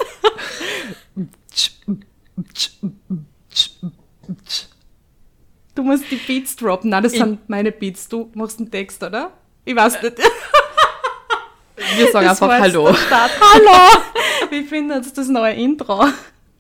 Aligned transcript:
Du 5.75 5.83
musst 5.83 6.05
die 6.11 6.17
Beats 6.17 6.55
droppen. 6.57 6.91
Nein, 6.91 7.03
das 7.03 7.15
Ich- 7.15 7.19
sind 7.19 7.49
meine 7.49 7.73
Beats. 7.73 8.09
Du 8.11 8.31
machst 8.35 8.59
einen 8.59 8.71
Text, 8.71 9.03
oder? 9.03 9.33
Ich 9.65 9.75
weiß 9.75 10.03
nicht. 10.03 10.19
Wir 11.97 12.13
sagen 12.13 12.27
Das 12.27 12.43
einfach 12.43 12.61
Hallo. 12.61 12.95
Hallo! 13.11 14.03
Wie 14.51 14.63
findet 14.65 15.17
das 15.17 15.29
neue 15.29 15.55
Intro? 15.55 16.05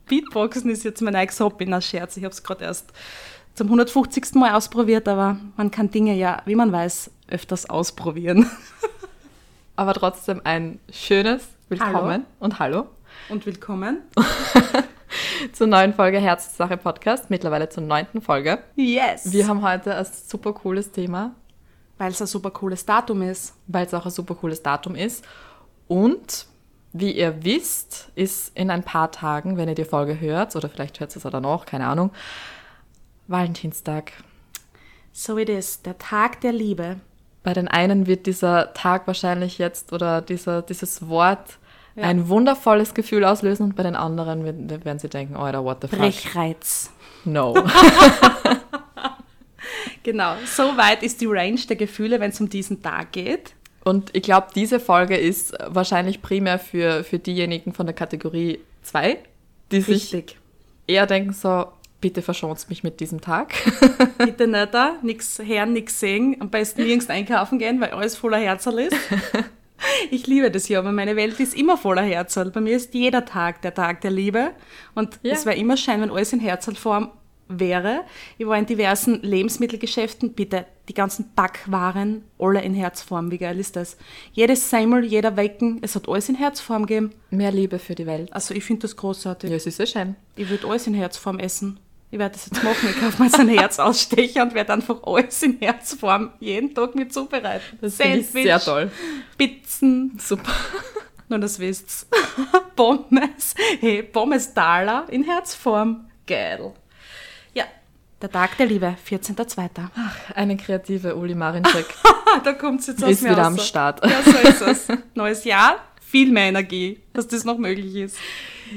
Beatboxen 0.08 0.70
ist 0.70 0.82
jetzt 0.84 1.02
mein 1.02 1.12
neues 1.12 1.38
Hobby, 1.40 1.66
na 1.66 1.82
Scherz. 1.82 2.16
Ich 2.16 2.24
habe 2.24 2.32
es 2.32 2.42
gerade 2.42 2.64
erst 2.64 2.86
zum 3.54 3.66
150. 3.66 4.32
Mal 4.36 4.54
ausprobiert, 4.54 5.06
aber 5.08 5.36
man 5.58 5.70
kann 5.70 5.90
Dinge 5.90 6.14
ja, 6.16 6.40
wie 6.46 6.54
man 6.54 6.72
weiß, 6.72 7.10
öfters 7.28 7.68
ausprobieren. 7.68 8.50
Aber 9.80 9.94
trotzdem 9.94 10.42
ein 10.44 10.78
schönes 10.92 11.48
Willkommen 11.70 12.26
und 12.38 12.58
Hallo 12.58 12.88
Und 13.30 13.46
willkommen. 13.46 14.02
zur 15.54 15.68
neuen 15.68 15.94
Folge 15.94 16.18
Herzsache 16.18 16.76
Podcast, 16.76 17.30
mittlerweile 17.30 17.66
zur 17.70 17.84
neunten 17.84 18.20
Folge. 18.20 18.58
Yes! 18.76 19.32
Wir 19.32 19.48
haben 19.48 19.62
heute 19.62 19.94
ein 19.96 20.04
super 20.04 20.52
cooles 20.52 20.92
Thema, 20.92 21.34
Weil 21.96 22.10
es 22.10 22.20
ein 22.20 22.26
super 22.26 22.50
cooles 22.50 22.84
Datum 22.84 23.22
ist. 23.22 23.54
weil 23.68 23.86
es 23.86 23.94
auch 23.94 24.04
ein 24.04 24.10
super 24.10 24.34
cooles 24.34 24.62
Datum 24.62 24.96
ist. 24.96 25.24
Und 25.88 26.44
wie 26.92 27.12
ihr 27.12 27.42
wisst, 27.42 28.10
ist 28.16 28.54
in 28.54 28.70
ein 28.70 28.82
paar 28.82 29.10
Tagen, 29.10 29.56
wenn 29.56 29.70
ihr 29.70 29.74
die 29.74 29.86
Folge 29.86 30.20
hört, 30.20 30.56
oder 30.56 30.68
vielleicht 30.68 31.00
hört 31.00 31.14
ihr 31.14 31.16
es 31.16 31.24
auch 31.24 31.30
danach, 31.30 31.64
keine 31.64 31.86
Ahnung, 31.86 32.10
Valentinstag. 33.28 34.12
So 35.10 35.38
it 35.38 35.48
is. 35.48 35.80
Der 35.80 35.96
Tag 35.96 36.42
der 36.42 36.52
Liebe. 36.52 37.00
Bei 37.42 37.52
den 37.54 37.68
einen 37.68 38.06
wird 38.06 38.26
dieser 38.26 38.72
Tag 38.74 39.06
wahrscheinlich 39.06 39.58
jetzt 39.58 39.92
oder 39.92 40.20
dieser, 40.20 40.62
dieses 40.62 41.08
Wort 41.08 41.58
Ja. 41.96 42.04
ein 42.04 42.28
wundervolles 42.28 42.94
Gefühl 42.94 43.24
auslösen 43.24 43.64
und 43.64 43.76
bei 43.76 43.82
den 43.82 43.96
anderen 43.96 44.44
werden, 44.44 44.84
werden 44.84 44.98
sie 44.98 45.08
denken, 45.08 45.36
Alter, 45.36 45.64
what 45.64 45.78
the 45.82 45.88
fuck? 45.88 45.98
Brechreiz. 45.98 46.90
No. 47.24 47.54
Genau. 50.02 50.34
So 50.46 50.62
weit 50.78 51.02
ist 51.02 51.20
die 51.20 51.26
Range 51.26 51.60
der 51.68 51.76
Gefühle, 51.76 52.20
wenn 52.20 52.30
es 52.30 52.40
um 52.40 52.48
diesen 52.48 52.82
Tag 52.82 53.12
geht. 53.12 53.54
Und 53.84 54.10
ich 54.14 54.22
glaube, 54.22 54.48
diese 54.54 54.80
Folge 54.80 55.16
ist 55.16 55.54
wahrscheinlich 55.66 56.22
primär 56.22 56.58
für, 56.58 57.04
für 57.04 57.18
diejenigen 57.18 57.72
von 57.72 57.86
der 57.86 57.94
Kategorie 57.94 58.60
2, 58.82 59.18
die 59.70 59.80
sich 59.80 60.12
Richtig. 60.14 60.38
eher 60.86 61.06
denken 61.06 61.32
so, 61.32 61.66
bitte 62.00 62.22
verschont 62.22 62.68
mich 62.68 62.82
mit 62.82 63.00
diesem 63.00 63.20
Tag. 63.20 63.52
Bitte 64.18 64.46
nicht 64.46 64.72
da, 64.74 64.96
nix 65.02 65.38
hören, 65.38 65.72
nix 65.72 66.00
sehen. 66.00 66.36
Am 66.40 66.48
besten 66.50 66.82
nirgends 66.82 67.08
einkaufen 67.10 67.58
gehen, 67.58 67.80
weil 67.80 67.90
alles 67.90 68.16
voller 68.16 68.38
Herzerl 68.38 68.78
ist. 68.80 68.96
Ich 70.10 70.26
liebe 70.26 70.50
das 70.50 70.68
ja, 70.68 70.78
aber 70.78 70.92
meine 70.92 71.16
Welt 71.16 71.40
ist 71.40 71.56
immer 71.56 71.78
voller 71.78 72.02
Herzerl. 72.02 72.50
Bei 72.50 72.60
mir 72.60 72.76
ist 72.76 72.92
jeder 72.92 73.24
Tag 73.24 73.62
der 73.62 73.72
Tag 73.72 74.02
der 74.02 74.10
Liebe. 74.10 74.50
Und 74.94 75.18
Ja. 75.22 75.32
es 75.32 75.46
wäre 75.46 75.56
immer 75.56 75.78
schön, 75.78 76.02
wenn 76.02 76.10
alles 76.10 76.34
in 76.34 76.40
Herzerlform 76.40 77.10
wäre. 77.48 78.02
Ich 78.36 78.46
war 78.46 78.58
in 78.58 78.66
diversen 78.66 79.22
Lebensmittelgeschäften, 79.22 80.34
bitte, 80.34 80.66
die 80.90 80.94
ganzen 80.94 81.32
Backwaren, 81.34 82.24
alle 82.38 82.60
in 82.62 82.74
Herzform. 82.74 83.30
Wie 83.30 83.38
geil 83.38 83.58
ist 83.58 83.74
das? 83.74 83.96
Jedes 84.32 84.68
Semmel, 84.68 85.02
jeder 85.02 85.36
Wecken, 85.38 85.78
es 85.80 85.94
hat 85.94 86.08
alles 86.10 86.28
in 86.28 86.34
Herzform 86.34 86.84
gegeben. 86.84 87.12
Mehr 87.30 87.50
Liebe 87.50 87.78
für 87.78 87.94
die 87.94 88.06
Welt. 88.06 88.30
Also 88.34 88.52
ich 88.54 88.64
finde 88.64 88.82
das 88.82 88.96
großartig. 88.96 89.48
Ja, 89.48 89.56
es 89.56 89.66
ist 89.66 89.78
ja 89.78 89.86
schön. 89.86 90.14
Ich 90.36 90.50
würde 90.50 90.68
alles 90.68 90.86
in 90.86 90.94
Herzform 90.94 91.38
essen. 91.38 91.80
Ich 92.12 92.18
werde 92.18 92.32
das 92.34 92.46
jetzt 92.46 92.64
machen. 92.64 92.88
Ich 92.90 93.00
kaufe 93.00 93.22
mir 93.22 93.28
jetzt 93.28 93.38
einen 93.38 93.56
Herzausstecher 93.56 94.42
und 94.42 94.54
werde 94.54 94.72
einfach 94.72 95.00
alles 95.04 95.42
in 95.44 95.58
Herzform 95.60 96.30
jeden 96.40 96.74
Tag 96.74 96.94
mit 96.96 97.12
zubereiten. 97.12 97.78
Das 97.80 97.96
finde 97.96 98.18
ich 98.18 98.26
sehr 98.26 98.58
toll. 98.58 98.90
Pizzen, 99.38 100.18
Super. 100.18 100.50
nur 101.28 101.38
das 101.38 101.58
wisst's. 101.60 102.08
Pommes. 102.76 103.54
Hey, 103.78 104.02
Pommes 104.02 104.52
Dala 104.52 105.04
in 105.08 105.22
Herzform. 105.22 106.06
Geil. 106.26 106.72
Ja, 107.54 107.64
der 108.20 108.30
Tag 108.30 108.56
der 108.56 108.66
Liebe, 108.66 108.96
14.02. 109.08 109.68
Eine 110.34 110.56
kreative 110.56 111.14
Uli 111.14 111.34
Marinczek 111.36 111.86
da 112.44 112.52
kommt's 112.54 112.88
jetzt 112.88 113.04
aus 113.04 113.10
ist 113.10 113.22
mir 113.22 113.30
wieder 113.30 113.42
raus. 113.42 113.46
am 113.46 113.58
Start. 113.58 114.04
Ja, 114.04 114.22
so 114.22 114.66
ist 114.66 114.88
es. 114.88 114.98
Neues 115.14 115.44
Jahr, 115.44 115.76
viel 116.00 116.32
mehr 116.32 116.48
Energie, 116.48 117.00
dass 117.12 117.28
das 117.28 117.44
noch 117.44 117.58
möglich 117.58 117.94
ist. 117.94 118.16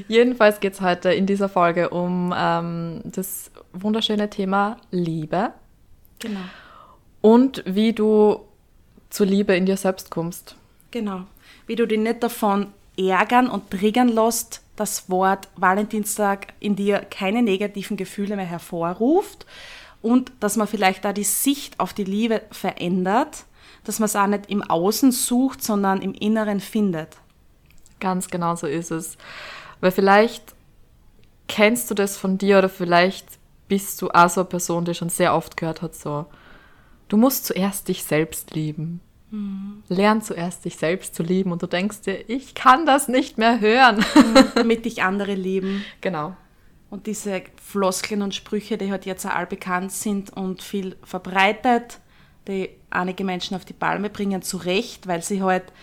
Jedenfalls 0.07 0.59
geht 0.59 0.73
es 0.73 0.81
heute 0.81 1.13
in 1.13 1.25
dieser 1.25 1.49
Folge 1.49 1.89
um 1.89 2.33
ähm, 2.35 3.01
das 3.05 3.51
wunderschöne 3.73 4.29
Thema 4.29 4.77
Liebe 4.91 5.51
Genau. 6.19 6.39
und 7.21 7.63
wie 7.65 7.93
du 7.93 8.39
zur 9.09 9.25
Liebe 9.25 9.55
in 9.55 9.65
dir 9.65 9.77
selbst 9.77 10.09
kommst. 10.09 10.55
Genau. 10.91 11.23
Wie 11.67 11.75
du 11.75 11.85
dich 11.87 11.99
nicht 11.99 12.23
davon 12.23 12.67
ärgern 12.97 13.49
und 13.49 13.69
triggern 13.71 14.07
lässt, 14.09 14.61
das 14.75 15.09
Wort 15.09 15.49
Valentinstag 15.55 16.53
in 16.59 16.75
dir 16.75 16.99
keine 17.09 17.43
negativen 17.43 17.97
Gefühle 17.97 18.35
mehr 18.35 18.45
hervorruft 18.45 19.45
und 20.01 20.31
dass 20.39 20.55
man 20.55 20.67
vielleicht 20.67 21.05
da 21.05 21.13
die 21.13 21.23
Sicht 21.23 21.79
auf 21.79 21.93
die 21.93 22.03
Liebe 22.03 22.41
verändert, 22.51 23.45
dass 23.83 23.99
man 23.99 24.05
es 24.05 24.15
auch 24.15 24.27
nicht 24.27 24.49
im 24.49 24.63
Außen 24.63 25.11
sucht, 25.11 25.63
sondern 25.63 26.01
im 26.01 26.13
Inneren 26.13 26.59
findet. 26.59 27.09
Ganz 27.99 28.29
genau 28.29 28.55
so 28.55 28.67
ist 28.67 28.91
es. 28.91 29.17
Weil 29.83 29.91
vielleicht 29.91 30.55
kennst 31.49 31.91
du 31.91 31.93
das 31.93 32.15
von 32.15 32.37
dir 32.37 32.59
oder 32.59 32.69
vielleicht 32.69 33.25
bist 33.67 34.01
du 34.01 34.11
auch 34.11 34.29
so 34.29 34.39
eine 34.39 34.49
Person, 34.49 34.85
die 34.85 34.93
schon 34.93 35.09
sehr 35.09 35.35
oft 35.35 35.57
gehört 35.57 35.81
hat, 35.81 35.93
so, 35.93 36.25
du 37.09 37.17
musst 37.17 37.45
zuerst 37.45 37.89
dich 37.89 38.05
selbst 38.05 38.55
lieben. 38.55 39.01
Lern 39.89 40.21
zuerst 40.21 40.63
dich 40.63 40.77
selbst 40.77 41.15
zu 41.15 41.21
lieben 41.21 41.51
und 41.51 41.61
du 41.61 41.67
denkst 41.67 41.99
dir, 41.99 42.29
ich 42.29 42.55
kann 42.55 42.85
das 42.85 43.09
nicht 43.09 43.37
mehr 43.37 43.59
hören. 43.59 44.05
damit 44.55 44.85
dich 44.85 45.03
andere 45.03 45.33
lieben. 45.33 45.83
genau. 46.01 46.33
Und 46.89 47.05
diese 47.05 47.41
Floskeln 47.61 48.21
und 48.21 48.33
Sprüche, 48.33 48.77
die 48.77 48.89
halt 48.89 49.05
jetzt 49.05 49.25
allbekannt 49.25 49.91
sind 49.91 50.29
und 50.29 50.61
viel 50.61 50.95
verbreitet, 51.03 51.99
die 52.47 52.69
einige 52.89 53.25
Menschen 53.25 53.57
auf 53.57 53.65
die 53.65 53.73
Palme 53.73 54.09
bringen, 54.09 54.43
zu 54.43 54.55
Recht, 54.55 55.07
weil 55.07 55.23
sie 55.23 55.41
halt 55.41 55.73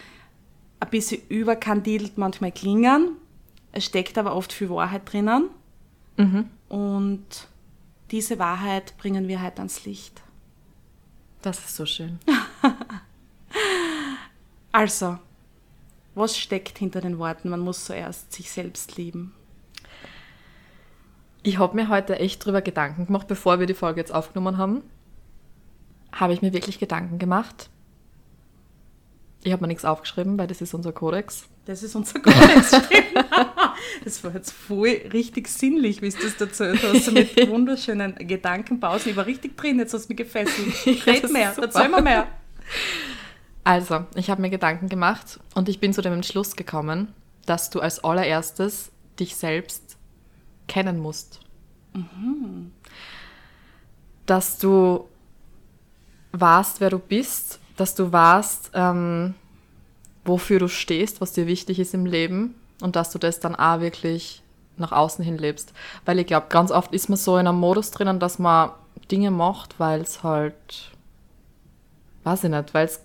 ein 0.79 0.89
bisschen 0.89 1.21
überkandidelt 1.29 2.17
manchmal 2.17 2.53
klingen. 2.53 3.19
Es 3.73 3.85
steckt 3.85 4.19
aber 4.19 4.35
oft 4.35 4.53
viel 4.53 4.71
Wahrheit 4.71 5.11
drinnen. 5.13 5.51
Und 6.69 7.49
diese 8.11 8.39
Wahrheit 8.39 8.97
bringen 8.99 9.29
wir 9.29 9.41
halt 9.41 9.59
ans 9.59 9.85
Licht. 9.85 10.23
Das 11.43 11.59
ist 11.59 11.77
so 11.77 11.87
schön. 11.87 12.19
Also, 14.73 15.19
was 16.15 16.39
steckt 16.39 16.79
hinter 16.79 17.01
den 17.01 17.19
Worten? 17.19 17.49
Man 17.49 17.61
muss 17.61 17.85
zuerst 17.85 18.33
sich 18.33 18.51
selbst 18.51 18.97
lieben. 18.97 19.35
Ich 21.43 21.59
habe 21.59 21.75
mir 21.75 21.89
heute 21.89 22.19
echt 22.19 22.45
drüber 22.45 22.63
Gedanken 22.63 23.07
gemacht, 23.07 23.27
bevor 23.27 23.59
wir 23.59 23.67
die 23.67 23.75
Folge 23.75 24.01
jetzt 24.01 24.13
aufgenommen 24.13 24.59
haben. 24.59 24.83
Habe 26.13 26.35
ich 26.35 26.43
mir 26.43 26.53
wirklich 26.53 26.79
Gedanken 26.79 27.19
gemacht. 27.19 27.71
Ich 29.43 29.53
habe 29.53 29.63
mir 29.63 29.69
nichts 29.69 29.85
aufgeschrieben, 29.85 30.39
weil 30.39 30.47
das 30.47 30.61
ist 30.61 30.75
unser 30.75 30.93
Kodex. 30.93 31.45
Das 31.65 31.83
ist 31.83 31.95
unser 31.95 32.21
Kodex. 32.23 32.69
stimmt. 32.69 33.15
das 34.05 34.23
war 34.23 34.35
jetzt 34.35 34.53
voll 34.53 35.01
richtig 35.13 35.49
sinnlich, 35.49 36.03
wie 36.03 36.11
du 36.11 36.19
das 36.23 36.41
erzählt 36.41 36.83
hast. 36.83 37.07
So 37.07 37.13
mit 37.13 37.37
wunderschönen 37.49 38.15
Gedankenpausen. 38.17 39.11
Ich 39.11 39.17
war 39.17 39.27
richtig 39.27 39.57
drin, 39.57 39.79
jetzt 39.79 39.95
hast 39.95 40.07
du 40.07 40.09
mich 40.11 40.19
gefesselt. 40.19 41.07
Red 41.07 41.25
das 41.25 41.33
mehr, 41.33 41.55
erzähl 41.61 41.89
mir 41.89 42.03
mehr. 42.03 42.27
Also, 43.65 44.05
ich 44.15 44.31
habe 44.31 44.41
mir 44.41 44.51
Gedanken 44.51 44.89
gemacht 44.89 45.41
und 45.55 45.69
ich 45.69 45.81
bin 45.81 45.93
zu 45.93 46.03
dem 46.03 46.15
Entschluss 46.15 46.57
gekommen, 46.57 47.13
dass 47.47 47.71
du 47.71 47.81
als 47.81 48.03
allererstes 48.03 48.91
dich 49.19 49.37
selbst 49.37 49.97
kennen 50.67 50.99
musst. 50.99 51.41
Dass 54.27 54.59
du 54.59 55.09
warst, 56.33 56.81
wer 56.81 56.91
du 56.91 56.99
bist, 56.99 57.59
dass 57.81 57.95
du 57.95 58.13
warst, 58.13 58.71
ähm, 58.75 59.35
wofür 60.25 60.59
du 60.59 60.69
stehst, 60.69 61.21
was 61.21 61.33
dir 61.33 61.47
wichtig 61.47 61.79
ist 61.79 61.95
im 61.95 62.05
Leben 62.05 62.55
und 62.83 62.95
dass 62.95 63.11
du 63.11 63.19
das 63.19 63.41
dann 63.41 63.57
auch 63.57 63.81
wirklich 63.81 64.43
nach 64.77 64.93
außen 64.93 65.25
hin 65.25 65.39
lebst. 65.39 65.73
Weil 66.05 66.19
ich 66.19 66.27
glaube, 66.27 66.47
ganz 66.51 66.71
oft 66.71 66.93
ist 66.93 67.09
man 67.09 67.17
so 67.17 67.39
in 67.39 67.47
einem 67.47 67.59
Modus 67.59 67.91
drinnen, 67.91 68.21
dass 68.21 68.39
man 68.39 68.71
Dinge 69.11 69.31
macht, 69.31 69.81
weil 69.81 70.03
es 70.03 70.23
halt, 70.23 70.91
weiß 72.25 72.45
ich 72.45 72.51
nicht, 72.51 72.75
weil 72.75 72.87
es, 72.87 73.01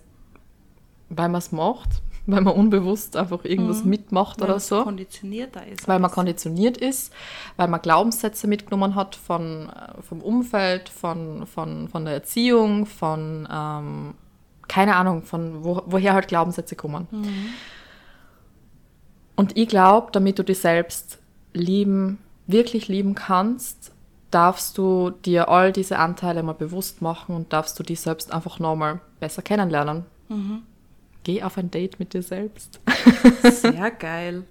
weil 1.10 1.30
man 1.30 1.40
es 1.40 1.52
macht, 1.54 1.90
weil 2.26 2.42
man 2.42 2.56
unbewusst 2.56 3.16
einfach 3.16 3.46
irgendwas 3.46 3.86
mitmacht 3.86 4.42
Weil 4.42 4.50
oder 4.50 4.60
so 4.60 4.84
konditionierter 4.84 5.66
ist. 5.68 5.88
weil 5.88 6.00
man 6.00 6.12
konditioniert 6.12 6.78
ist, 6.78 7.14
weil 7.56 7.70
man 7.70 7.82
Glaubenssätze 7.82 8.48
mitgenommen 8.48 8.96
hat 8.96 9.16
von, 9.16 9.70
äh, 9.70 10.02
vom 10.02 10.22
Umfeld, 10.22 10.90
von, 10.90 11.46
von, 11.46 11.88
von 11.88 12.04
der 12.04 12.16
Erziehung, 12.16 12.86
von, 12.86 13.48
ähm, 13.50 14.16
keine 14.68 14.96
Ahnung, 14.96 15.24
von 15.24 15.64
wo, 15.64 15.82
woher 15.86 16.14
halt 16.14 16.28
Glaubenssätze 16.28 16.76
kommen. 16.76 17.08
Und 19.36 19.58
ich 19.58 19.68
glaube, 19.68 20.10
damit 20.12 20.40
du 20.40 20.44
dich 20.44 20.60
selbst 20.60 21.20
lieben, 21.54 22.20
wirklich 22.48 22.88
lieben 22.88 23.16
kannst, 23.16 23.92
darfst 24.32 24.78
du 24.78 25.12
dir 25.12 25.50
all 25.50 25.72
diese 25.72 25.98
Anteile 26.00 26.44
mal 26.44 26.54
bewusst 26.54 27.02
machen 27.02 27.36
und 27.36 27.54
darfst 27.54 27.80
du 27.80 27.84
dich 27.84 28.02
selbst 28.02 28.34
einfach 28.34 28.60
nochmal 28.60 29.00
besser 29.20 29.42
kennenlernen. 29.42 30.06
geh 31.24 31.44
auf 31.44 31.58
ein 31.58 31.72
Date 31.72 32.00
mit 32.00 32.14
dir 32.14 32.24
selbst. 32.24 32.80
Sehr 33.44 33.92
geil. 33.92 34.44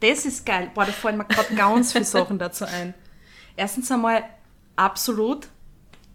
Das 0.00 0.24
ist 0.24 0.46
geil. 0.46 0.70
Boah, 0.74 0.84
da 0.84 0.92
fallen 0.92 1.18
mir 1.18 1.24
gerade 1.24 1.54
ganz 1.56 1.92
viele 1.92 2.04
Sachen 2.04 2.38
dazu 2.38 2.64
ein. 2.64 2.94
Erstens 3.56 3.90
einmal 3.90 4.22
absolut, 4.76 5.48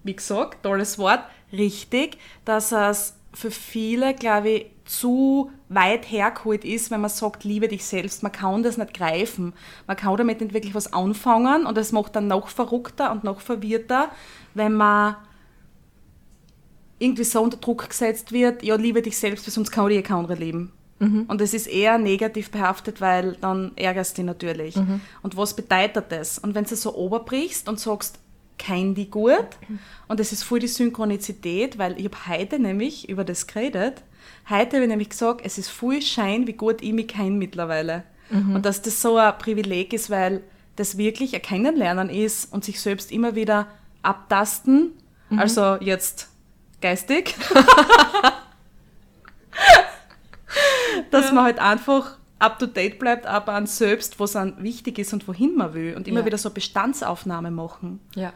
wie 0.04 0.16
gesagt, 0.16 0.64
tolles 0.64 0.98
Wort, 0.98 1.22
richtig, 1.52 2.18
dass 2.46 2.72
es 2.72 3.16
für 3.34 3.52
viele, 3.52 4.14
glaube 4.14 4.50
ich, 4.50 4.66
zu 4.86 5.52
weit 5.70 6.10
hergeholt 6.12 6.66
ist, 6.66 6.92
wenn 6.92 7.02
man 7.02 7.10
sagt, 7.10 7.44
liebe 7.44 7.68
dich 7.68 7.86
selbst. 7.86 8.22
Man 8.22 8.32
kann 8.32 8.64
das 8.64 8.78
nicht 8.78 8.94
greifen. 8.94 9.54
Man 9.88 9.98
kann 9.98 10.18
damit 10.18 10.42
nicht 10.42 10.54
wirklich 10.54 10.76
was 10.76 10.92
anfangen 10.94 11.66
und 11.66 11.78
es 11.78 11.92
macht 11.92 12.16
dann 12.16 12.28
noch 12.28 12.50
verrückter 12.50 13.12
und 13.12 13.24
noch 13.24 13.40
verwirrter, 13.40 14.10
wenn 14.54 14.74
man 14.74 15.16
irgendwie 17.00 17.24
so 17.24 17.42
unter 17.42 17.58
Druck 17.58 17.90
gesetzt 17.90 18.32
wird, 18.32 18.64
ja, 18.64 18.76
liebe 18.76 19.02
dich 19.02 19.18
selbst, 19.18 19.46
weil 19.46 19.54
sonst 19.54 19.72
kann 19.72 19.90
ich 19.90 20.04
kein 20.04 20.18
anderer 20.18 20.36
leben. 20.36 20.72
Mhm. 21.00 21.26
Und 21.28 21.42
es 21.42 21.54
ist 21.54 21.68
eher 21.68 21.98
negativ 21.98 22.52
behaftet, 22.52 23.02
weil 23.02 23.34
dann 23.42 23.72
ärgerst 23.76 24.18
du 24.18 24.22
dich 24.22 24.26
natürlich. 24.26 24.76
Mhm. 24.76 25.02
Und 25.22 25.36
was 25.36 25.56
bedeutet 25.56 26.06
das? 26.10 26.40
Und 26.40 26.56
wenn 26.56 26.66
du 26.66 26.76
so 26.76 26.96
oberbrichst 26.96 27.68
und 27.68 27.80
sagst, 27.80 28.20
kein 28.58 28.96
die 28.96 29.10
gut, 29.10 29.48
und 30.08 30.20
es 30.20 30.32
ist 30.32 30.44
voll 30.44 30.60
die 30.60 30.68
Synchronizität, 30.68 31.78
weil 31.78 32.00
ich 32.00 32.06
habe 32.06 32.18
heute 32.28 32.60
nämlich 32.60 33.10
über 33.10 33.24
das 33.24 33.48
geredet, 33.48 34.04
heute 34.50 34.76
habe 34.76 34.84
ich 34.84 34.90
nämlich 34.90 35.10
gesagt, 35.10 35.42
es 35.44 35.58
ist 35.58 35.70
voll 35.70 36.02
Schein, 36.02 36.48
wie 36.48 36.54
gut 36.54 36.82
ich 36.82 36.94
mich 36.94 37.08
kenne 37.08 37.32
mittlerweile. 37.32 38.04
Mhm. 38.30 38.56
Und 38.56 38.66
dass 38.66 38.82
das 38.82 39.02
so 39.02 39.18
ein 39.18 39.38
Privileg 39.38 39.94
ist, 39.94 40.10
weil 40.10 40.42
das 40.76 40.98
wirklich 40.98 41.36
ein 41.36 41.42
Kennenlernen 41.42 42.10
ist 42.10 42.52
und 42.52 42.66
sich 42.66 42.82
selbst 42.82 43.12
immer 43.12 43.36
wieder 43.36 43.68
abtasten, 44.02 44.94
mhm. 45.30 45.40
also 45.40 45.76
jetzt 45.80 46.30
geistig, 46.82 47.36
dass 51.12 51.28
ja. 51.28 51.34
man 51.34 51.44
halt 51.46 51.60
einfach 51.60 52.18
up 52.44 52.60
to 52.60 52.66
date 52.66 53.00
bleibt, 53.00 53.26
aber 53.26 53.54
an 53.54 53.66
selbst, 53.66 54.20
was 54.20 54.36
an 54.36 54.62
wichtig 54.62 55.00
ist 55.00 55.14
und 55.14 55.28
wohin 55.28 55.56
man 55.56 55.74
will 55.74 55.96
und 55.96 56.08
immer 56.08 56.20
ja. 56.20 56.26
wieder 56.26 56.38
so 56.38 56.50
Bestandsaufnahme 56.50 57.52
machen. 57.52 58.00
Ja. 58.16 58.34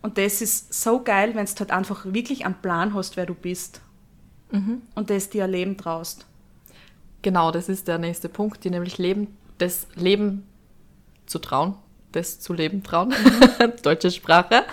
Und 0.00 0.16
das 0.18 0.40
ist 0.40 0.72
so 0.72 1.02
geil, 1.02 1.34
wenn 1.34 1.46
du 1.46 1.52
halt 1.58 1.70
einfach 1.70 2.04
wirklich 2.06 2.44
einen 2.46 2.54
Plan 2.54 2.94
hast, 2.94 3.16
wer 3.16 3.26
du 3.26 3.34
bist. 3.34 3.80
Mhm. 4.50 4.82
Und 4.94 5.10
das 5.10 5.28
dir 5.28 5.46
Leben 5.46 5.76
traust. 5.76 6.26
Genau, 7.22 7.50
das 7.50 7.68
ist 7.68 7.88
der 7.88 7.98
nächste 7.98 8.28
Punkt, 8.28 8.64
die 8.64 8.70
nämlich 8.70 8.98
Leben, 8.98 9.36
das 9.58 9.86
Leben 9.94 10.46
zu 11.26 11.38
trauen, 11.38 11.76
das 12.12 12.40
zu 12.40 12.52
leben 12.52 12.82
trauen. 12.82 13.08
Mhm. 13.08 13.72
Deutsche 13.82 14.10
Sprache. 14.10 14.64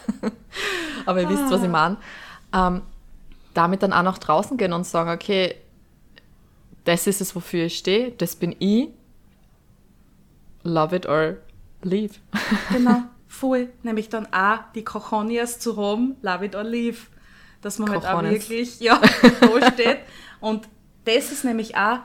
Aber 1.05 1.21
ihr 1.21 1.27
ah. 1.27 1.31
wisst, 1.31 1.51
was 1.51 1.63
ich 1.63 1.69
meine. 1.69 1.97
Ähm, 2.53 2.81
damit 3.53 3.83
dann 3.83 3.93
auch 3.93 4.03
nach 4.03 4.17
draußen 4.17 4.57
gehen 4.57 4.73
und 4.73 4.85
sagen, 4.85 5.09
okay, 5.09 5.55
das 6.83 7.07
ist 7.07 7.21
es, 7.21 7.35
wofür 7.35 7.65
ich 7.65 7.77
stehe, 7.77 8.11
das 8.11 8.35
bin 8.35 8.55
ich. 8.59 8.89
Love 10.63 10.95
it 10.95 11.05
or 11.05 11.37
leave. 11.81 12.15
Genau, 12.71 13.03
voll. 13.27 13.69
Nämlich 13.83 14.09
dann 14.09 14.27
auch 14.33 14.59
die 14.75 14.83
Cochonias 14.83 15.59
zu 15.59 15.77
haben, 15.77 16.17
love 16.21 16.45
it 16.45 16.55
or 16.55 16.63
leave. 16.63 16.97
Dass 17.61 17.79
man 17.79 17.89
Cojones. 17.89 18.07
halt 18.07 18.25
auch 18.25 18.29
wirklich 18.29 18.79
ja, 18.79 19.01
da 19.41 19.71
steht. 19.73 19.99
Und 20.39 20.67
das 21.05 21.31
ist 21.31 21.43
nämlich 21.43 21.75
auch 21.75 21.99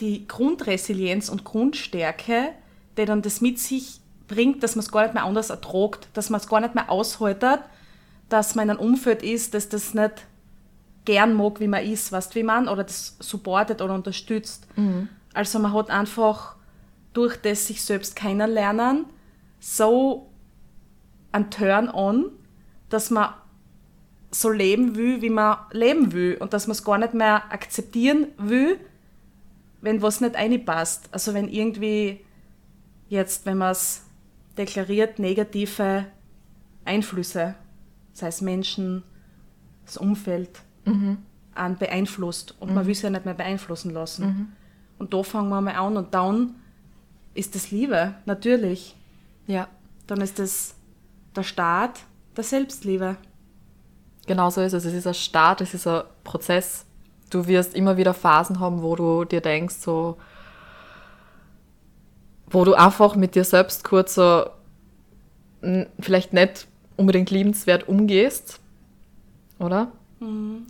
die 0.00 0.26
Grundresilienz 0.28 1.28
und 1.28 1.44
Grundstärke, 1.44 2.50
die 2.98 3.04
dann 3.04 3.22
das 3.22 3.40
mit 3.40 3.58
sich 3.58 4.00
bringt, 4.28 4.62
dass 4.62 4.76
man 4.76 4.84
es 4.84 4.92
gar 4.92 5.02
nicht 5.04 5.14
mehr 5.14 5.24
anders 5.24 5.50
ertragt, 5.50 6.08
dass 6.12 6.30
man 6.30 6.40
es 6.40 6.48
gar 6.48 6.60
nicht 6.60 6.74
mehr 6.74 6.90
aushaltet, 6.90 7.60
dass 8.28 8.54
man 8.54 8.64
in 8.64 8.70
einem 8.70 8.80
Umfeld 8.80 9.22
ist, 9.22 9.54
dass 9.54 9.68
das 9.68 9.94
nicht 9.94 10.26
gern 11.06 11.32
mag, 11.32 11.60
wie 11.60 11.68
man 11.68 11.84
ist, 11.84 12.12
weißt 12.12 12.34
wie 12.34 12.42
man, 12.42 12.68
oder 12.68 12.84
das 12.84 13.16
supportet 13.20 13.80
oder 13.80 13.94
unterstützt. 13.94 14.66
Mhm. 14.76 15.08
Also 15.32 15.58
man 15.58 15.72
hat 15.72 15.88
einfach 15.88 16.56
durch 17.14 17.36
das 17.36 17.66
sich 17.66 17.82
selbst 17.82 18.14
kennenlernen 18.14 19.06
so 19.58 20.30
ein 21.32 21.50
Turn-on, 21.50 22.30
dass 22.90 23.10
man 23.10 23.32
so 24.30 24.50
leben 24.50 24.96
will, 24.96 25.22
wie 25.22 25.30
man 25.30 25.58
leben 25.70 26.12
will 26.12 26.36
und 26.38 26.52
dass 26.52 26.66
man 26.66 26.72
es 26.72 26.84
gar 26.84 26.98
nicht 26.98 27.14
mehr 27.14 27.50
akzeptieren 27.50 28.28
will, 28.36 28.78
wenn 29.80 30.02
was 30.02 30.20
nicht 30.20 30.34
reinpasst. 30.34 31.08
Also 31.12 31.32
wenn 31.32 31.48
irgendwie 31.48 32.20
jetzt, 33.08 33.46
wenn 33.46 33.58
man 33.58 33.72
es 33.72 34.04
deklariert, 34.58 35.18
negative 35.18 36.06
Einflüsse, 36.84 37.54
sei 38.12 38.28
es 38.28 38.40
Menschen, 38.40 39.02
das 39.84 39.96
Umfeld, 39.96 40.62
mhm. 40.86 41.18
an 41.54 41.76
beeinflusst 41.76 42.54
und 42.60 42.70
mhm. 42.70 42.74
man 42.74 42.86
will 42.86 42.92
es 42.92 43.02
ja 43.02 43.10
nicht 43.10 43.24
mehr 43.24 43.34
beeinflussen 43.34 43.92
lassen. 43.92 44.26
Mhm. 44.26 44.48
Und 44.98 45.12
da 45.12 45.22
fangen 45.22 45.48
wir 45.50 45.60
mal 45.60 45.74
an 45.74 45.96
und 45.96 46.14
dann 46.14 46.54
ist 47.34 47.54
das 47.54 47.70
Liebe, 47.70 48.14
natürlich. 48.24 48.96
Ja. 49.46 49.68
Dann 50.06 50.20
ist 50.20 50.38
das 50.38 50.74
der 51.34 51.42
Start 51.42 52.00
der 52.36 52.44
Selbstliebe. 52.44 53.16
Genau 54.26 54.50
so 54.50 54.60
ist 54.60 54.72
es. 54.72 54.84
Es 54.84 54.94
ist 54.94 55.06
ein 55.06 55.14
Start, 55.14 55.60
es 55.60 55.74
ist 55.74 55.86
ein 55.86 56.02
Prozess. 56.24 56.86
Du 57.30 57.46
wirst 57.46 57.74
immer 57.74 57.96
wieder 57.96 58.14
Phasen 58.14 58.60
haben, 58.60 58.82
wo 58.82 58.96
du 58.96 59.24
dir 59.24 59.40
denkst, 59.40 59.76
so, 59.76 60.16
wo 62.48 62.64
du 62.64 62.74
einfach 62.74 63.16
mit 63.16 63.34
dir 63.34 63.44
selbst 63.44 63.84
kurz 63.84 64.14
so 64.14 64.46
vielleicht 66.00 66.32
nicht 66.32 66.68
unbedingt 66.96 67.30
liebenswert 67.30 67.88
umgehst, 67.88 68.60
oder? 69.58 69.92
Mhm. 70.20 70.66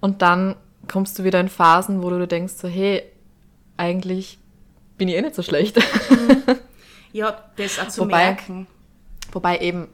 Und 0.00 0.22
dann 0.22 0.56
kommst 0.86 1.18
du 1.18 1.24
wieder 1.24 1.40
in 1.40 1.48
Phasen, 1.48 2.02
wo 2.02 2.10
du 2.10 2.26
denkst, 2.26 2.54
so, 2.54 2.68
hey, 2.68 3.02
eigentlich 3.76 4.38
bin 4.96 5.08
ich 5.08 5.16
eh 5.16 5.22
nicht 5.22 5.34
so 5.34 5.42
schlecht. 5.42 5.78
Ja, 7.12 7.42
das 7.56 7.78
auch 7.78 7.88
zu 7.88 8.02
wobei, 8.02 8.24
merken. 8.24 8.66
Wobei 9.32 9.58
eben, 9.58 9.88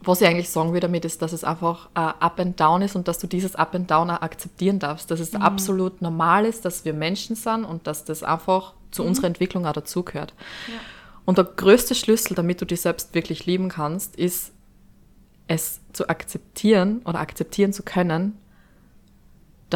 was 0.00 0.20
ich 0.20 0.28
eigentlich 0.28 0.50
sagen 0.50 0.72
will 0.72 0.80
damit, 0.80 1.04
ist, 1.04 1.22
dass 1.22 1.32
es 1.32 1.42
einfach 1.42 1.86
uh, 1.96 2.12
Up 2.20 2.38
and 2.38 2.58
Down 2.60 2.82
ist 2.82 2.96
und 2.96 3.08
dass 3.08 3.18
du 3.18 3.26
dieses 3.26 3.56
Up 3.56 3.74
and 3.74 3.90
Down 3.90 4.10
auch 4.10 4.20
akzeptieren 4.20 4.78
darfst. 4.78 5.10
Dass 5.10 5.20
es 5.20 5.32
mhm. 5.32 5.42
absolut 5.42 6.02
normal 6.02 6.44
ist, 6.44 6.64
dass 6.64 6.84
wir 6.84 6.92
Menschen 6.92 7.36
sind 7.36 7.64
und 7.64 7.86
dass 7.86 8.04
das 8.04 8.22
einfach 8.22 8.74
zu 8.90 9.02
mhm. 9.02 9.08
unserer 9.08 9.26
Entwicklung 9.26 9.66
auch 9.66 9.72
dazugehört. 9.72 10.34
Ja. 10.68 10.74
Und 11.24 11.38
der 11.38 11.44
größte 11.44 11.94
Schlüssel, 11.94 12.34
damit 12.34 12.60
du 12.60 12.66
dich 12.66 12.82
selbst 12.82 13.14
wirklich 13.14 13.46
lieben 13.46 13.68
kannst, 13.68 14.16
ist, 14.16 14.52
es 15.48 15.80
zu 15.92 16.08
akzeptieren 16.08 17.00
oder 17.04 17.20
akzeptieren 17.20 17.72
zu 17.72 17.82
können, 17.82 18.36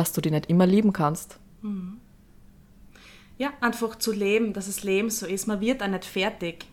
dass 0.01 0.13
du 0.13 0.23
die 0.23 0.31
nicht 0.31 0.49
immer 0.49 0.67
lieben 0.67 0.93
kannst. 0.93 1.39
Mhm. 1.61 1.99
Ja, 3.37 3.51
einfach 3.61 3.97
zu 3.97 4.13
leben, 4.13 4.53
dass 4.55 4.67
das 4.67 4.83
Leben 4.83 5.11
so 5.11 5.27
ist. 5.27 5.47
Man 5.47 5.61
wird 5.61 5.83
auch 5.83 5.89
nicht 5.89 6.07
fertig. 6.07 6.65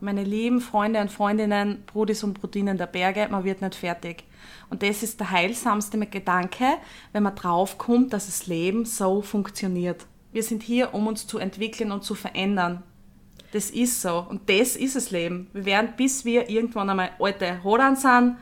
Meine 0.00 0.24
lieben 0.24 0.60
Freunde 0.60 1.00
und 1.00 1.10
Freundinnen, 1.10 1.82
Brudis 1.86 2.22
und 2.22 2.34
Brudinen 2.34 2.78
der 2.78 2.86
Berge, 2.86 3.28
man 3.30 3.44
wird 3.44 3.62
nicht 3.62 3.74
fertig. 3.74 4.24
Und 4.70 4.82
das 4.82 5.02
ist 5.02 5.20
der 5.20 5.30
heilsamste 5.30 5.98
Gedanke, 6.06 6.64
wenn 7.12 7.24
man 7.24 7.34
draufkommt, 7.34 8.12
dass 8.12 8.26
das 8.26 8.46
Leben 8.46 8.84
so 8.84 9.22
funktioniert. 9.22 10.06
Wir 10.32 10.42
sind 10.42 10.62
hier, 10.62 10.94
um 10.94 11.06
uns 11.08 11.26
zu 11.26 11.38
entwickeln 11.38 11.92
und 11.92 12.04
zu 12.04 12.14
verändern. 12.14 12.82
Das 13.52 13.70
ist 13.70 14.00
so. 14.00 14.24
Und 14.30 14.48
das 14.48 14.76
ist 14.76 14.96
das 14.96 15.10
Leben. 15.10 15.48
Wir 15.52 15.66
werden, 15.66 15.90
bis 15.96 16.24
wir 16.24 16.48
irgendwann 16.48 16.88
einmal 16.88 17.10
alte 17.18 17.62
Horan 17.64 17.96
sind, 17.96 18.36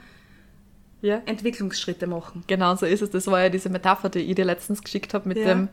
ja. 1.03 1.21
Entwicklungsschritte 1.27 2.07
machen. 2.07 2.45
Genau 2.47 2.75
so 2.77 2.87
ist 2.87 3.03
es. 3.03 3.11
Das 3.11 3.27
war 3.27 3.41
ja 3.41 3.49
diese 3.49 3.69
Metapher, 3.69 4.09
die 4.09 4.21
ich 4.21 4.35
dir 4.35 4.45
letztens 4.45 4.83
geschickt 4.83 5.15
habe 5.15 5.29
mit 5.29 5.39
ja. 5.39 5.47
dem, 5.47 5.69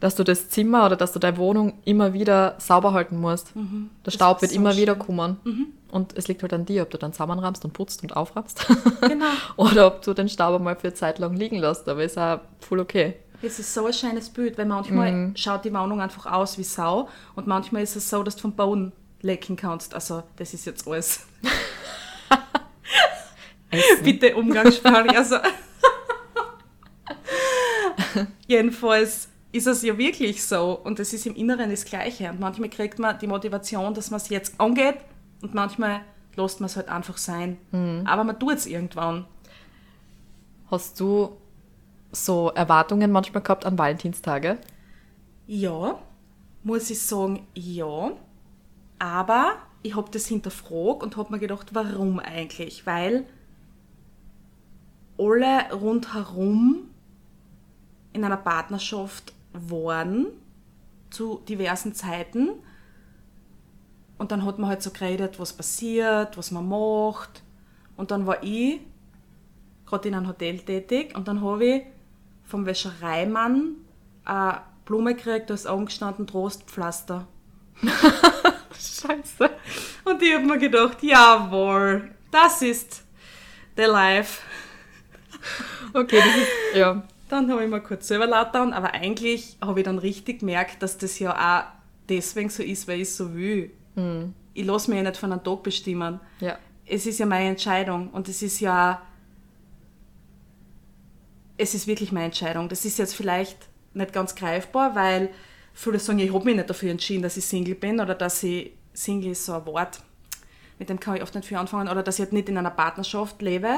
dass 0.00 0.16
du 0.16 0.24
das 0.24 0.48
Zimmer 0.48 0.86
oder 0.86 0.96
dass 0.96 1.12
du 1.12 1.18
deine 1.18 1.36
Wohnung 1.36 1.74
immer 1.84 2.12
wieder 2.12 2.56
sauber 2.58 2.92
halten 2.92 3.20
musst. 3.20 3.54
Mhm. 3.54 3.90
Der 4.04 4.10
Staub 4.10 4.42
wird 4.42 4.50
so 4.50 4.56
immer 4.56 4.72
schön. 4.72 4.82
wieder 4.82 4.94
kommen. 4.96 5.36
Mhm. 5.44 5.66
Und 5.90 6.16
es 6.16 6.26
liegt 6.26 6.42
halt 6.42 6.52
an 6.54 6.64
dir, 6.64 6.82
ob 6.82 6.90
du 6.90 6.98
dann 6.98 7.12
zusammenrammst 7.12 7.64
und 7.64 7.72
putzt 7.72 8.02
und 8.02 8.16
auframmst. 8.16 8.66
Genau. 9.02 9.26
oder 9.56 9.86
ob 9.86 10.02
du 10.02 10.14
den 10.14 10.28
Staub 10.28 10.56
einmal 10.56 10.74
für 10.74 10.88
eine 10.88 10.94
Zeit 10.94 11.18
lang 11.18 11.36
liegen 11.36 11.58
lässt. 11.58 11.88
Aber 11.88 12.02
ist 12.02 12.18
auch 12.18 12.40
voll 12.60 12.80
okay. 12.80 13.14
Es 13.42 13.58
ist 13.58 13.74
so 13.74 13.86
ein 13.86 13.92
schönes 13.92 14.30
Bild, 14.30 14.56
weil 14.56 14.66
manchmal 14.66 15.12
mhm. 15.12 15.36
schaut 15.36 15.64
die 15.64 15.72
Wohnung 15.72 16.00
einfach 16.00 16.26
aus 16.26 16.58
wie 16.58 16.64
Sau 16.64 17.08
und 17.34 17.46
manchmal 17.46 17.82
ist 17.82 17.96
es 17.96 18.08
so, 18.08 18.22
dass 18.22 18.36
du 18.36 18.42
vom 18.42 18.52
Boden 18.52 18.92
lecken 19.20 19.56
kannst. 19.56 19.94
Also, 19.94 20.22
das 20.36 20.54
ist 20.54 20.64
jetzt 20.64 20.86
alles. 20.86 21.26
Bitte 24.02 24.36
Umgangssprache. 24.36 25.16
Also. 25.16 25.36
Jedenfalls 28.46 29.28
ist 29.52 29.66
es 29.66 29.82
ja 29.82 29.96
wirklich 29.98 30.42
so 30.42 30.80
und 30.82 30.98
es 30.98 31.12
ist 31.12 31.26
im 31.26 31.34
Inneren 31.34 31.70
das 31.70 31.84
Gleiche. 31.84 32.30
Und 32.30 32.40
manchmal 32.40 32.68
kriegt 32.68 32.98
man 32.98 33.18
die 33.18 33.26
Motivation, 33.26 33.94
dass 33.94 34.10
man 34.10 34.18
es 34.18 34.28
jetzt 34.28 34.60
angeht 34.60 34.96
und 35.42 35.54
manchmal 35.54 36.00
lässt 36.36 36.60
man 36.60 36.66
es 36.66 36.76
halt 36.76 36.88
einfach 36.88 37.18
sein. 37.18 37.58
Mhm. 37.70 38.04
Aber 38.06 38.24
man 38.24 38.38
tut 38.38 38.54
es 38.54 38.66
irgendwann. 38.66 39.26
Hast 40.70 40.98
du 41.00 41.36
so 42.10 42.50
Erwartungen 42.54 43.10
manchmal 43.10 43.42
gehabt 43.42 43.66
an 43.66 43.78
Valentinstage? 43.78 44.58
Ja, 45.46 45.98
muss 46.62 46.90
ich 46.90 47.02
sagen, 47.02 47.46
ja. 47.54 48.12
Aber 48.98 49.56
ich 49.82 49.96
habe 49.96 50.10
das 50.10 50.26
hinterfragt 50.26 51.02
und 51.02 51.16
habe 51.16 51.32
mir 51.32 51.38
gedacht, 51.38 51.74
warum 51.74 52.20
eigentlich? 52.20 52.86
Weil 52.86 53.26
alle 55.18 55.72
rundherum 55.72 56.90
in 58.12 58.24
einer 58.24 58.36
Partnerschaft 58.36 59.32
waren 59.52 60.26
zu 61.10 61.42
diversen 61.48 61.94
Zeiten. 61.94 62.50
Und 64.18 64.32
dann 64.32 64.44
hat 64.44 64.58
man 64.58 64.70
halt 64.70 64.82
so 64.82 64.90
geredet, 64.90 65.38
was 65.40 65.52
passiert, 65.52 66.36
was 66.36 66.50
man 66.50 66.68
macht. 66.68 67.42
Und 67.96 68.10
dann 68.10 68.26
war 68.26 68.42
ich 68.42 68.80
gerade 69.86 70.08
in 70.08 70.14
einem 70.14 70.28
Hotel 70.28 70.58
tätig 70.58 71.14
und 71.14 71.28
dann 71.28 71.42
habe 71.42 71.64
ich 71.64 71.82
vom 72.44 72.66
Wäschereimann 72.66 73.76
eine 74.24 74.62
Blume 74.84 75.14
gekriegt, 75.14 75.50
da 75.50 75.54
ist 75.54 75.66
angestanden 75.66 76.26
Trostpflaster. 76.26 77.26
Scheiße. 78.72 79.50
Und 80.04 80.22
ich 80.22 80.34
habe 80.34 80.44
mir 80.44 80.58
gedacht, 80.58 81.02
jawohl, 81.02 82.10
das 82.30 82.62
ist 82.62 83.04
the 83.76 83.82
life. 83.82 84.40
Okay, 85.94 86.16
das 86.16 86.36
ist, 86.36 86.76
ja. 86.76 87.02
Dann 87.28 87.50
habe 87.50 87.64
ich 87.64 87.70
mir 87.70 87.80
kurz 87.80 88.08
selber 88.08 88.26
laut 88.26 88.52
getan, 88.52 88.72
aber 88.72 88.92
eigentlich 88.94 89.56
habe 89.60 89.80
ich 89.80 89.84
dann 89.84 89.98
richtig 89.98 90.40
gemerkt, 90.40 90.82
dass 90.82 90.98
das 90.98 91.18
ja 91.18 91.32
auch 91.32 91.64
deswegen 92.08 92.50
so 92.50 92.62
ist, 92.62 92.86
weil 92.88 92.96
ich 92.96 93.08
es 93.08 93.16
so 93.16 93.34
will. 93.34 93.70
Ich 94.54 94.64
lasse 94.64 94.90
mich 94.90 94.98
ja 94.98 95.02
nicht 95.02 95.16
von 95.16 95.32
einem 95.32 95.42
Tag 95.42 95.62
bestimmen. 95.62 96.20
Ja. 96.40 96.58
Es 96.84 97.06
ist 97.06 97.18
ja 97.18 97.26
meine 97.26 97.50
Entscheidung 97.50 98.08
und 98.10 98.28
es 98.28 98.42
ist 98.42 98.60
ja. 98.60 99.00
Es 101.56 101.74
ist 101.74 101.86
wirklich 101.86 102.12
meine 102.12 102.26
Entscheidung. 102.26 102.68
Das 102.68 102.84
ist 102.84 102.98
jetzt 102.98 103.14
vielleicht 103.14 103.56
nicht 103.94 104.12
ganz 104.12 104.34
greifbar, 104.34 104.94
weil 104.94 105.30
viele 105.72 105.98
sagen, 105.98 106.18
ich 106.18 106.32
habe 106.32 106.44
mich 106.44 106.56
nicht 106.56 106.68
dafür 106.68 106.90
entschieden, 106.90 107.22
dass 107.22 107.36
ich 107.36 107.44
Single 107.44 107.74
bin 107.74 108.00
oder 108.00 108.14
dass 108.14 108.42
ich. 108.42 108.72
Single 108.94 109.32
ist 109.32 109.46
so 109.46 109.54
ein 109.54 109.64
Wort, 109.64 110.00
mit 110.78 110.90
dem 110.90 111.00
kann 111.00 111.16
ich 111.16 111.22
oft 111.22 111.34
nicht 111.34 111.46
viel 111.46 111.56
anfangen, 111.56 111.88
oder 111.88 112.02
dass 112.02 112.16
ich 112.16 112.24
halt 112.24 112.34
nicht 112.34 112.50
in 112.50 112.58
einer 112.58 112.70
Partnerschaft 112.70 113.40
lebe. 113.40 113.74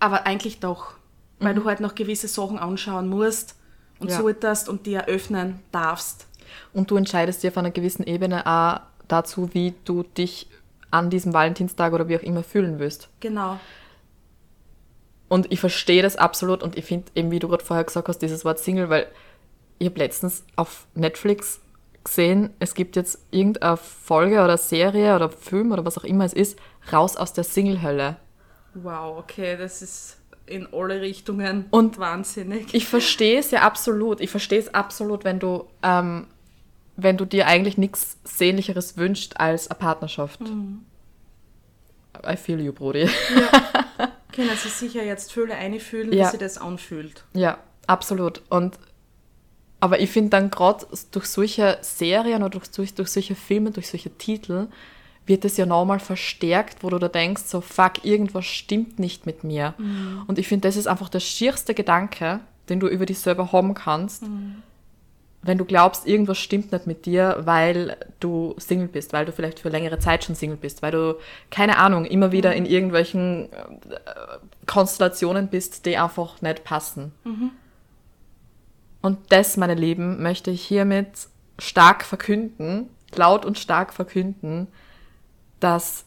Aber 0.00 0.26
eigentlich 0.26 0.58
doch, 0.60 0.94
weil 1.38 1.54
du 1.54 1.64
halt 1.64 1.80
noch 1.80 1.94
gewisse 1.94 2.26
Sachen 2.28 2.58
anschauen 2.58 3.08
musst 3.08 3.54
und 3.98 4.10
Ja. 4.10 4.18
solltest 4.18 4.68
und 4.68 4.86
die 4.86 4.94
eröffnen 4.94 5.60
darfst. 5.72 6.26
Und 6.72 6.90
du 6.90 6.96
entscheidest 6.96 7.42
dir 7.42 7.50
auf 7.50 7.58
einer 7.58 7.70
gewissen 7.70 8.02
Ebene 8.04 8.46
auch 8.46 8.80
dazu, 9.06 9.50
wie 9.52 9.74
du 9.84 10.02
dich 10.02 10.48
an 10.90 11.10
diesem 11.10 11.32
Valentinstag 11.32 11.92
oder 11.92 12.08
wie 12.08 12.16
auch 12.16 12.22
immer 12.22 12.42
fühlen 12.42 12.78
willst. 12.78 13.08
Genau. 13.20 13.60
Und 15.28 15.52
ich 15.52 15.60
verstehe 15.60 16.02
das 16.02 16.16
absolut 16.16 16.62
und 16.62 16.76
ich 16.76 16.84
finde 16.84 17.06
eben, 17.14 17.30
wie 17.30 17.38
du 17.38 17.46
gerade 17.48 17.64
vorher 17.64 17.84
gesagt 17.84 18.08
hast, 18.08 18.18
dieses 18.18 18.44
Wort 18.44 18.58
Single, 18.58 18.90
weil 18.90 19.06
ich 19.78 19.86
habe 19.88 19.98
letztens 19.98 20.44
auf 20.56 20.86
Netflix 20.94 21.60
gesehen, 22.02 22.50
es 22.58 22.74
gibt 22.74 22.96
jetzt 22.96 23.18
irgendeine 23.30 23.76
Folge 23.76 24.42
oder 24.42 24.56
Serie 24.56 25.14
oder 25.14 25.28
Film 25.28 25.70
oder 25.70 25.84
was 25.84 25.98
auch 25.98 26.04
immer 26.04 26.24
es 26.24 26.32
ist, 26.32 26.58
raus 26.92 27.16
aus 27.16 27.32
der 27.32 27.44
Single-Hölle. 27.44 28.16
Wow, 28.74 29.18
okay, 29.18 29.56
das 29.56 29.82
ist 29.82 30.16
in 30.46 30.66
alle 30.72 31.00
Richtungen 31.00 31.66
Und 31.70 31.98
wahnsinnig. 31.98 32.74
Ich 32.74 32.86
verstehe 32.86 33.38
es 33.38 33.50
ja 33.50 33.62
absolut. 33.62 34.20
Ich 34.20 34.30
verstehe 34.30 34.58
es 34.58 34.72
absolut, 34.74 35.24
wenn 35.24 35.38
du, 35.38 35.64
ähm, 35.82 36.26
wenn 36.96 37.16
du 37.16 37.24
dir 37.24 37.46
eigentlich 37.46 37.78
nichts 37.78 38.18
Sehnlicheres 38.24 38.96
wünscht 38.96 39.34
als 39.36 39.70
eine 39.70 39.78
Partnerschaft. 39.78 40.40
I 42.26 42.36
feel 42.36 42.60
you, 42.60 42.72
Brody. 42.72 43.08
Können 44.32 44.56
sich 44.56 44.72
sicher 44.72 45.02
jetzt 45.04 45.32
viele 45.32 45.54
einfühlen, 45.54 46.12
Ja. 46.12 46.26
wie 46.26 46.30
sich 46.30 46.40
das 46.40 46.58
anfühlt. 46.58 47.24
Ja, 47.34 47.58
absolut. 47.86 48.42
Und 48.48 48.78
aber 49.82 49.98
ich 50.00 50.10
finde 50.10 50.30
dann 50.30 50.50
gerade 50.50 50.86
durch 51.10 51.24
solche 51.26 51.78
Serien 51.80 52.42
oder 52.42 52.60
durch, 52.60 52.92
durch 52.94 53.08
solche 53.08 53.34
Filme, 53.34 53.70
durch 53.70 53.88
solche 53.88 54.10
Titel, 54.10 54.68
wird 55.30 55.46
es 55.46 55.56
ja 55.56 55.64
nochmal 55.64 56.00
verstärkt, 56.00 56.82
wo 56.84 56.90
du 56.90 56.98
da 56.98 57.08
denkst, 57.08 57.44
so 57.46 57.62
fuck, 57.62 58.04
irgendwas 58.04 58.44
stimmt 58.44 58.98
nicht 58.98 59.24
mit 59.24 59.44
mir. 59.44 59.74
Und 60.26 60.38
ich 60.38 60.48
finde, 60.48 60.68
das 60.68 60.76
ist 60.76 60.86
einfach 60.86 61.08
der 61.08 61.20
schierste 61.20 61.72
Gedanke, 61.72 62.40
den 62.68 62.80
du 62.80 62.88
über 62.88 63.06
dich 63.06 63.20
selber 63.20 63.52
haben 63.52 63.72
kannst, 63.72 64.24
wenn 65.42 65.56
du 65.56 65.64
glaubst, 65.64 66.06
irgendwas 66.06 66.38
stimmt 66.38 66.72
nicht 66.72 66.86
mit 66.86 67.06
dir, 67.06 67.38
weil 67.44 67.96
du 68.18 68.54
Single 68.58 68.88
bist, 68.88 69.12
weil 69.12 69.24
du 69.24 69.32
vielleicht 69.32 69.60
für 69.60 69.70
längere 69.70 69.98
Zeit 69.98 70.24
schon 70.24 70.34
Single 70.34 70.58
bist, 70.58 70.82
weil 70.82 70.92
du, 70.92 71.16
keine 71.50 71.78
Ahnung, 71.78 72.04
immer 72.04 72.30
wieder 72.30 72.54
in 72.54 72.66
irgendwelchen 72.66 73.50
äh, 73.52 73.56
Konstellationen 74.66 75.48
bist, 75.48 75.86
die 75.86 75.96
einfach 75.96 76.42
nicht 76.42 76.64
passen. 76.64 77.12
Und 79.00 79.18
das, 79.30 79.56
meine 79.56 79.74
Lieben, 79.74 80.22
möchte 80.22 80.50
ich 80.50 80.62
hiermit 80.62 81.08
stark 81.58 82.04
verkünden, 82.04 82.90
laut 83.14 83.46
und 83.46 83.58
stark 83.58 83.94
verkünden, 83.94 84.68
dass 85.60 86.04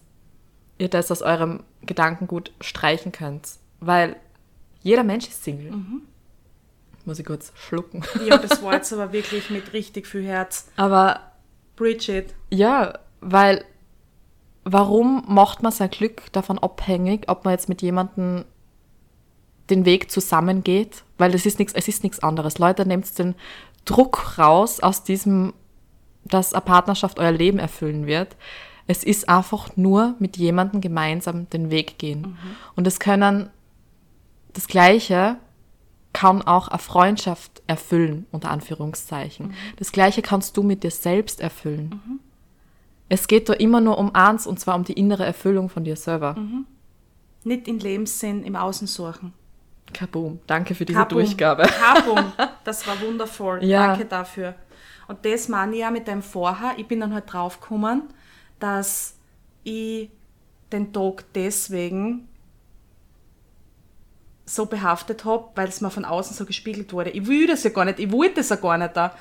ihr 0.77 0.89
das 0.89 1.11
aus 1.11 1.21
eurem 1.21 1.63
Gedankengut 1.83 2.51
streichen 2.61 3.11
könnt. 3.11 3.57
Weil 3.79 4.15
jeder 4.81 5.03
Mensch 5.03 5.27
ist 5.27 5.43
Single. 5.43 5.73
Muss 7.05 7.19
ich 7.19 7.25
kurz 7.25 7.51
schlucken. 7.55 8.03
Ja, 8.27 8.37
das 8.37 8.63
war 8.63 8.73
jetzt 8.73 8.93
aber 8.93 9.11
wirklich 9.11 9.49
mit 9.49 9.73
richtig 9.73 10.07
viel 10.07 10.25
Herz. 10.25 10.69
Aber 10.77 11.19
Bridget, 11.75 12.33
ja, 12.49 12.99
weil 13.19 13.65
warum 14.63 15.23
macht 15.27 15.63
man 15.63 15.71
sein 15.71 15.89
Glück 15.89 16.31
davon 16.31 16.59
abhängig, 16.59 17.25
ob 17.27 17.45
man 17.45 17.53
jetzt 17.53 17.69
mit 17.69 17.81
jemandem 17.81 18.45
den 19.69 19.85
Weg 19.85 20.11
zusammengeht? 20.11 21.03
Weil 21.17 21.31
das 21.31 21.45
ist 21.45 21.59
nichts, 21.59 21.73
es 21.73 21.87
ist 21.87 22.03
nichts 22.03 22.19
anderes. 22.19 22.57
Leute, 22.57 22.85
nehmt 22.85 23.17
den 23.17 23.35
Druck 23.85 24.37
raus 24.37 24.79
aus 24.79 25.03
diesem, 25.03 25.53
dass 26.23 26.53
eine 26.53 26.61
Partnerschaft 26.61 27.19
euer 27.19 27.31
Leben 27.31 27.59
erfüllen 27.59 28.05
wird. 28.05 28.35
Es 28.87 29.03
ist 29.03 29.29
einfach 29.29 29.75
nur 29.77 30.15
mit 30.19 30.37
jemandem 30.37 30.81
gemeinsam 30.81 31.49
den 31.49 31.69
Weg 31.69 31.97
gehen. 31.97 32.37
Und 32.75 32.85
es 32.87 32.99
können 32.99 33.49
das 34.53 34.67
Gleiche 34.67 35.37
kann 36.13 36.43
auch 36.43 36.67
eine 36.67 36.77
Freundschaft 36.77 37.63
erfüllen, 37.65 38.27
unter 38.31 38.51
Anführungszeichen. 38.51 39.55
Das 39.77 39.91
Gleiche 39.91 40.21
kannst 40.21 40.55
du 40.57 40.63
mit 40.63 40.83
dir 40.83 40.91
selbst 40.91 41.41
erfüllen. 41.41 42.19
Es 43.09 43.27
geht 43.27 43.49
da 43.49 43.53
immer 43.53 43.81
nur 43.81 43.97
um 43.97 44.13
eins, 44.13 44.45
und 44.45 44.59
zwar 44.59 44.75
um 44.75 44.83
die 44.83 44.93
innere 44.93 45.25
Erfüllung 45.25 45.69
von 45.69 45.83
dir 45.83 45.95
selber. 45.95 46.35
nicht 47.43 47.67
in 47.67 47.79
Lebenssinn 47.79 48.43
im 48.43 48.55
Außen 48.55 48.87
suchen. 48.87 49.33
Kaboom. 49.91 50.39
Danke 50.47 50.75
für 50.75 50.85
diese 50.85 50.99
Kabum. 50.99 51.19
Durchgabe. 51.19 51.63
Kabum. 51.63 52.31
Das 52.63 52.87
war 52.87 52.99
wundervoll. 53.01 53.63
Ja. 53.63 53.87
Danke 53.87 54.05
dafür. 54.05 54.55
Und 55.09 55.25
das 55.25 55.49
meine 55.49 55.73
ich 55.73 55.81
ja 55.81 55.91
mit 55.91 56.07
dem 56.07 56.21
Vorher. 56.21 56.75
Ich 56.77 56.87
bin 56.87 57.01
dann 57.01 57.13
halt 57.13 57.25
draufgekommen, 57.31 58.03
dass 58.63 59.15
ich 59.65 60.09
den 60.71 60.93
Tag 60.93 61.25
deswegen 61.35 62.29
so 64.45 64.67
behaftet 64.67 65.25
habe, 65.25 65.49
weil 65.55 65.67
es 65.67 65.81
mir 65.81 65.91
von 65.91 66.05
außen 66.05 66.33
so 66.33 66.45
gespiegelt 66.45 66.93
wurde. 66.93 67.09
Ich 67.09 67.27
will 67.27 67.45
das 67.45 67.63
ja 67.63 67.71
gar 67.71 67.83
nicht, 67.83 67.99
ich 67.99 68.09
wollte 68.09 68.35
das 68.35 68.49
ja 68.49 68.55
gar 68.55 68.77
nicht 68.77 68.95
da. 68.95 69.13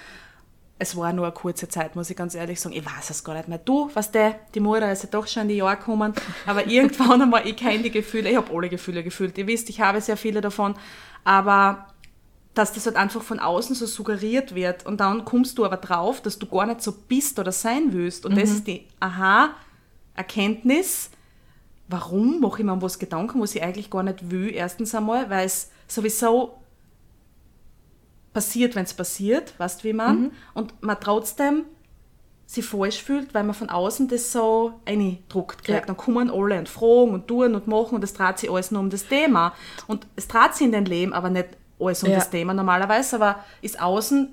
Es 0.78 0.96
war 0.96 1.12
nur 1.12 1.26
eine 1.26 1.34
kurze 1.34 1.68
Zeit, 1.68 1.96
muss 1.96 2.08
ich 2.08 2.16
ganz 2.16 2.36
ehrlich 2.36 2.60
sagen. 2.60 2.76
Ich 2.76 2.86
weiß 2.86 3.10
es 3.10 3.24
gar 3.24 3.34
nicht 3.34 3.48
mehr. 3.48 3.58
Du, 3.58 3.90
was 3.94 4.12
der, 4.12 4.36
die 4.54 4.60
Mutter 4.60 4.92
ist 4.92 5.02
ja 5.02 5.08
doch 5.10 5.26
schon 5.26 5.42
in 5.42 5.48
die 5.48 5.56
Jahre 5.56 5.76
gekommen, 5.76 6.12
aber 6.46 6.68
irgendwann 6.68 7.22
einmal, 7.22 7.44
ich 7.44 7.56
kenne 7.56 7.82
die 7.82 7.90
Gefühle, 7.90 8.30
ich 8.30 8.36
habe 8.36 8.56
alle 8.56 8.68
Gefühle 8.68 9.02
gefühlt. 9.02 9.36
Ihr 9.38 9.48
wisst, 9.48 9.68
ich 9.70 9.80
habe 9.80 10.00
sehr 10.00 10.16
viele 10.16 10.40
davon, 10.40 10.76
aber 11.24 11.88
dass 12.54 12.72
das 12.72 12.86
halt 12.86 12.96
einfach 12.96 13.22
von 13.22 13.38
außen 13.38 13.74
so 13.74 13.86
suggeriert 13.86 14.54
wird 14.54 14.84
und 14.84 15.00
dann 15.00 15.24
kommst 15.24 15.58
du 15.58 15.64
aber 15.64 15.78
drauf, 15.78 16.20
dass 16.20 16.38
du 16.38 16.46
gar 16.46 16.66
nicht 16.66 16.82
so 16.82 16.92
bist 16.92 17.38
oder 17.38 17.52
sein 17.52 17.92
willst. 17.92 18.26
Und 18.26 18.36
das 18.36 18.50
ist 18.50 18.66
die 18.66 18.86
Aha-Erkenntnis, 19.00 21.10
warum 21.88 22.40
mache 22.40 22.60
ich 22.60 22.66
mir 22.66 22.82
was 22.82 22.98
Gedanken, 22.98 23.40
was 23.40 23.54
ich 23.54 23.62
eigentlich 23.62 23.90
gar 23.90 24.02
nicht 24.02 24.30
will, 24.30 24.52
erstens 24.52 24.94
einmal, 24.94 25.30
weil 25.30 25.46
es 25.46 25.70
sowieso 25.88 26.58
passiert, 28.34 28.74
wenn 28.74 28.84
es 28.84 28.94
passiert, 28.94 29.58
weißt 29.58 29.80
du, 29.80 29.88
wie 29.88 29.92
man, 29.92 30.32
und 30.54 30.82
man 30.82 30.98
trotzdem 31.00 31.64
sich 32.46 32.64
falsch 32.64 33.02
fühlt, 33.02 33.32
weil 33.32 33.44
man 33.44 33.54
von 33.54 33.70
außen 33.70 34.08
das 34.08 34.30
so 34.30 34.74
eindruckt 34.84 35.64
kriegt. 35.64 35.80
Ja. 35.80 35.86
Dann 35.86 35.96
kommen 35.96 36.30
alle 36.30 36.58
und 36.58 36.68
fragen 36.68 37.12
und 37.12 37.26
tun 37.26 37.54
und 37.54 37.66
machen 37.66 37.94
und 37.94 38.04
es 38.04 38.12
dreht 38.12 38.38
sich 38.38 38.50
alles 38.50 38.70
nur 38.70 38.80
um 38.80 38.90
das 38.90 39.06
Thema. 39.06 39.54
Und 39.86 40.06
es 40.16 40.28
dreht 40.28 40.54
sich 40.54 40.66
in 40.66 40.72
dein 40.72 40.84
Leben 40.84 41.14
aber 41.14 41.30
nicht 41.30 41.48
alles 41.86 42.02
um 42.02 42.10
Ja. 42.10 42.16
das 42.16 42.30
Thema 42.30 42.54
normalerweise, 42.54 43.16
aber 43.16 43.44
ist 43.62 43.80
außen 43.80 44.28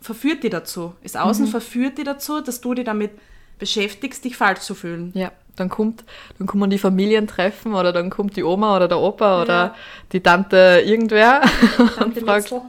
verführt 0.00 0.42
die 0.42 0.50
dazu. 0.50 0.94
Ist 1.02 1.16
außen 1.16 1.46
verführt 1.46 1.98
die 1.98 2.04
dazu, 2.04 2.40
dass 2.40 2.60
du 2.60 2.74
dich 2.74 2.84
damit 2.84 3.12
beschäftigst, 3.58 4.24
dich 4.24 4.36
falsch 4.36 4.60
zu 4.60 4.74
fühlen. 4.74 5.12
Ja, 5.14 5.30
dann 5.56 5.68
kommt, 5.68 6.02
dann 6.38 6.46
kommen 6.48 6.70
die 6.70 6.78
Familientreffen 6.78 7.74
oder 7.74 7.92
dann 7.92 8.10
kommt 8.10 8.36
die 8.36 8.42
Oma 8.42 8.74
oder 8.76 8.88
der 8.88 8.98
Opa 8.98 9.42
oder 9.42 9.74
die 10.10 10.20
Tante 10.20 10.82
irgendwer 10.84 11.42
und 11.78 11.94
Tante 11.94 12.20
fragt, 12.22 12.50
Litzl. 12.50 12.62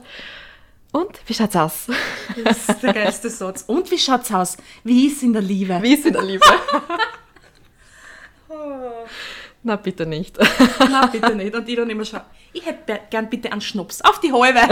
und 0.92 1.20
wie 1.26 1.34
schaut's 1.34 1.56
aus? 1.56 1.86
Das 2.44 2.68
ist 2.68 2.82
der 2.82 2.92
geilste 2.92 3.30
Satz. 3.30 3.64
Und 3.66 3.90
wie 3.90 3.98
schaut's 3.98 4.32
aus? 4.32 4.56
Wie 4.84 5.06
ist 5.08 5.22
in 5.24 5.32
der 5.32 5.42
Liebe? 5.42 5.78
Wie 5.82 5.94
ist 5.94 6.06
in 6.06 6.12
der 6.12 6.22
Liebe? 6.22 6.44
Na, 9.66 9.76
bitte 9.76 10.04
nicht. 10.04 10.38
Na, 10.78 11.06
bitte 11.06 11.34
nicht. 11.34 11.54
Und 11.54 11.66
ich 11.66 11.76
dann 11.76 11.88
immer 11.88 12.04
schon, 12.04 12.20
ich 12.52 12.66
hätte 12.66 13.00
gern 13.08 13.30
bitte 13.30 13.50
einen 13.50 13.62
Schnaps. 13.62 14.02
Auf 14.02 14.20
die 14.20 14.30
halbe. 14.30 14.60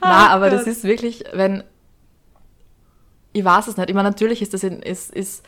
Na, 0.00 0.28
aber 0.30 0.48
Gott. 0.48 0.58
das 0.58 0.66
ist 0.66 0.82
wirklich, 0.82 1.22
wenn. 1.34 1.64
Ich 3.34 3.44
weiß 3.44 3.68
es 3.68 3.76
nicht. 3.76 3.90
Ich 3.90 3.94
meine, 3.94 4.08
natürlich 4.08 4.40
ist 4.40 4.54
das, 4.54 4.62
in, 4.62 4.80
ist, 4.80 5.12
ist, 5.12 5.44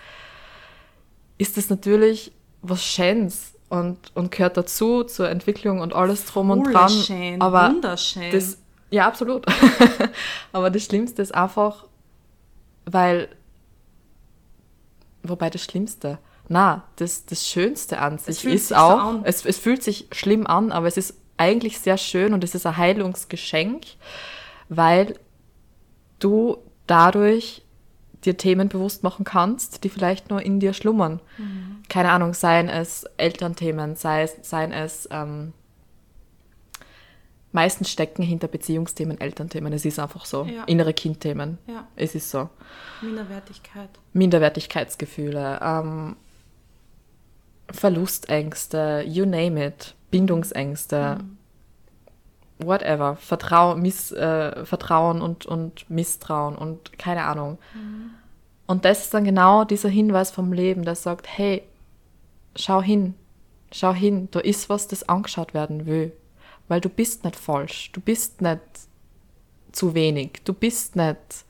ist 1.38 1.56
das 1.56 1.70
natürlich 1.70 2.30
was 2.60 2.84
Schönes. 2.84 3.54
und, 3.70 3.98
und 4.14 4.30
gehört 4.30 4.58
dazu, 4.58 5.02
zur 5.04 5.30
Entwicklung 5.30 5.80
und 5.80 5.94
alles 5.94 6.26
drum 6.26 6.50
und 6.50 6.64
Voll 6.64 6.72
dran. 6.74 6.90
schön, 6.90 7.40
aber 7.40 7.70
wunderschön. 7.70 8.30
Das, 8.32 8.58
ja, 8.90 9.06
absolut. 9.06 9.46
aber 10.52 10.70
das 10.70 10.84
Schlimmste 10.84 11.22
ist 11.22 11.34
einfach, 11.34 11.86
weil, 12.84 13.28
wobei 15.22 15.48
das 15.48 15.62
Schlimmste, 15.62 16.18
na, 16.48 16.84
das, 16.96 17.26
das 17.26 17.48
Schönste 17.48 17.98
an 17.98 18.18
sich 18.18 18.44
ist 18.44 18.68
so 18.68 18.74
auch, 18.74 19.04
an. 19.04 19.20
es, 19.24 19.44
es 19.44 19.58
fühlt 19.58 19.82
sich 19.82 20.08
schlimm 20.12 20.46
an, 20.46 20.72
aber 20.72 20.86
es 20.86 20.96
ist 20.96 21.14
eigentlich 21.36 21.78
sehr 21.80 21.98
schön 21.98 22.32
und 22.34 22.44
es 22.44 22.54
ist 22.54 22.66
ein 22.66 22.76
Heilungsgeschenk, 22.76 23.84
weil 24.68 25.18
du 26.18 26.58
dadurch 26.86 27.62
dir 28.24 28.36
Themen 28.36 28.68
bewusst 28.68 29.02
machen 29.02 29.24
kannst, 29.24 29.84
die 29.84 29.88
vielleicht 29.88 30.30
nur 30.30 30.42
in 30.42 30.60
dir 30.60 30.72
schlummern. 30.72 31.20
Mhm. 31.38 31.82
Keine 31.88 32.10
Ahnung, 32.10 32.34
seien 32.34 32.68
es 32.68 33.04
Elternthemen, 33.16 33.96
sei 33.96 34.22
es, 34.22 34.36
seien 34.42 34.72
es 34.72 35.08
ähm, 35.10 35.52
meistens 37.52 37.90
stecken 37.90 38.22
hinter 38.22 38.48
Beziehungsthemen 38.48 39.20
Elternthemen. 39.20 39.72
Es 39.72 39.84
ist 39.84 39.98
einfach 39.98 40.24
so. 40.24 40.44
Ja. 40.44 40.64
Innere 40.64 40.92
Kindthemen. 40.92 41.58
Ja. 41.66 41.86
Es 41.96 42.14
ist 42.14 42.30
so. 42.30 42.48
Minderwertigkeit. 43.02 43.90
Minderwertigkeitsgefühle, 44.12 45.60
ähm, 45.62 46.16
Verlustängste, 47.74 49.04
you 49.06 49.26
name 49.26 49.66
it, 49.66 49.94
Bindungsängste, 50.10 51.18
whatever, 52.58 53.16
Vertrau 53.16 53.76
Miss, 53.76 54.12
äh, 54.12 54.64
Vertrauen 54.64 55.20
und, 55.20 55.46
und 55.46 55.88
Misstrauen 55.90 56.56
und 56.56 56.98
keine 56.98 57.24
Ahnung. 57.24 57.58
Und 58.66 58.84
das 58.84 59.04
ist 59.04 59.14
dann 59.14 59.24
genau 59.24 59.64
dieser 59.64 59.88
Hinweis 59.88 60.30
vom 60.30 60.52
Leben, 60.52 60.84
der 60.84 60.94
sagt, 60.94 61.26
hey, 61.28 61.62
schau 62.56 62.80
hin, 62.80 63.14
schau 63.72 63.92
hin, 63.92 64.28
da 64.30 64.40
ist 64.40 64.68
was, 64.68 64.88
das 64.88 65.08
angeschaut 65.08 65.52
werden 65.54 65.86
will. 65.86 66.12
Weil 66.68 66.80
du 66.80 66.88
bist 66.88 67.24
nicht 67.24 67.36
falsch, 67.36 67.92
du 67.92 68.00
bist 68.00 68.40
nicht 68.40 68.60
zu 69.72 69.94
wenig, 69.94 70.42
du 70.44 70.54
bist 70.54 70.96
nicht, 70.96 71.44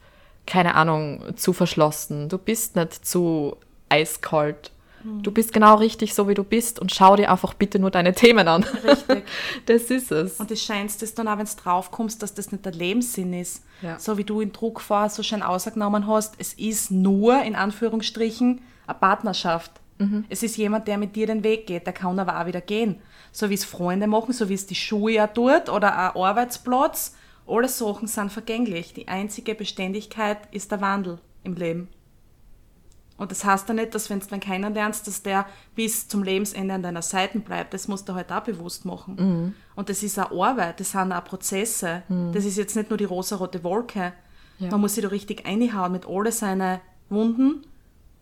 keine 0.47 0.75
Ahnung, 0.75 1.37
zu 1.37 1.52
verschlossen, 1.52 2.28
du 2.28 2.38
bist 2.38 2.76
nicht 2.76 3.07
zu 3.07 3.57
eiskalt. 3.88 4.73
Du 5.04 5.30
bist 5.30 5.52
genau 5.52 5.76
richtig 5.76 6.14
so, 6.14 6.28
wie 6.28 6.34
du 6.34 6.44
bist 6.44 6.78
und 6.80 6.92
schau 6.92 7.14
dir 7.16 7.30
einfach 7.30 7.52
bitte 7.54 7.78
nur 7.78 7.90
deine 7.90 8.14
Themen 8.14 8.49
an. 8.49 8.64
Richtig. 8.64 9.25
Das 9.66 9.82
ist 9.84 10.11
es. 10.11 10.40
Und 10.40 10.50
das 10.50 10.62
Scheinste 10.62 11.04
ist 11.04 11.18
dann 11.18 11.28
auch, 11.28 11.38
wenn 11.38 11.46
du 11.46 11.52
draufkommst, 11.56 12.23
dass 12.23 12.34
das 12.34 12.52
nicht 12.52 12.64
der 12.64 12.73
Lebenssinn 12.73 13.32
ist. 13.32 13.62
Ja. 13.82 13.99
So 13.99 14.16
wie 14.18 14.25
du 14.25 14.40
in 14.40 14.52
Druck 14.52 14.80
vorher 14.80 15.11
so 15.11 15.23
schön 15.23 15.42
ausgenommen 15.42 16.06
hast, 16.06 16.34
es 16.38 16.54
ist 16.54 16.90
nur, 16.90 17.42
in 17.42 17.54
Anführungsstrichen, 17.54 18.62
eine 18.87 18.99
Partnerschaft. 18.99 19.73
Mhm. 19.99 20.25
Es 20.28 20.42
ist 20.42 20.56
jemand, 20.56 20.88
der 20.88 20.99
mit 20.99 21.16
dir 21.16 21.26
den 21.26 21.44
Weg 21.44 21.66
geht, 21.66 21.87
der 21.87 21.92
kann 21.92 22.18
aber 22.18 22.40
auch 22.40 22.46
wieder 22.46 22.61
gehen. 22.61 23.00
So 23.32 23.50
wie 23.50 23.54
es 23.54 23.64
Freunde 23.64 24.06
machen, 24.06 24.32
so 24.32 24.49
wie 24.49 24.54
es 24.54 24.66
die 24.66 24.75
Schule 24.75 25.14
ja 25.14 25.26
tut 25.26 25.68
oder 25.68 25.96
ein 25.96 26.16
Arbeitsplatz. 26.23 27.14
Alle 27.46 27.68
Sachen 27.68 28.08
sind 28.08 28.32
vergänglich. 28.32 28.94
Die 28.94 29.08
einzige 29.08 29.54
Beständigkeit 29.54 30.38
ist 30.50 30.73
der 30.73 30.80
Wandel 30.80 31.18
im 31.42 31.54
Leben. 31.54 31.88
Und 33.16 33.30
das 33.30 33.44
heißt 33.44 33.68
ja 33.68 33.75
nicht, 33.75 33.94
dass 33.94 34.11
wenn 34.11 34.21
du 34.21 34.26
dann 34.26 34.40
keinen 34.40 34.75
lernst, 34.75 35.06
dass 35.06 35.23
der 35.23 35.47
bis 35.76 36.09
zum 36.09 36.25
Lebensende 36.25 36.75
an 36.75 36.83
deiner 36.83 37.02
Seite 37.02 37.38
bleibt. 37.38 37.73
Das 37.73 37.87
musst 37.87 38.09
du 38.09 38.14
halt 38.14 38.33
auch 38.33 38.42
bewusst 38.42 38.85
machen. 38.85 39.54
Und 39.76 39.88
das 39.88 40.02
ist 40.02 40.18
auch 40.18 40.33
Arbeit, 40.33 40.80
das 40.80 40.90
sind 40.90 41.12
auch 41.12 41.25
Prozesse. 41.25 42.02
Das 42.33 42.44
ist 42.44 42.56
jetzt 42.56 42.75
nicht 42.75 42.90
nur 42.90 42.97
die 42.97 43.04
rosa-rote 43.04 43.62
Wolke. 43.62 44.12
Ja. 44.59 44.71
Man 44.71 44.80
muss 44.80 44.94
sich 44.94 45.02
da 45.02 45.11
richtig 45.11 45.47
einhauen 45.47 45.92
mit 45.92 46.06
alle 46.06 46.33
seine 46.33 46.80
Wunden 47.09 47.64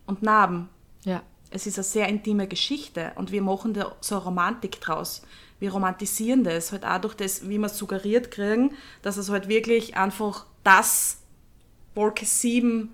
und 0.07 0.23
Narben. 0.23 0.69
Ja. 1.05 1.23
Es 1.51 1.67
ist 1.67 1.79
eine 1.79 1.85
sehr 1.85 2.09
intime 2.09 2.47
Geschichte 2.47 3.13
und 3.17 3.33
wir 3.33 3.43
machen 3.43 3.75
da 3.75 3.93
so 4.01 4.17
eine 4.17 4.25
Romantik 4.25 4.81
draus. 4.81 5.23
Wir 5.59 5.73
romantisieren 5.73 6.45
das 6.45 6.73
halt 6.73 6.85
auch 6.85 7.01
durch 7.01 7.15
das, 7.15 7.49
wie 7.49 7.59
wir 7.59 7.67
es 7.67 7.79
suggeriert 7.79 8.31
kriegen, 8.31 8.73
dass 9.03 9.17
es 9.17 9.31
halt 9.31 9.49
wirklich 9.49 9.97
einfach 9.97 10.47
das 10.65 11.19
Wolke 11.95 12.25
7 12.25 12.91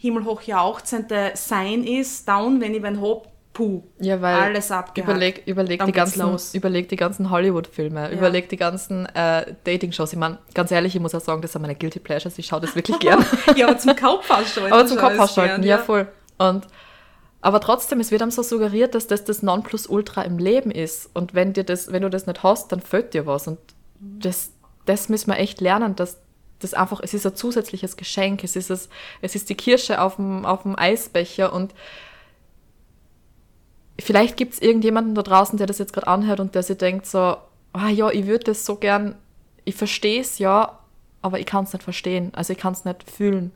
himmelhoch 0.00 0.42
jauchzende 0.42 1.32
Sein 1.34 1.84
ist, 1.84 2.26
down, 2.26 2.60
wenn 2.60 2.74
ich 2.74 2.82
wen 2.82 3.00
hab, 3.02 3.28
puh, 3.52 3.82
Ja, 3.98 4.20
weil 4.22 4.34
alles 4.36 4.70
abgehakt. 4.70 5.10
überleg, 5.10 5.42
überleg, 5.46 5.84
die 5.84 5.92
ganzen, 5.92 6.22
los. 6.22 6.54
überleg 6.54 6.88
die 6.88 6.96
ganzen 6.96 7.28
Hollywood-Filme, 7.30 8.10
überleg 8.10 8.48
die 8.48 8.56
ganzen 8.56 9.04
äh, 9.14 9.54
Dating-Shows. 9.64 10.12
Ich 10.14 10.18
meine, 10.18 10.38
ganz 10.54 10.70
ehrlich, 10.70 10.94
ich 10.96 11.02
muss 11.02 11.14
auch 11.14 11.20
sagen, 11.20 11.42
das 11.42 11.52
sind 11.52 11.60
meine 11.62 11.74
Guilty 11.74 11.98
Pleasures. 12.00 12.38
Ich 12.38 12.46
schaue 12.46 12.60
das 12.62 12.74
wirklich 12.74 12.98
gern. 13.00 13.24
ja, 13.56 13.66
aber 13.68 13.76
zum 13.78 13.94
Kopf 13.94 14.30
ausschalten. 14.30 14.72
aber 14.72 14.86
zum 14.86 14.96
Kopf 14.96 15.18
ausschalten, 15.18 15.62
gern, 15.62 15.78
ja, 15.78 15.78
voll. 15.78 16.08
Und 16.38 16.66
aber 17.42 17.60
trotzdem, 17.60 18.00
es 18.00 18.10
wird 18.10 18.22
einem 18.22 18.30
so 18.30 18.42
suggeriert, 18.42 18.94
dass 18.94 19.06
das 19.06 19.24
das 19.24 19.42
Nonplusultra 19.42 20.22
im 20.22 20.38
Leben 20.38 20.70
ist. 20.70 21.08
Und 21.14 21.34
wenn 21.34 21.52
dir 21.54 21.64
das, 21.64 21.90
wenn 21.92 22.02
du 22.02 22.10
das 22.10 22.26
nicht 22.26 22.42
hast, 22.42 22.70
dann 22.72 22.80
fehlt 22.80 23.14
dir 23.14 23.26
was. 23.26 23.46
Und 23.48 23.58
das, 23.98 24.52
das 24.84 25.08
müssen 25.08 25.30
wir 25.30 25.38
echt 25.38 25.60
lernen, 25.62 25.96
dass 25.96 26.18
das 26.60 26.74
einfach, 26.74 27.00
es 27.02 27.14
ist 27.14 27.26
ein 27.26 27.34
zusätzliches 27.34 27.96
Geschenk, 27.96 28.44
es 28.44 28.56
ist, 28.56 28.70
es, 28.70 28.88
es 29.20 29.34
ist 29.34 29.48
die 29.48 29.54
Kirsche 29.54 30.00
auf 30.00 30.16
dem, 30.16 30.44
auf 30.44 30.62
dem 30.62 30.78
Eisbecher 30.78 31.52
und 31.52 31.74
vielleicht 33.98 34.36
gibt 34.36 34.54
es 34.54 34.62
irgendjemanden 34.62 35.14
da 35.14 35.22
draußen, 35.22 35.58
der 35.58 35.66
das 35.66 35.78
jetzt 35.78 35.92
gerade 35.92 36.06
anhört 36.06 36.40
und 36.40 36.54
der 36.54 36.62
sich 36.62 36.78
denkt 36.78 37.06
so, 37.06 37.36
ah 37.72 37.88
ja, 37.88 38.10
ich 38.10 38.26
würde 38.26 38.44
das 38.44 38.64
so 38.64 38.76
gern, 38.76 39.14
ich 39.64 39.74
verstehe 39.74 40.20
es 40.20 40.38
ja, 40.38 40.78
aber 41.22 41.38
ich 41.38 41.46
kann 41.46 41.64
es 41.64 41.72
nicht 41.72 41.82
verstehen, 41.82 42.32
also 42.34 42.52
ich 42.52 42.58
kann 42.58 42.72
es 42.72 42.84
nicht 42.84 43.10
fühlen. 43.10 43.52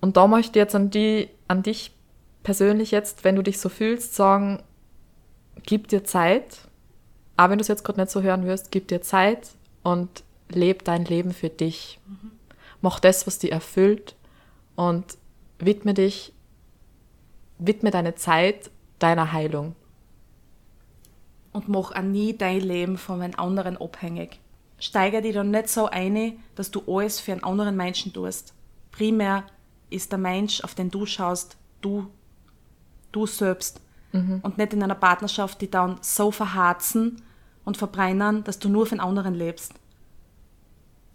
Und 0.00 0.16
da 0.16 0.26
möchte 0.26 0.58
ich 0.58 0.62
jetzt 0.62 0.74
an, 0.74 0.90
die, 0.90 1.28
an 1.48 1.62
dich 1.62 1.92
persönlich 2.42 2.90
jetzt, 2.90 3.24
wenn 3.24 3.36
du 3.36 3.42
dich 3.42 3.60
so 3.60 3.68
fühlst, 3.68 4.14
sagen, 4.14 4.62
gib 5.64 5.88
dir 5.88 6.04
Zeit, 6.04 6.58
aber 7.36 7.50
wenn 7.50 7.58
du 7.58 7.62
es 7.62 7.68
jetzt 7.68 7.84
gerade 7.84 8.00
nicht 8.00 8.10
so 8.10 8.22
hören 8.22 8.46
wirst, 8.46 8.70
gib 8.70 8.88
dir 8.88 9.02
Zeit 9.02 9.50
und 9.82 10.24
leb 10.48 10.84
dein 10.84 11.04
Leben 11.04 11.32
für 11.32 11.48
dich. 11.50 11.98
Mach 12.80 13.00
das, 13.00 13.26
was 13.26 13.38
dich 13.38 13.52
erfüllt 13.52 14.16
und 14.76 15.18
widme 15.58 15.94
dich, 15.94 16.32
widme 17.58 17.90
deine 17.90 18.14
Zeit 18.14 18.70
deiner 18.98 19.32
Heilung. 19.32 19.74
und 21.52 21.68
mach 21.68 21.92
auch 21.92 22.02
nie 22.02 22.36
dein 22.36 22.60
Leben 22.60 22.98
von 22.98 23.20
einem 23.20 23.34
anderen 23.36 23.76
abhängig. 23.76 24.38
Steiger 24.78 25.20
dich 25.22 25.34
dann 25.34 25.50
nicht 25.50 25.68
so 25.68 25.86
ein, 25.86 26.38
dass 26.54 26.70
du 26.70 26.82
alles 26.86 27.18
für 27.18 27.32
einen 27.32 27.42
anderen 27.42 27.76
Menschen 27.76 28.12
tust. 28.12 28.54
Primär 28.92 29.44
ist 29.90 30.12
der 30.12 30.18
Mensch, 30.18 30.60
auf 30.62 30.74
den 30.74 30.90
du 30.90 31.04
schaust, 31.06 31.56
du, 31.80 32.06
du 33.12 33.26
selbst. 33.26 33.80
Und 34.42 34.56
nicht 34.56 34.72
in 34.72 34.82
einer 34.82 34.94
Partnerschaft, 34.94 35.60
die 35.60 35.70
dann 35.70 35.98
so 36.00 36.30
verharzen 36.30 37.20
und 37.64 37.76
verbrennen, 37.76 38.44
dass 38.44 38.58
du 38.58 38.68
nur 38.68 38.86
für 38.86 38.94
den 38.94 39.00
anderen 39.00 39.34
lebst. 39.34 39.74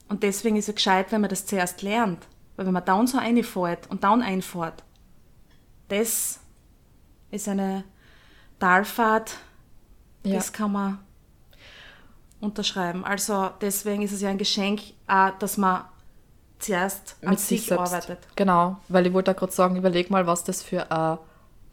Und 0.09 0.23
deswegen 0.23 0.55
ist 0.57 0.69
es 0.69 0.75
gescheit, 0.75 1.11
wenn 1.11 1.21
man 1.21 1.29
das 1.29 1.45
zuerst 1.45 1.81
lernt. 1.81 2.27
Weil 2.55 2.65
wenn 2.67 2.73
man 2.73 2.85
down 2.85 3.07
so 3.07 3.17
reinfährt 3.17 3.89
und 3.89 4.03
down 4.03 4.21
einfährt, 4.21 4.83
das 5.87 6.39
ist 7.31 7.47
eine 7.47 7.83
Talfahrt, 8.59 9.37
Ja. 10.23 10.35
das 10.35 10.53
kann 10.53 10.71
man 10.71 10.99
unterschreiben. 12.39 13.03
Also 13.05 13.49
deswegen 13.61 14.01
ist 14.03 14.11
es 14.11 14.21
ja 14.21 14.29
ein 14.29 14.37
Geschenk, 14.37 14.81
auch, 15.07 15.31
dass 15.39 15.57
man 15.57 15.85
zuerst 16.59 17.15
an 17.23 17.31
mit 17.31 17.39
sich, 17.39 17.59
sich 17.61 17.67
selbst. 17.69 17.93
arbeitet. 17.93 18.19
Genau, 18.35 18.77
weil 18.87 19.07
ich 19.07 19.13
wollte 19.13 19.33
da 19.33 19.39
gerade 19.39 19.51
sagen, 19.51 19.75
überleg 19.75 20.09
mal, 20.09 20.27
was 20.27 20.43
das 20.43 20.61
für 20.61 20.91
ein 20.91 21.17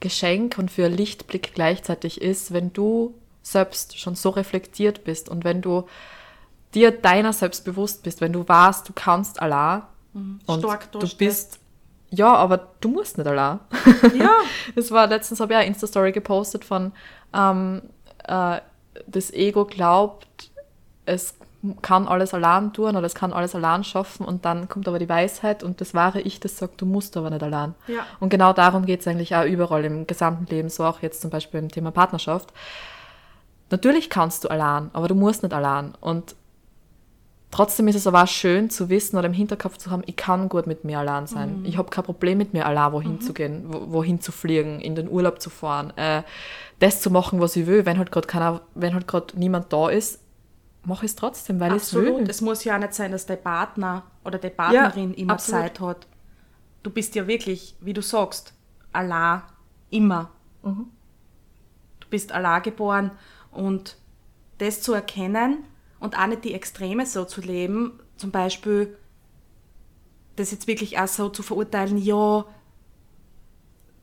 Geschenk 0.01 0.59
und 0.59 0.71
für 0.71 0.87
ein 0.87 0.93
Lichtblick 0.97 1.53
gleichzeitig 1.55 2.21
ist, 2.21 2.53
wenn 2.53 2.73
du 2.73 3.15
selbst 3.43 3.99
schon 3.99 4.15
so 4.15 4.31
reflektiert 4.31 5.05
bist 5.05 5.29
und 5.29 5.45
wenn 5.45 5.61
du 5.63 5.87
dir 6.75 6.91
deiner 6.91 7.33
selbst 7.33 7.65
bewusst 7.65 8.03
bist, 8.03 8.21
wenn 8.21 8.33
du 8.33 8.47
weißt, 8.47 8.89
du 8.89 8.93
kannst 8.95 9.41
und 9.41 9.53
Mhm. 10.13 10.41
Stark 10.59 10.91
du 10.91 11.07
bist 11.17 11.61
ja, 12.11 12.35
aber 12.35 12.69
du 12.81 12.89
musst 12.89 13.19
nicht 13.19 13.27
allein. 13.27 13.61
Ja, 14.15 14.39
Das 14.75 14.91
war 14.91 15.07
letztens, 15.07 15.41
habe 15.41 15.53
ich 15.53 15.59
eine 15.59 15.69
Insta-Story 15.69 16.13
gepostet 16.13 16.65
von, 16.65 16.93
ähm, 17.33 17.83
äh, 18.25 18.61
das 19.07 19.33
Ego 19.33 19.65
glaubt, 19.65 20.51
es 21.07 21.37
kann 21.83 22.09
alles 22.09 22.35
allein 22.35 22.73
tun 22.73 22.97
oder 22.97 23.07
es 23.07 23.15
kann 23.15 23.33
alles 23.33 23.55
allein 23.55 23.85
schaffen 23.85 24.25
und 24.25 24.45
dann 24.45 24.69
kommt 24.69 24.89
aber 24.89 24.99
die 24.99 25.09
Weisheit 25.09 25.63
und 25.63 25.81
das 25.81 25.95
wahre 25.95 26.21
Ich, 26.21 26.41
das 26.41 26.57
sagt, 26.57 26.81
du 26.81 26.87
musst 26.87 27.17
aber 27.17 27.31
nicht 27.31 27.43
allein. 27.43 27.75
Ja. 27.87 28.07
Und 28.19 28.31
genau 28.31 28.53
darum 28.53 28.87
geht 28.87 29.01
es 29.01 29.07
eigentlich 29.07 29.37
auch 29.37 29.45
überall 29.45 29.85
im 29.85 30.07
gesamten 30.07 30.47
Leben, 30.47 30.69
so 30.69 30.85
auch 30.85 31.03
jetzt 31.03 31.21
zum 31.21 31.31
Beispiel 31.31 31.61
im 31.61 31.69
Thema 31.69 31.91
Partnerschaft. 31.91 32.53
Natürlich 33.71 34.11
kannst 34.11 34.45
du 34.45 34.49
allein, 34.49 34.91
aber 34.95 35.07
du 35.07 35.15
musst 35.15 35.43
nicht 35.43 35.53
allein. 35.53 35.95
Und 36.01 36.35
trotzdem 37.51 37.89
ist 37.89 37.97
es 37.97 38.07
aber 38.07 38.23
auch 38.23 38.29
schön 38.29 38.71
zu 38.71 38.89
wissen 38.89 39.17
oder 39.17 39.27
im 39.27 39.33
Hinterkopf 39.33 39.77
zu 39.79 39.91
haben, 39.91 40.03
ich 40.07 40.17
kann 40.17 40.49
gut 40.49 40.67
mit 40.67 40.85
mir 40.85 40.99
allein 40.99 41.27
sein. 41.27 41.65
Ich 41.65 41.79
habe 41.79 41.91
kein 41.91 42.05
Problem 42.05 42.39
mit 42.39 42.53
mir 42.53 42.67
allein 42.67 42.93
wohin 42.93 43.21
zu 43.21 43.33
gehen, 43.33 43.65
wo, 43.67 43.93
wohin 43.93 44.21
zu 44.21 44.33
fliegen, 44.33 44.81
in 44.81 44.95
den 44.95 45.09
Urlaub 45.09 45.41
zu 45.41 45.51
fahren, 45.51 45.93
äh, 45.97 46.23
das 46.79 47.01
zu 47.01 47.11
machen, 47.11 47.41
was 47.41 47.57
ich 47.57 47.67
will. 47.67 47.87
Wenn 47.87 47.99
halt 47.99 48.13
gerade 48.13 48.27
keiner, 48.27 48.61
wenn 48.75 48.95
halt 48.95 49.07
gerade 49.07 49.39
niemand 49.39 49.73
da 49.73 49.89
ist, 49.89 50.21
mache 50.85 51.05
ich 51.05 51.13
es 51.13 51.17
trotzdem, 51.17 51.61
weil 51.61 51.73
ich 51.73 51.83
es 51.83 51.95
absolut. 51.95 52.21
will. 52.21 52.31
Es 52.31 52.41
muss 52.41 52.65
ja 52.65 52.77
auch 52.77 52.81
nicht 52.81 52.95
sein, 52.95 53.13
dass 53.13 53.27
der 53.27 53.37
Partner 53.37 54.05
oder 54.25 54.39
die 54.39 54.51
Partnerin 54.51 55.15
immer 55.15 55.35
absolut. 55.35 55.63
Zeit 55.63 55.81
hat. 55.81 56.07
Du 56.83 56.91
bist 56.91 57.15
ja 57.15 57.27
wirklich, 57.27 57.75
wie 57.81 57.93
du 57.93 58.01
sagst, 58.01 58.55
allein 58.93 59.43
immer. 59.91 60.31
Mhm. 60.63 60.87
Du 62.01 62.09
bist 62.09 62.33
allein 62.33 62.63
geboren 62.63 63.11
und 63.51 63.97
das 64.59 64.81
zu 64.83 64.95
erkennen 64.95 65.65
und 66.01 66.19
auch 66.19 66.27
nicht 66.27 66.45
die 66.45 66.55
Extreme 66.55 67.07
so 67.07 67.25
zu 67.25 67.41
leben, 67.41 68.01
zum 68.17 68.31
Beispiel 68.31 68.97
das 70.37 70.51
jetzt 70.51 70.67
wirklich 70.67 70.99
auch 70.99 71.07
so 71.07 71.29
zu 71.29 71.43
verurteilen, 71.43 71.99
ja, 71.99 72.45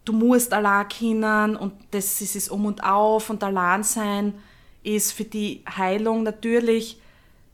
du 0.06 0.14
musst 0.14 0.54
allein 0.54 0.88
können 0.88 1.56
und 1.56 1.74
das 1.92 2.22
ist 2.22 2.36
es 2.36 2.50
um 2.50 2.66
und 2.66 2.84
auf 2.84 3.30
und 3.30 3.44
allein 3.44 3.84
sein 3.84 4.36
ist 4.84 5.12
für 5.12 5.26
die 5.26 5.64
Heilung 5.68 6.24
natürlich, 6.24 7.02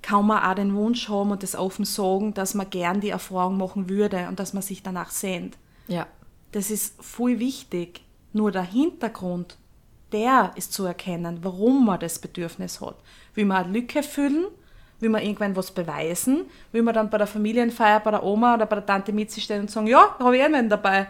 kann 0.04 0.28
man 0.28 0.44
auch 0.44 0.54
den 0.54 0.76
Wunsch 0.76 1.10
haben 1.10 1.32
und 1.32 1.42
das 1.42 1.56
offen 1.56 1.86
sagen, 1.86 2.34
dass 2.34 2.54
man 2.54 2.70
gern 2.70 3.00
die 3.00 3.10
Erfahrung 3.10 3.58
machen 3.58 3.90
würde 3.90 4.28
und 4.28 4.40
dass 4.40 4.54
man 4.54 4.62
sich 4.62 4.84
danach 4.84 5.10
sehnt. 5.10 5.58
Ja. 5.88 6.06
Das 6.52 6.70
ist 6.70 7.02
voll 7.02 7.40
wichtig. 7.40 8.02
Nur 8.34 8.52
der 8.52 8.64
Hintergrund, 8.64 9.58
der 10.14 10.52
ist 10.56 10.72
zu 10.72 10.86
erkennen, 10.86 11.40
warum 11.42 11.86
man 11.86 12.00
das 12.00 12.20
Bedürfnis 12.20 12.80
hat. 12.80 12.96
Will 13.34 13.46
man 13.46 13.66
eine 13.66 13.74
Lücke 13.74 14.04
füllen? 14.04 14.46
Will 15.00 15.10
man 15.10 15.22
irgendwann 15.22 15.56
was 15.56 15.72
beweisen? 15.72 16.46
Will 16.72 16.84
man 16.84 16.94
dann 16.94 17.10
bei 17.10 17.18
der 17.18 17.28
Familienfeier, 17.28 18.00
bei 18.00 18.12
der 18.12 18.24
Oma 18.24 18.54
oder 18.54 18.66
bei 18.66 18.78
der 18.78 18.86
Tante 18.86 19.12
Mitzi 19.12 19.42
stehen 19.42 19.62
und 19.62 19.72
sagen, 19.72 19.88
ja, 19.88 20.16
da 20.18 20.26
habe 20.26 20.38
ich 20.38 20.44
einen 20.44 20.70
dabei? 20.70 21.08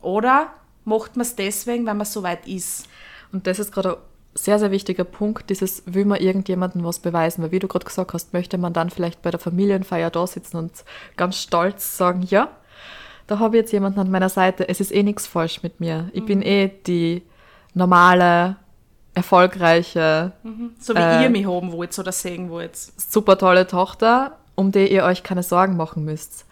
Oder 0.00 0.52
macht 0.84 1.16
man 1.16 1.22
es 1.22 1.36
deswegen, 1.36 1.86
weil 1.86 1.94
man 1.94 2.06
so 2.06 2.22
weit 2.24 2.48
ist? 2.48 2.88
Und 3.32 3.46
das 3.46 3.60
ist 3.60 3.72
gerade 3.72 3.94
ein 3.94 3.98
sehr, 4.34 4.58
sehr 4.58 4.72
wichtiger 4.72 5.04
Punkt, 5.04 5.50
dieses, 5.50 5.84
will 5.86 6.04
man 6.04 6.20
irgendjemandem 6.20 6.84
was 6.84 6.98
beweisen, 6.98 7.42
weil 7.42 7.52
wie 7.52 7.60
du 7.60 7.68
gerade 7.68 7.84
gesagt 7.84 8.12
hast, 8.12 8.32
möchte 8.32 8.58
man 8.58 8.72
dann 8.72 8.90
vielleicht 8.90 9.22
bei 9.22 9.30
der 9.30 9.38
Familienfeier 9.38 10.10
da 10.10 10.26
sitzen 10.26 10.56
und 10.56 10.72
ganz 11.16 11.36
stolz 11.36 11.96
sagen, 11.96 12.22
ja, 12.22 12.48
da 13.28 13.38
habe 13.38 13.56
ich 13.56 13.62
jetzt 13.62 13.72
jemanden 13.72 14.00
an 14.00 14.10
meiner 14.10 14.28
Seite, 14.28 14.68
es 14.68 14.80
ist 14.80 14.92
eh 14.92 15.04
nichts 15.04 15.26
falsch 15.26 15.62
mit 15.62 15.78
mir. 15.78 16.10
Ich 16.12 16.24
bin 16.24 16.42
eh 16.42 16.70
die 16.86 17.22
normale, 17.74 18.56
erfolgreiche, 19.14 20.32
So 20.78 20.94
wie 20.94 20.98
Äh. 20.98 21.22
ihr 21.24 21.30
mich 21.30 21.46
haben 21.46 21.72
wollt 21.72 21.98
oder 21.98 22.12
sehen 22.12 22.50
wollt. 22.50 22.76
super 22.76 23.36
tolle 23.38 23.66
Tochter, 23.66 24.38
um 24.54 24.72
die 24.72 24.90
ihr 24.92 25.04
euch 25.04 25.22
keine 25.22 25.42
Sorgen 25.42 25.76
machen 25.76 26.04
müsst. 26.04 26.46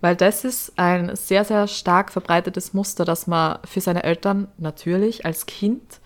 Weil 0.00 0.14
das 0.16 0.44
ist 0.44 0.72
ein 0.78 1.16
sehr, 1.16 1.44
sehr 1.44 1.66
stark 1.66 2.12
verbreitetes 2.12 2.74
Muster, 2.74 3.04
dass 3.04 3.26
man 3.26 3.58
für 3.64 3.80
seine 3.80 4.02
Eltern 4.04 4.48
natürlich 4.58 5.24
als 5.24 5.46
Kind 5.46 6.00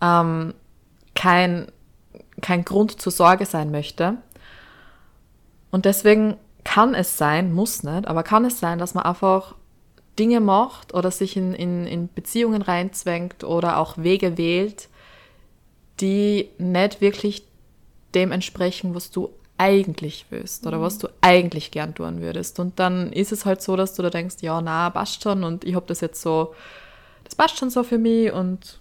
ähm, 0.00 0.54
kein, 1.14 1.66
kein 2.40 2.64
Grund 2.64 3.00
zur 3.00 3.12
Sorge 3.12 3.44
sein 3.46 3.70
möchte. 3.70 4.14
Und 5.70 5.84
deswegen 5.84 6.36
kann 6.64 6.94
es 6.94 7.18
sein, 7.18 7.52
muss 7.52 7.82
nicht, 7.82 8.06
aber 8.06 8.22
kann 8.22 8.44
es 8.44 8.60
sein, 8.60 8.78
dass 8.78 8.94
man 8.94 9.04
einfach 9.04 9.54
Dinge 10.18 10.40
macht 10.40 10.94
oder 10.94 11.10
sich 11.10 11.36
in, 11.36 11.54
in, 11.54 11.86
in 11.86 12.08
Beziehungen 12.12 12.62
reinzwängt 12.62 13.44
oder 13.44 13.78
auch 13.78 13.96
Wege 13.96 14.36
wählt, 14.36 14.88
die 16.00 16.50
nicht 16.58 17.00
wirklich 17.00 17.44
dem 18.14 18.32
entsprechen, 18.32 18.94
was 18.94 19.10
du 19.10 19.30
eigentlich 19.56 20.26
willst 20.30 20.66
oder 20.66 20.80
was 20.80 20.98
du 20.98 21.08
eigentlich 21.20 21.70
gern 21.70 21.94
tun 21.94 22.20
würdest. 22.22 22.58
Und 22.58 22.78
dann 22.78 23.12
ist 23.12 23.30
es 23.30 23.44
halt 23.44 23.60
so, 23.60 23.76
dass 23.76 23.94
du 23.94 24.02
da 24.02 24.10
denkst, 24.10 24.36
ja, 24.40 24.60
na, 24.60 24.88
passt 24.90 25.22
schon 25.22 25.44
und 25.44 25.64
ich 25.64 25.74
habe 25.74 25.86
das 25.86 26.00
jetzt 26.00 26.22
so, 26.22 26.54
das 27.24 27.34
passt 27.34 27.58
schon 27.58 27.70
so 27.70 27.82
für 27.82 27.98
mich 27.98 28.32
und 28.32 28.80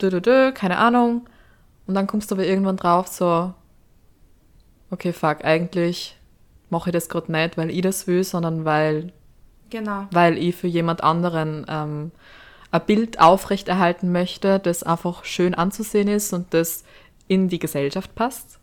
dö, 0.00 0.10
dö, 0.10 0.20
dö, 0.20 0.52
keine 0.52 0.78
Ahnung. 0.78 1.28
Und 1.86 1.94
dann 1.94 2.06
kommst 2.06 2.30
du 2.30 2.36
aber 2.36 2.46
irgendwann 2.46 2.76
drauf 2.76 3.08
so, 3.08 3.52
okay, 4.90 5.12
fuck, 5.12 5.44
eigentlich 5.44 6.16
mache 6.70 6.90
ich 6.90 6.94
das 6.94 7.08
gerade 7.08 7.32
nicht, 7.32 7.56
weil 7.56 7.70
ich 7.70 7.82
das 7.82 8.06
will, 8.06 8.22
sondern 8.22 8.64
weil 8.64 9.12
Genau. 9.70 10.06
weil 10.10 10.38
ich 10.38 10.56
für 10.56 10.66
jemand 10.66 11.02
anderen 11.02 11.66
ähm, 11.68 12.10
ein 12.70 12.82
Bild 12.86 13.20
aufrechterhalten 13.20 14.12
möchte, 14.12 14.58
das 14.58 14.82
einfach 14.82 15.24
schön 15.24 15.54
anzusehen 15.54 16.08
ist 16.08 16.32
und 16.32 16.52
das 16.54 16.84
in 17.26 17.48
die 17.48 17.58
Gesellschaft 17.58 18.14
passt. 18.14 18.58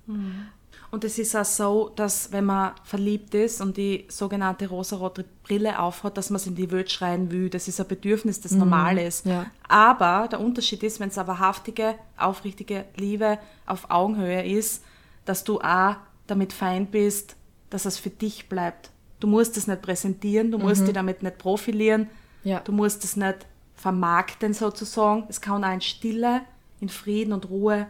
Und 0.92 1.04
es 1.04 1.20
ist 1.20 1.36
auch 1.36 1.46
so, 1.46 1.92
dass 1.96 2.32
wenn 2.32 2.46
man 2.46 2.72
verliebt 2.84 3.34
ist 3.36 3.62
und 3.62 3.76
die 3.78 4.06
sogenannte 4.08 4.70
rosarote 4.70 5.26
Brille 5.44 5.80
aufhat, 5.80 6.18
dass 6.18 6.30
man 6.30 6.38
es 6.38 6.48
in 6.48 6.56
die 6.56 6.72
Welt 6.72 6.90
schreien 6.92 7.32
will. 7.32 7.50
Das 7.50 7.68
ist 7.68 7.80
ein 7.82 7.88
Bedürfnis, 7.88 8.42
das 8.42 8.54
normal 8.54 8.98
ist. 8.98 9.26
ja. 9.26 9.46
Aber 9.68 10.28
der 10.30 10.40
Unterschied 10.40 10.84
ist, 10.84 11.00
wenn 11.00 11.10
es 11.10 11.18
eine 11.18 11.28
wahrhaftige, 11.28 11.96
aufrichtige 12.18 12.86
Liebe 12.96 13.40
auf 13.66 13.90
Augenhöhe 13.92 14.44
ist, 14.44 14.84
dass 15.26 15.44
du 15.44 15.60
auch 15.60 15.96
damit 16.28 16.54
fein 16.54 16.86
bist, 16.86 17.36
dass 17.70 17.86
es 17.86 17.98
für 17.98 18.10
dich 18.10 18.48
bleibt. 18.48 18.92
Du 19.26 19.32
musst 19.32 19.58
es 19.58 19.66
nicht 19.66 19.82
präsentieren, 19.82 20.52
du 20.52 20.60
musst 20.60 20.86
dich 20.86 20.94
damit 20.94 21.24
nicht 21.24 21.40
profilieren, 21.40 22.08
Ja. 22.44 22.60
du 22.60 22.72
musst 22.72 23.04
es 23.04 23.16
nicht 23.16 23.38
vermarkten 23.74 24.54
sozusagen. 24.54 25.24
Es 25.30 25.42
kann 25.42 25.64
auch 25.64 25.74
in 25.74 25.82
Stille, 25.82 26.42
in 26.80 26.90
Frieden 26.90 27.34
und 27.34 27.50
Ruhe 27.50 27.88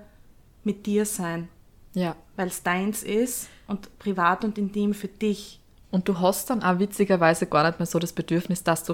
mit 0.63 0.85
dir 0.85 1.05
sein 1.05 1.49
Ja. 1.93 2.15
weil 2.37 2.47
es 2.47 2.63
deins 2.63 3.03
ist 3.03 3.49
und 3.67 3.99
privat 3.99 4.45
und 4.45 4.57
intim 4.57 4.93
für 4.93 5.09
dich. 5.09 5.59
Und 5.91 6.07
du 6.07 6.21
hast 6.21 6.49
dann 6.49 6.63
auch 6.63 6.79
witzigerweise 6.79 7.47
gar 7.47 7.65
nicht 7.67 7.79
mehr 7.79 7.85
so 7.85 7.99
das 7.99 8.13
Bedürfnis, 8.13 8.63
dass 8.63 8.85
du 8.85 8.93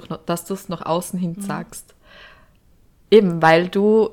es 0.52 0.68
nach 0.68 0.84
außen 0.84 1.20
hin 1.20 1.36
sagst. 1.40 1.94
Eben, 3.08 3.40
weil 3.40 3.68
du 3.68 4.10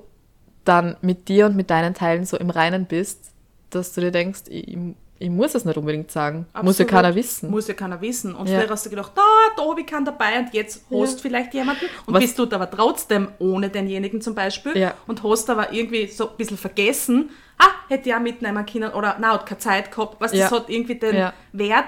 dann 0.66 0.98
mit 1.02 1.30
dir 1.30 1.48
und 1.48 1.56
mit 1.56 1.72
deinen 1.72 1.96
Teilen 1.96 2.26
so 2.28 2.38
im 2.38 2.52
Reinen 2.52 2.86
bist, 2.86 3.32
dass 3.72 3.94
du 3.94 4.02
dir 4.02 4.12
denkst, 4.12 4.42
ich, 4.50 4.78
ich 5.20 5.30
muss 5.30 5.54
es 5.54 5.66
nicht 5.66 5.78
unbedingt 5.78 6.10
sagen. 6.12 6.46
Muss 6.62 6.78
ja 6.80 6.86
Absolut. 6.86 6.90
keiner 6.92 7.16
wissen. 7.16 7.50
Muss 7.52 7.68
ja 7.68 7.74
keiner 7.74 8.00
wissen. 8.02 8.34
Und 8.36 8.48
Ja. 8.48 8.60
früher 8.62 8.70
hast 8.70 8.86
du 8.86 8.90
gedacht, 8.90 9.12
da, 9.16 9.22
da 9.58 9.70
habe 9.70 9.82
ich 9.82 9.86
keinen 9.88 10.06
dabei 10.06 10.40
und 10.40 10.54
jetzt 10.54 10.86
hast 10.90 11.16
Ja. 11.16 11.22
vielleicht 11.22 11.54
jemanden 11.54 11.86
und 12.06 12.14
Was- 12.14 12.22
bist 12.24 12.40
du 12.40 12.44
aber 12.44 12.70
trotzdem 12.72 13.28
ohne 13.40 13.70
denjenigen 13.70 14.22
zum 14.22 14.34
Beispiel 14.34 14.78
Ja. 14.78 14.94
und 15.08 15.22
hast 15.24 15.50
aber 15.50 15.74
irgendwie 15.74 16.08
so 16.08 16.30
ein 16.30 16.38
bisschen 16.38 16.58
vergessen, 16.58 17.30
ah, 17.58 17.68
hätte 17.90 18.10
ich 18.10 18.16
auch 18.16 18.20
mitnehmen 18.22 18.66
können 18.66 18.92
oder 18.94 19.18
na, 19.20 19.34
hat 19.34 19.46
keine 19.46 19.60
Zeit 19.60 19.92
gehabt. 19.92 20.16
Was 20.20 20.32
Ja. 20.34 20.48
das 20.50 20.58
hat 20.60 20.70
irgendwie 20.70 20.96
den. 20.96 21.32
Wert, 21.52 21.86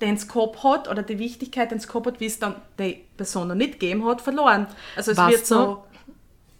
den 0.00 0.16
es 0.16 0.28
gehabt 0.28 0.62
hat 0.64 0.88
oder 0.88 1.02
die 1.02 1.18
Wichtigkeit, 1.18 1.70
den 1.70 1.78
es 1.78 1.86
gehabt 1.88 2.06
hat, 2.06 2.20
wie 2.20 2.26
es 2.26 2.38
dann 2.38 2.56
die 2.78 3.04
Person 3.16 3.48
noch 3.48 3.54
nicht 3.54 3.74
gegeben 3.80 4.04
hat, 4.04 4.20
verloren. 4.20 4.66
Also 4.96 5.12
es 5.12 5.16
Weißt 5.16 5.30
wird 5.32 5.46
so 5.46 5.84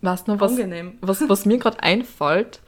Weißt 0.00 0.28
du, 0.28 0.38
was, 0.38 0.52
angenehm. 0.52 0.98
was, 1.00 1.26
was 1.28 1.44
mir 1.46 1.58
gerade 1.58 1.82
einfällt, 1.82 2.60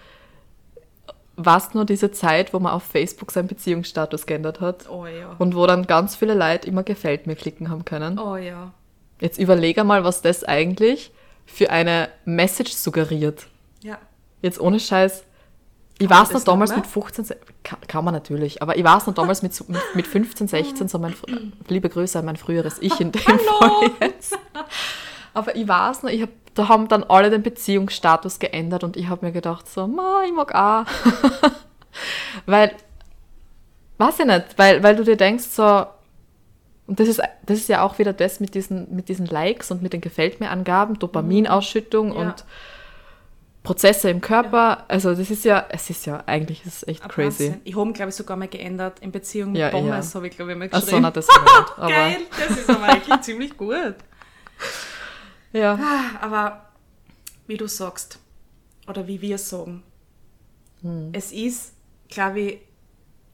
warst 1.37 1.75
nur 1.75 1.85
diese 1.85 2.11
Zeit, 2.11 2.53
wo 2.55 2.59
man 2.59 2.73
auf 2.73 2.83
Facebook 2.83 3.31
seinen 3.31 3.47
Beziehungsstatus 3.49 4.27
geändert 4.27 4.61
hat 4.61 4.89
Oh 4.89 5.07
ja. 5.07 5.35
und 5.39 5.55
wo 5.55 5.67
dann 5.67 5.87
ganz 5.87 6.17
viele 6.17 6.35
Leute 6.35 6.67
immer 6.69 6.83
gefällt 6.83 7.27
mir 7.27 7.37
klicken 7.37 7.69
haben 7.71 7.85
können. 7.85 8.19
Oh 8.19 8.37
ja. 8.37 8.73
Jetzt 9.21 9.39
überlege 9.39 9.85
mal, 9.85 10.05
was 10.05 10.23
das 10.23 10.45
eigentlich 10.45 11.13
für 11.45 11.71
eine 11.71 12.09
Message 12.25 12.73
suggeriert. 12.73 13.47
Ja. 13.83 13.99
Jetzt 14.43 14.61
ohne 14.61 14.81
Scheiß. 14.81 15.25
Ich 15.99 16.09
man 16.11 16.19
weiß 16.21 16.33
noch 16.33 16.45
damals 16.45 16.77
mit 16.77 16.87
15, 16.87 17.25
se- 17.25 17.39
kann, 17.63 17.79
kann 17.89 18.05
man 18.05 18.13
natürlich, 18.13 18.61
aber 18.61 18.77
ich 18.77 18.85
weiß 18.85 19.07
noch 19.07 19.15
damals 19.15 19.43
mit, 19.43 19.59
mit, 19.71 19.81
mit 19.95 20.07
15, 20.07 20.47
16, 20.49 20.89
so 20.89 20.99
mein, 20.99 21.15
fr- 21.15 21.53
liebe 21.69 21.89
Grüße 21.89 22.19
an 22.19 22.27
mein 22.27 22.37
früheres 22.37 22.77
Ich 22.83 23.01
in 23.01 23.13
dem 23.13 23.21
Fall 23.23 23.91
jetzt. 24.03 24.39
Aber 25.35 25.55
ich 25.57 25.67
weiß 25.69 26.03
noch, 26.03 26.11
ich 26.11 26.23
hab, 26.23 26.29
da 26.57 26.69
haben 26.69 26.89
dann 26.89 27.05
alle 27.05 27.31
den 27.31 27.43
Beziehungsstatus 27.43 28.39
geändert 28.41 28.83
und 28.83 28.97
ich 28.97 29.09
habe 29.09 29.25
mir 29.27 29.33
gedacht 29.33 29.69
so, 29.69 29.87
ma, 29.87 30.23
ich 30.27 30.33
mag 30.33 30.55
auch. 30.55 30.85
weil, 32.47 32.73
weiß 33.99 34.21
ich 34.21 34.27
nicht, 34.27 34.45
weil, 34.57 34.83
weil 34.83 34.97
du 34.97 35.05
dir 35.05 35.17
denkst 35.17 35.45
so, 35.45 35.87
und 36.87 37.01
das 37.01 37.09
ist, 37.09 37.21
das 37.45 37.59
ist 37.59 37.69
ja 37.69 37.83
auch 37.83 37.99
wieder 37.99 38.13
das 38.13 38.41
mit 38.41 38.55
diesen, 38.55 38.95
mit 38.95 39.09
diesen 39.09 39.27
Likes 39.27 39.71
und 39.71 39.83
mit 39.83 39.93
den 39.93 40.01
Gefällt 40.01 40.41
mir 40.41 40.51
Angaben, 40.51 40.99
Dopaminausschüttung 40.99 42.13
Ja. 42.13 42.19
und 42.21 42.45
Prozesse 43.65 44.09
im 44.11 44.21
Körper. 44.21 44.85
Also 44.87 45.13
das 45.15 45.29
ist 45.29 45.45
ja, 45.45 45.67
es 45.71 45.91
ist 45.91 46.07
ja, 46.07 46.23
eigentlich 46.27 46.65
ist 46.65 46.77
es 46.77 46.89
echt 46.89 47.03
Ein 47.03 47.09
crazy. 47.09 47.47
Wahnsinn. 47.47 47.61
Ich 47.65 47.77
habe, 47.77 47.93
glaube 47.93 48.11
ich, 48.11 48.15
sogar 48.15 48.37
mal 48.37 48.47
geändert 48.47 49.01
in 49.01 49.11
Beziehung 49.11 49.51
mit 49.53 49.61
Ja, 49.61 49.71
Pommes, 49.71 50.13
ja. 50.13 50.15
habe 50.19 50.29
ich, 50.29 50.37
glaube 50.37 50.53
ich, 50.53 50.59
mal 50.59 50.69
Ach 50.71 50.79
so, 50.79 50.85
geschrieben. 50.87 51.03
na, 51.03 51.11
das. 51.11 51.27
Aber, 51.77 51.89
Geil, 51.89 52.19
das 52.39 52.57
ist 52.59 52.71
aber 52.71 52.85
eigentlich 52.85 53.21
ziemlich 53.23 53.57
gut. 53.57 53.97
Ja. 55.57 55.79
Ah, 55.81 56.19
Aber 56.25 56.67
wie 57.47 57.57
du 57.57 57.67
sagst, 57.67 58.19
oder 58.87 59.07
wie 59.07 59.21
wir 59.21 59.39
sagen, 59.39 59.83
Hm. 60.83 61.11
es 61.13 61.33
ist, 61.33 61.73
glaube 62.09 62.41
ich, 62.41 62.59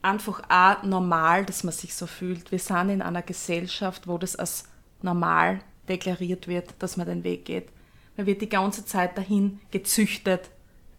einfach 0.01 0.41
auch 0.49 0.83
normal, 0.83 1.45
dass 1.45 1.63
man 1.63 1.73
sich 1.73 1.93
so 1.93 2.07
fühlt. 2.07 2.51
Wir 2.51 2.59
sind 2.59 2.89
in 2.89 3.01
einer 3.01 3.21
Gesellschaft, 3.21 4.07
wo 4.07 4.17
das 4.17 4.35
als 4.35 4.65
normal 5.01 5.59
deklariert 5.89 6.47
wird, 6.47 6.73
dass 6.79 6.95
man 6.97 7.07
den 7.07 7.23
Weg 7.23 7.45
geht. 7.45 7.67
Man 8.15 8.25
wird 8.25 8.41
die 8.41 8.49
ganze 8.49 8.85
Zeit 8.85 9.17
dahin 9.17 9.59
gezüchtet. 9.71 10.49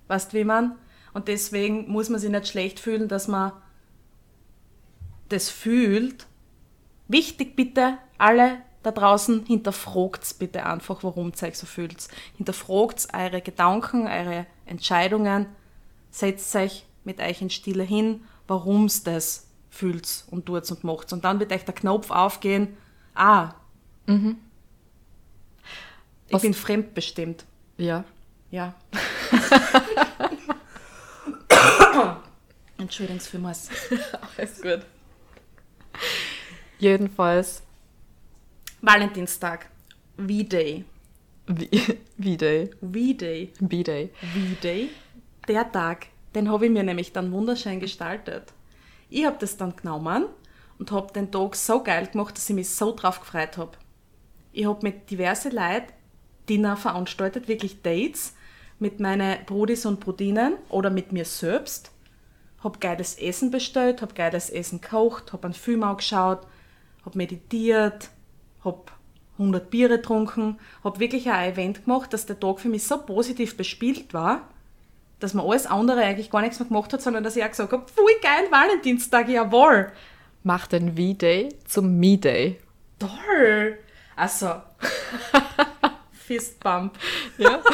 Weißt 0.09 0.35
wie 0.35 0.45
man? 0.45 0.77
Und 1.15 1.29
deswegen 1.29 1.91
muss 1.91 2.11
man 2.11 2.21
sich 2.21 2.31
nicht 2.31 2.49
schlecht 2.49 2.81
fühlen, 2.81 3.09
dass 3.09 3.29
man 3.29 3.53
das 5.29 5.49
fühlt. 5.49 6.27
Wichtig 7.09 7.57
bitte, 7.57 7.99
alle 8.19 8.59
da 8.85 8.91
draußen, 8.93 9.45
hinterfragt's 9.47 10.35
bitte 10.35 10.65
einfach, 10.67 11.03
warum 11.03 11.33
ihr 11.41 11.49
euch 11.49 11.59
so 11.59 11.67
fühlt. 11.67 12.09
Hinterfragt 12.37 13.09
eure 13.13 13.41
Gedanken, 13.41 14.07
eure 14.07 14.47
Entscheidungen. 14.67 15.47
Setzt 16.11 16.55
euch 16.55 16.85
mit 17.05 17.21
euch 17.21 17.43
in 17.43 17.51
Stille 17.51 17.83
hin, 17.83 18.25
warum's 18.47 19.03
das 19.03 19.49
fühlt 19.71 20.25
und 20.31 20.47
tut's 20.47 20.71
und 20.71 20.85
macht's. 20.85 21.13
Und 21.13 21.25
dann 21.25 21.41
wird 21.41 21.53
euch 21.53 21.65
der 21.65 21.75
Knopf 21.75 22.11
aufgehen, 22.11 22.77
ah, 23.15 23.55
ich 24.07 24.15
Was- 26.31 26.43
bin 26.43 26.55
fremdbestimmt. 26.55 27.45
ja. 27.77 28.05
Ja. 28.51 28.75
Entschuldigung 32.79 33.21
vielmals. 33.21 33.69
Alles 34.39 34.61
gut. 34.63 34.81
Jedenfalls. 36.79 37.63
Valentinstag. 38.87 39.71
V-Day. 40.19 40.85
V-Day. 41.47 42.71
V-Day. 42.81 43.53
V-Day. 43.59 44.11
V-Day. 44.21 44.91
Der 45.49 45.73
Tag, 45.73 46.07
den 46.35 46.51
habe 46.51 46.67
ich 46.67 46.73
mir 46.73 46.83
nämlich 46.83 47.13
dann 47.13 47.33
wunderschön 47.33 47.81
gestaltet. 47.81 48.53
Ich 49.09 49.25
habe 49.25 49.37
das 49.41 49.57
dann 49.57 49.75
genommen 49.75 50.27
und 50.79 50.93
habe 50.93 51.13
den 51.13 51.31
Tag 51.33 51.57
so 51.57 51.83
geil 51.83 52.09
gemacht, 52.09 52.37
dass 52.37 52.49
ich 52.51 52.55
mich 52.55 52.69
so 52.69 52.95
drauf 52.95 53.21
gefreut 53.21 53.57
habe. 53.57 53.73
Ich 54.53 54.67
habe 54.67 54.81
mit 54.83 55.11
diverse 55.11 55.49
Leuten 55.49 55.93
Dinner 56.49 56.77
veranstaltet, 56.77 57.49
wirklich 57.49 57.81
Dates, 57.81 58.35
mit 58.79 59.01
meinen 59.01 59.45
Brudis 59.47 59.87
und 59.87 60.01
Brudinen 60.01 60.57
oder 60.69 60.91
mit 60.91 61.11
mir 61.11 61.25
selbst. 61.25 61.91
Habe 62.63 62.79
geiles 62.81 63.15
Essen 63.15 63.51
bestellt, 63.51 64.03
habe 64.03 64.13
geiles 64.13 64.51
Essen 64.51 64.83
gekocht, 64.83 65.33
habe 65.33 65.45
einen 65.45 65.55
Film 65.55 65.83
angeschaut, 65.83 66.47
habe 67.05 67.17
meditiert, 67.17 68.11
habe 68.65 68.83
100 69.39 69.69
Biere 69.71 69.97
getrunken, 69.97 70.59
habe 70.85 71.01
wirklich 71.01 71.29
ein 71.31 71.53
Event 71.53 71.85
gemacht, 71.85 72.13
dass 72.13 72.27
der 72.27 72.39
Tag 72.39 72.61
für 72.61 72.69
mich 72.69 72.85
so 72.87 72.99
positiv 72.99 73.57
bespielt 73.57 74.15
war, 74.15 74.49
dass 75.21 75.35
man 75.35 75.45
alles 75.47 75.67
andere 75.67 76.01
eigentlich 76.03 76.31
gar 76.31 76.41
nichts 76.43 76.59
mehr 76.61 76.69
gemacht 76.69 76.93
hat, 76.93 77.03
sondern 77.03 77.25
dass 77.25 77.35
ich 77.37 77.43
auch 77.45 77.49
gesagt 77.51 77.73
habe, 77.73 77.85
voll 77.93 78.13
geil, 78.23 78.47
Valentinstag, 78.51 79.29
jawohl. 79.29 79.91
Mach 80.43 80.67
den 80.67 80.97
V-Day 80.97 81.49
zum 81.65 81.99
Me-Day. 81.99 82.59
Toll. 82.99 83.79
Also, 84.17 84.51
Fistbump. 86.13 86.95
Ja. 87.39 87.61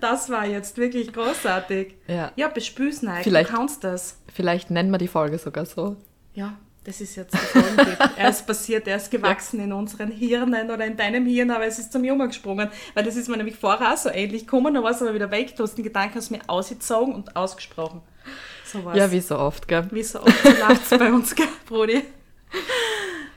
Das 0.00 0.28
war 0.30 0.46
jetzt 0.46 0.76
wirklich 0.76 1.12
großartig. 1.12 1.94
Ja. 2.06 2.30
Ja, 2.36 2.48
bespül's 2.48 3.02
nein, 3.02 3.22
Vielleicht- 3.24 3.50
du 3.50 3.54
kannst 3.54 3.82
das. 3.82 4.18
Vielleicht 4.32 4.70
nennen 4.70 4.90
wir 4.90 4.98
die 4.98 5.08
Folge 5.08 5.38
sogar 5.38 5.64
so. 5.64 5.96
Ja, 6.34 6.58
das 6.86 7.00
ist 7.00 7.16
jetzt 7.16 7.34
der 7.34 7.40
Folgentipp. 7.40 7.98
er 8.16 8.30
ist 8.30 8.46
passiert, 8.46 8.86
er 8.86 8.96
ist 8.96 9.10
gewachsen 9.10 9.58
in 9.58 9.72
unseren 9.72 10.10
Hirnen 10.10 10.70
oder 10.70 10.86
in 10.86 10.96
deinem 10.96 11.26
Hirn, 11.26 11.50
aber 11.50 11.66
es 11.66 11.80
ist 11.80 11.92
zum 11.92 12.04
Jungen 12.04 12.28
gesprungen. 12.28 12.70
Weil 12.94 13.04
das 13.04 13.16
ist 13.16 13.28
mir 13.28 13.36
nämlich 13.36 13.56
vorher 13.56 13.92
auch 13.92 13.96
so 13.96 14.08
ähnlich 14.08 14.42
gekommen, 14.42 14.72
dann 14.74 14.84
war 14.84 14.92
es 14.92 15.02
aber 15.02 15.12
wieder 15.12 15.30
weg, 15.32 15.56
du 15.56 15.64
hast 15.64 15.74
den 15.74 15.84
Gedanken 15.84 16.18
aus 16.18 16.30
mir 16.30 16.40
ausgezogen 16.46 17.12
und 17.14 17.34
ausgesprochen. 17.34 18.02
So 18.64 18.84
war's. 18.84 18.96
Ja, 18.96 19.10
wie 19.10 19.20
so 19.20 19.36
oft, 19.36 19.66
gell? 19.66 19.88
Wie 19.90 20.02
so 20.04 20.20
oft 20.20 20.42
so 20.42 20.50
lacht's 20.50 20.90
bei 20.90 21.12
uns, 21.12 21.34
gell, 21.34 21.48
Brudi? 21.66 22.02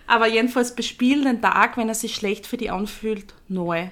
Aber 0.05 0.27
jedenfalls 0.27 0.75
bespiel 0.75 1.23
den 1.23 1.41
Tag, 1.41 1.75
wenn 1.77 1.89
er 1.89 1.95
sich 1.95 2.15
schlecht 2.15 2.45
für 2.45 2.57
dich 2.57 2.71
anfühlt, 2.71 3.33
neu. 3.47 3.87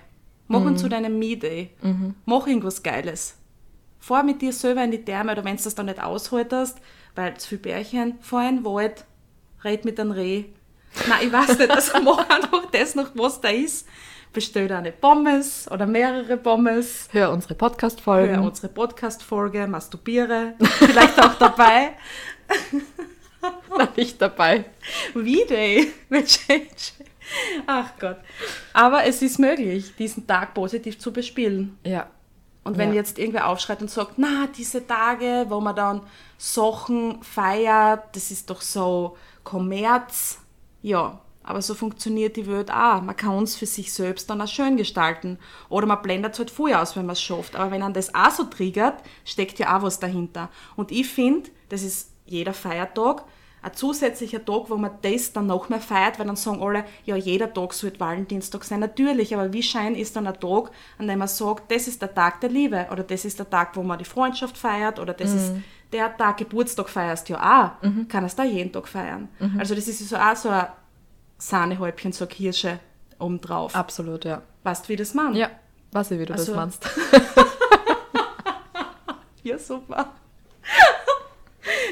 Mach 0.47 0.61
ihn 0.65 0.77
zu 0.77 0.87
deinem 0.87 1.19
Me-Day. 1.19 1.71
Mach 2.25 2.47
irgendwas 2.47 2.83
Geiles. 2.83 3.37
Fahr 3.99 4.23
mit 4.23 4.41
dir 4.41 4.53
selber 4.53 4.83
in 4.83 4.91
die 4.91 5.03
Therme 5.03 5.31
oder 5.33 5.43
wenn 5.43 5.57
du 5.57 5.63
das 5.63 5.75
dann 5.75 5.87
nicht 5.87 6.01
aushaltest, 6.01 6.77
weil 7.15 7.35
zu 7.37 7.49
viel 7.49 7.57
Bärchen, 7.57 8.17
fahr 8.21 8.47
in 8.47 8.57
den 8.57 8.65
Wald, 8.65 9.03
red 9.67 9.83
mit 9.85 9.99
einem 9.99 10.11
Reh. 10.11 10.45
Nein, 11.09 11.19
ich 11.27 11.31
weiß 11.33 11.57
nicht, 11.59 11.69
also 11.69 11.99
mach 12.01 12.27
einfach 12.29 12.65
das 12.71 12.95
noch, 12.95 13.09
was 13.15 13.41
da 13.41 13.49
ist. 13.49 13.85
Bestell 14.33 14.71
eine 14.71 14.91
Pommes 14.91 15.69
oder 15.69 15.85
mehrere 15.85 16.37
Pommes. 16.37 17.09
Hör 17.11 17.31
unsere 17.31 17.53
Hör 17.53 17.57
Podcast-Folgen. 17.57 18.39
unsere 18.39 18.69
Podcast-Folge, 18.69 19.67
masturbiere, 19.67 20.53
vielleicht 20.59 21.19
auch 21.21 21.35
dabei. 21.35 21.91
nicht 23.95 24.21
dabei. 24.21 24.65
V-Day 25.13 25.87
will 26.09 26.23
change. 26.25 26.93
Ach 27.65 27.89
Gott. 27.99 28.17
Aber 28.73 29.03
es 29.05 29.21
ist 29.21 29.37
möglich, 29.39 29.93
diesen 29.97 30.25
Tag 30.27 30.53
positiv 30.53 30.97
zu 30.99 31.11
bespielen. 31.11 31.77
Ja. 31.83 32.07
Und 32.63 32.77
wenn 32.77 32.89
Ja. 32.89 32.95
jetzt 32.95 33.17
irgendwer 33.19 33.47
aufschreit 33.47 33.81
und 33.81 33.89
sagt, 33.89 34.13
na, 34.17 34.47
diese 34.57 34.85
Tage, 34.85 35.45
wo 35.49 35.59
man 35.61 35.75
dann 35.75 36.01
Sachen 36.37 37.21
feiert, 37.23 38.15
das 38.15 38.29
ist 38.31 38.49
doch 38.49 38.61
so 38.61 39.17
Kommerz. 39.47 40.39
Ja, 40.81 41.21
aber 41.41 41.61
so 41.61 41.73
funktioniert 41.73 42.35
die 42.35 42.47
Welt 42.47 42.69
auch. 42.69 43.01
Man 43.01 43.15
kann 43.15 43.43
es 43.43 43.55
für 43.55 43.65
sich 43.65 43.93
selbst 43.93 44.29
dann 44.29 44.41
auch 44.41 44.47
schön 44.47 44.75
gestalten. 44.75 45.39
Oder 45.69 45.87
man 45.87 46.01
blendet 46.01 46.33
es 46.33 46.39
halt 46.39 46.51
voll 46.51 46.73
aus, 46.73 46.97
wenn 46.97 47.05
man 47.05 47.13
es 47.13 47.21
schafft. 47.21 47.55
Aber 47.55 47.71
wenn 47.71 47.79
man 47.79 47.93
das 47.93 48.13
auch 48.13 48.31
so 48.31 48.43
triggert, 48.43 49.01
steckt 49.23 49.57
ja 49.57 49.77
auch 49.77 49.83
was 49.83 50.01
dahinter. 50.01 50.49
Und 50.75 50.91
ich 50.91 51.07
finde, 51.07 51.49
das 51.69 51.83
ist 51.83 52.11
jeder 52.25 52.53
Feiertag 52.53 53.23
ein 53.61 53.73
zusätzlicher 53.73 54.43
Tag, 54.43 54.69
wo 54.69 54.75
man 54.75 54.91
das 55.01 55.33
dann 55.33 55.47
noch 55.47 55.69
mehr 55.69 55.79
feiert, 55.79 56.19
weil 56.19 56.27
dann 56.27 56.35
sagen 56.35 56.61
alle, 56.61 56.83
ja, 57.05 57.15
jeder 57.15 57.53
Tag 57.53 57.73
sollte 57.73 57.99
Valentinstag 57.99 58.63
sein. 58.65 58.81
Natürlich, 58.81 59.33
aber 59.33 59.51
wie 59.53 59.63
schein 59.63 59.95
ist 59.95 60.15
dann 60.15 60.27
ein 60.27 60.39
Tag, 60.39 60.71
an 60.97 61.07
dem 61.07 61.19
man 61.19 61.27
sagt, 61.27 61.71
das 61.71 61.87
ist 61.87 62.01
der 62.01 62.13
Tag 62.13 62.41
der 62.41 62.49
Liebe 62.49 62.87
oder 62.91 63.03
das 63.03 63.25
ist 63.25 63.39
der 63.39 63.49
Tag, 63.49 63.75
wo 63.75 63.83
man 63.83 63.97
die 63.97 64.05
Freundschaft 64.05 64.57
feiert 64.57 64.99
oder 64.99 65.13
das 65.13 65.33
ist 65.33 65.53
der 65.91 66.15
Tag, 66.17 66.37
Geburtstag 66.37 66.89
feierst 66.89 67.29
ja 67.29 67.37
auch, 67.81 68.07
kann 68.09 68.25
es 68.25 68.35
da 68.35 68.43
jeden 68.43 68.71
Tag 68.71 68.87
feiern. 68.87 69.29
Also 69.57 69.73
das 69.75 69.87
ist 69.87 70.07
so 70.07 70.15
auch 70.17 70.35
so 70.35 70.49
ein 70.49 70.67
Sahnehäubchen, 71.37 72.11
so 72.11 72.25
eine 72.25 72.33
Kirsche 72.33 72.79
obendrauf. 73.19 73.75
Absolut, 73.75 74.25
ja. 74.25 74.41
Weißt 74.63 74.85
du, 74.85 74.89
wie 74.89 74.95
das 74.95 75.13
man? 75.13 75.33
Ja, 75.35 75.49
weiß 75.91 76.11
ich, 76.11 76.19
wie 76.19 76.25
du 76.25 76.33
Also- 76.33 76.53
das 76.53 76.55
meinst. 76.55 76.89
Ja, 79.43 79.57
super. 79.57 80.13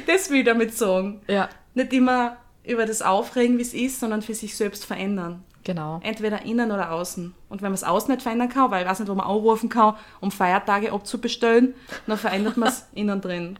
das 0.07 0.29
will 0.29 0.39
ich 0.39 0.45
damit 0.45 0.75
sagen. 0.75 1.21
Ja, 1.27 1.47
Nicht 1.73 1.93
immer 1.93 2.37
über 2.65 2.85
das 2.85 3.01
Aufregen, 3.01 3.57
wie 3.57 3.61
es 3.61 3.73
ist, 3.73 3.99
sondern 3.99 4.21
für 4.21 4.33
sich 4.33 4.55
selbst 4.57 4.85
verändern. 4.85 5.43
Genau. 5.65 5.99
Entweder 6.03 6.43
innen 6.43 6.71
oder 6.71 6.91
außen. 6.91 7.33
Und 7.49 7.61
wenn 7.61 7.67
man 7.69 7.73
es 7.73 7.83
außen 7.83 8.09
nicht 8.09 8.21
verändern 8.23 8.47
kann, 8.47 8.71
weil 8.71 8.83
ich 8.83 8.89
weiß 8.89 8.99
nicht, 8.99 9.09
wo 9.09 9.15
man 9.15 9.27
anrufen 9.27 9.67
kann, 9.67 9.95
um 10.21 10.31
Feiertage 10.31 10.93
abzubestellen, 10.93 11.75
dann 12.07 12.17
verändert 12.17 12.55
man 12.55 12.69
es 12.69 12.85
innen 12.93 13.19
drin. 13.19 13.59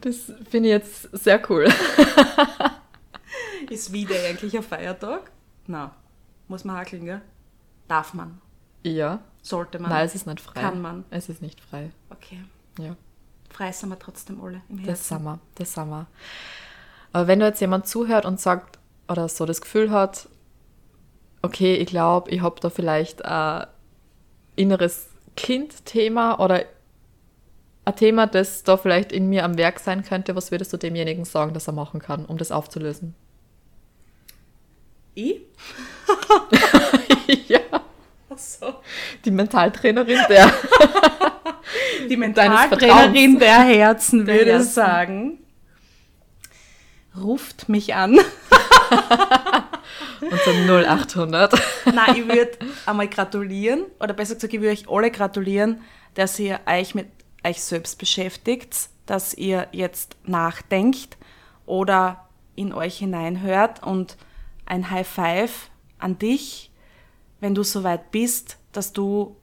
Das 0.00 0.32
finde 0.48 0.68
ich 0.70 0.72
jetzt 0.74 1.02
sehr 1.12 1.40
cool. 1.50 1.68
Ist 3.68 3.92
wieder 3.92 4.14
eigentlich 4.28 4.56
ein 4.56 4.62
Feiertag? 4.62 5.30
Na, 5.66 5.94
muss 6.48 6.64
man 6.64 6.76
hakeln, 6.76 7.04
gell? 7.04 7.20
Darf 7.86 8.14
man. 8.14 8.40
Ja. 8.82 9.20
Sollte 9.42 9.78
man. 9.78 9.90
Nein, 9.90 10.06
es 10.06 10.14
ist 10.14 10.26
nicht 10.26 10.40
frei. 10.40 10.60
Kann 10.60 10.80
man. 10.80 11.04
Es 11.10 11.28
ist 11.28 11.40
nicht 11.42 11.60
frei. 11.60 11.90
Okay. 12.10 12.40
Ja. 12.78 12.96
Frei 13.48 13.72
sind 13.72 13.88
wir 13.90 13.98
trotzdem 13.98 14.42
alle 14.42 14.62
im 14.68 14.78
Das 14.78 14.86
Herzen. 14.86 15.04
sind 15.18 15.24
wir, 15.24 15.38
das 15.54 15.72
sind 15.72 15.88
wir. 15.88 16.06
Aber 17.12 17.26
wenn 17.26 17.40
du 17.40 17.46
jetzt 17.46 17.60
jemand 17.60 17.86
zuhört 17.86 18.24
und 18.24 18.40
sagt, 18.40 18.78
oder 19.10 19.28
so 19.28 19.44
das 19.44 19.60
Gefühl 19.60 19.90
hat, 19.90 20.28
okay, 21.42 21.74
ich 21.74 21.86
glaube, 21.86 22.30
ich 22.30 22.42
habe 22.42 22.60
da 22.60 22.70
vielleicht 22.70 23.24
ein 23.24 23.66
inneres 24.56 25.08
Kind-Thema 25.36 26.38
oder 26.38 26.64
ein 27.84 27.96
Thema, 27.96 28.26
das 28.26 28.62
da 28.62 28.76
vielleicht 28.76 29.10
in 29.10 29.28
mir 29.28 29.44
am 29.44 29.58
Werk 29.58 29.80
sein 29.80 30.04
könnte, 30.04 30.36
was 30.36 30.50
würdest 30.50 30.72
du 30.72 30.76
demjenigen 30.76 31.24
sagen, 31.24 31.54
dass 31.54 31.66
er 31.66 31.72
machen 31.72 32.00
kann, 32.00 32.24
um 32.24 32.38
das 32.38 32.52
aufzulösen? 32.52 33.14
Ich? 35.14 35.40
ja, 37.48 37.60
Ach 38.28 38.38
so. 38.38 38.74
die 39.24 39.30
Mentaltrainerin, 39.30 40.20
der. 40.28 40.52
Die 42.08 42.16
Mentaltrainerin 42.16 43.38
der 43.38 43.60
Herzen, 43.60 44.26
würde 44.26 44.56
ich 44.56 44.64
sagen. 44.64 45.38
Ruft 47.16 47.68
mich 47.68 47.94
an. 47.94 48.18
Unser 50.20 50.82
0800. 50.82 51.52
Nein, 51.86 52.16
ich 52.16 52.28
würde 52.28 52.58
einmal 52.86 53.08
gratulieren, 53.08 53.84
oder 53.98 54.14
besser 54.14 54.34
gesagt, 54.34 54.52
ich 54.52 54.60
würde 54.60 54.72
euch 54.72 54.88
alle 54.88 55.10
gratulieren, 55.10 55.80
dass 56.14 56.38
ihr 56.38 56.60
euch 56.66 56.94
mit 56.94 57.08
euch 57.44 57.62
selbst 57.62 57.98
beschäftigt, 57.98 58.90
dass 59.06 59.34
ihr 59.34 59.68
jetzt 59.72 60.16
nachdenkt 60.24 61.16
oder 61.66 62.28
in 62.54 62.72
euch 62.72 62.98
hineinhört 62.98 63.82
und 63.82 64.16
ein 64.66 64.90
High 64.90 65.06
Five 65.06 65.70
an 65.98 66.18
dich, 66.18 66.70
wenn 67.40 67.54
du 67.54 67.62
soweit 67.62 68.10
bist, 68.10 68.58
dass 68.72 68.92
du 68.92 69.36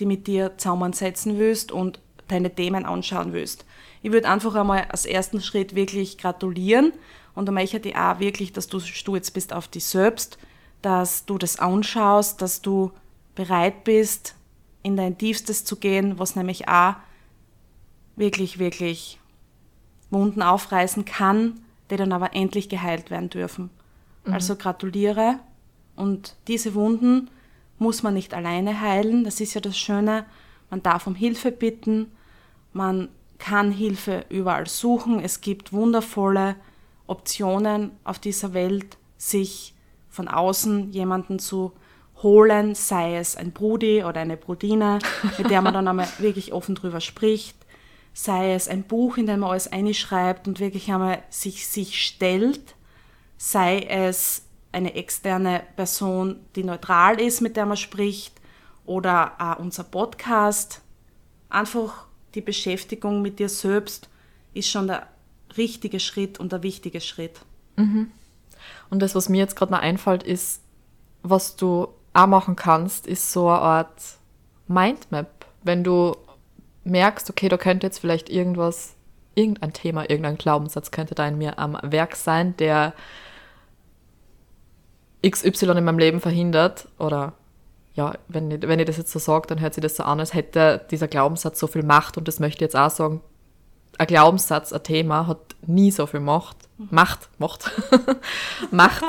die 0.00 0.06
mit 0.06 0.26
dir 0.26 0.56
zusammensetzen 0.56 1.38
willst 1.38 1.72
und 1.72 2.00
deine 2.28 2.54
Themen 2.54 2.84
anschauen 2.84 3.32
willst. 3.32 3.64
Ich 4.02 4.12
würde 4.12 4.28
einfach 4.28 4.54
einmal 4.54 4.86
als 4.88 5.04
ersten 5.04 5.40
Schritt 5.40 5.74
wirklich 5.74 6.16
gratulieren 6.16 6.92
und 7.34 7.46
dann 7.46 7.54
möchte 7.54 7.88
ich 7.88 7.96
auch 7.96 8.18
wirklich, 8.18 8.52
dass 8.52 8.66
du 8.66 8.80
stolz 8.80 9.30
bist 9.30 9.52
auf 9.52 9.68
dich 9.68 9.84
selbst, 9.84 10.38
dass 10.82 11.26
du 11.26 11.38
das 11.38 11.58
anschaust, 11.58 12.42
dass 12.42 12.62
du 12.62 12.92
bereit 13.34 13.84
bist, 13.84 14.34
in 14.82 14.96
dein 14.96 15.18
Tiefstes 15.18 15.64
zu 15.64 15.76
gehen, 15.76 16.18
was 16.18 16.36
nämlich 16.36 16.68
auch 16.68 16.94
wirklich, 18.16 18.58
wirklich 18.58 19.18
Wunden 20.10 20.42
aufreißen 20.42 21.04
kann, 21.04 21.60
die 21.90 21.96
dann 21.96 22.12
aber 22.12 22.34
endlich 22.34 22.68
geheilt 22.68 23.10
werden 23.10 23.30
dürfen. 23.30 23.70
Also 24.24 24.54
gratuliere 24.54 25.40
und 25.96 26.36
diese 26.46 26.74
Wunden 26.74 27.30
muss 27.78 28.02
man 28.02 28.14
nicht 28.14 28.34
alleine 28.34 28.80
heilen. 28.80 29.24
Das 29.24 29.40
ist 29.40 29.54
ja 29.54 29.60
das 29.60 29.78
Schöne. 29.78 30.26
Man 30.68 30.82
darf 30.82 31.06
um 31.06 31.14
Hilfe 31.14 31.50
bitten. 31.50 32.12
Man 32.72 33.08
kann 33.38 33.72
Hilfe 33.72 34.26
überall 34.28 34.68
suchen. 34.68 35.20
Es 35.20 35.40
gibt 35.40 35.72
wundervolle 35.72 36.56
Optionen 37.10 37.92
auf 38.04 38.18
dieser 38.18 38.54
Welt, 38.54 38.96
sich 39.18 39.74
von 40.08 40.28
außen 40.28 40.92
jemanden 40.92 41.38
zu 41.38 41.72
holen, 42.22 42.74
sei 42.74 43.16
es 43.16 43.36
ein 43.36 43.52
Brudi 43.52 44.04
oder 44.04 44.20
eine 44.20 44.36
Brudine, 44.36 44.98
mit 45.38 45.50
der 45.50 45.62
man 45.62 45.74
dann 45.74 45.88
einmal 45.88 46.08
wirklich 46.18 46.52
offen 46.52 46.74
drüber 46.74 47.00
spricht, 47.00 47.56
sei 48.12 48.54
es 48.54 48.68
ein 48.68 48.82
Buch, 48.84 49.16
in 49.16 49.26
dem 49.26 49.40
man 49.40 49.50
alles 49.50 49.70
einschreibt 49.70 50.46
und 50.46 50.60
wirklich 50.60 50.90
einmal 50.92 51.22
sich, 51.30 51.66
sich 51.66 52.00
stellt, 52.00 52.74
sei 53.36 53.80
es 53.80 54.46
eine 54.72 54.94
externe 54.94 55.62
Person, 55.76 56.40
die 56.54 56.64
neutral 56.64 57.20
ist, 57.20 57.40
mit 57.40 57.56
der 57.56 57.66
man 57.66 57.76
spricht, 57.76 58.40
oder 58.86 59.32
auch 59.38 59.58
unser 59.58 59.84
Podcast. 59.84 60.80
Einfach 61.48 62.06
die 62.34 62.40
Beschäftigung 62.40 63.22
mit 63.22 63.38
dir 63.38 63.48
selbst 63.48 64.08
ist 64.52 64.68
schon 64.68 64.86
der 64.88 65.06
richtige 65.56 66.00
Schritt 66.00 66.38
und 66.38 66.52
der 66.52 66.62
wichtige 66.62 67.00
Schritt. 67.00 67.40
Mhm. 67.76 68.10
Und 68.90 69.00
das, 69.00 69.14
was 69.14 69.28
mir 69.28 69.38
jetzt 69.38 69.56
gerade 69.56 69.72
mal 69.72 69.80
einfällt, 69.80 70.22
ist, 70.22 70.62
was 71.22 71.56
du 71.56 71.88
auch 72.12 72.26
machen 72.26 72.56
kannst, 72.56 73.06
ist 73.06 73.32
so 73.32 73.48
eine 73.48 73.58
Art 73.58 74.02
Mindmap. 74.68 75.46
Wenn 75.62 75.84
du 75.84 76.16
merkst, 76.84 77.30
okay, 77.30 77.48
da 77.48 77.56
könnte 77.56 77.86
jetzt 77.86 77.98
vielleicht 77.98 78.30
irgendwas, 78.30 78.94
irgendein 79.34 79.72
Thema, 79.72 80.08
irgendein 80.08 80.38
Glaubenssatz 80.38 80.90
könnte 80.90 81.14
da 81.14 81.26
in 81.26 81.38
mir 81.38 81.58
am 81.58 81.78
Werk 81.82 82.16
sein, 82.16 82.56
der 82.56 82.94
XY 85.26 85.66
in 85.76 85.84
meinem 85.84 85.98
Leben 85.98 86.20
verhindert 86.20 86.88
oder 86.98 87.34
ja, 87.94 88.14
wenn 88.28 88.50
ich, 88.50 88.62
wenn 88.62 88.78
ich 88.78 88.86
das 88.86 88.96
jetzt 88.96 89.12
so 89.12 89.18
sage, 89.18 89.46
dann 89.48 89.60
hört 89.60 89.74
sich 89.74 89.82
das 89.82 89.96
so 89.96 90.04
an, 90.04 90.20
als 90.20 90.32
hätte 90.32 90.86
dieser 90.90 91.08
Glaubenssatz 91.08 91.58
so 91.58 91.66
viel 91.66 91.82
Macht 91.82 92.16
und 92.16 92.28
das 92.28 92.40
möchte 92.40 92.56
ich 92.58 92.60
jetzt 92.72 92.76
auch 92.76 92.90
sagen. 92.90 93.20
Ein 94.00 94.06
Glaubenssatz, 94.06 94.72
ein 94.72 94.82
Thema 94.82 95.26
hat 95.26 95.56
nie 95.66 95.90
so 95.90 96.06
viel 96.06 96.20
Macht, 96.20 96.56
Macht, 96.78 97.28
Macht, 97.36 97.70
Macht, 98.70 99.04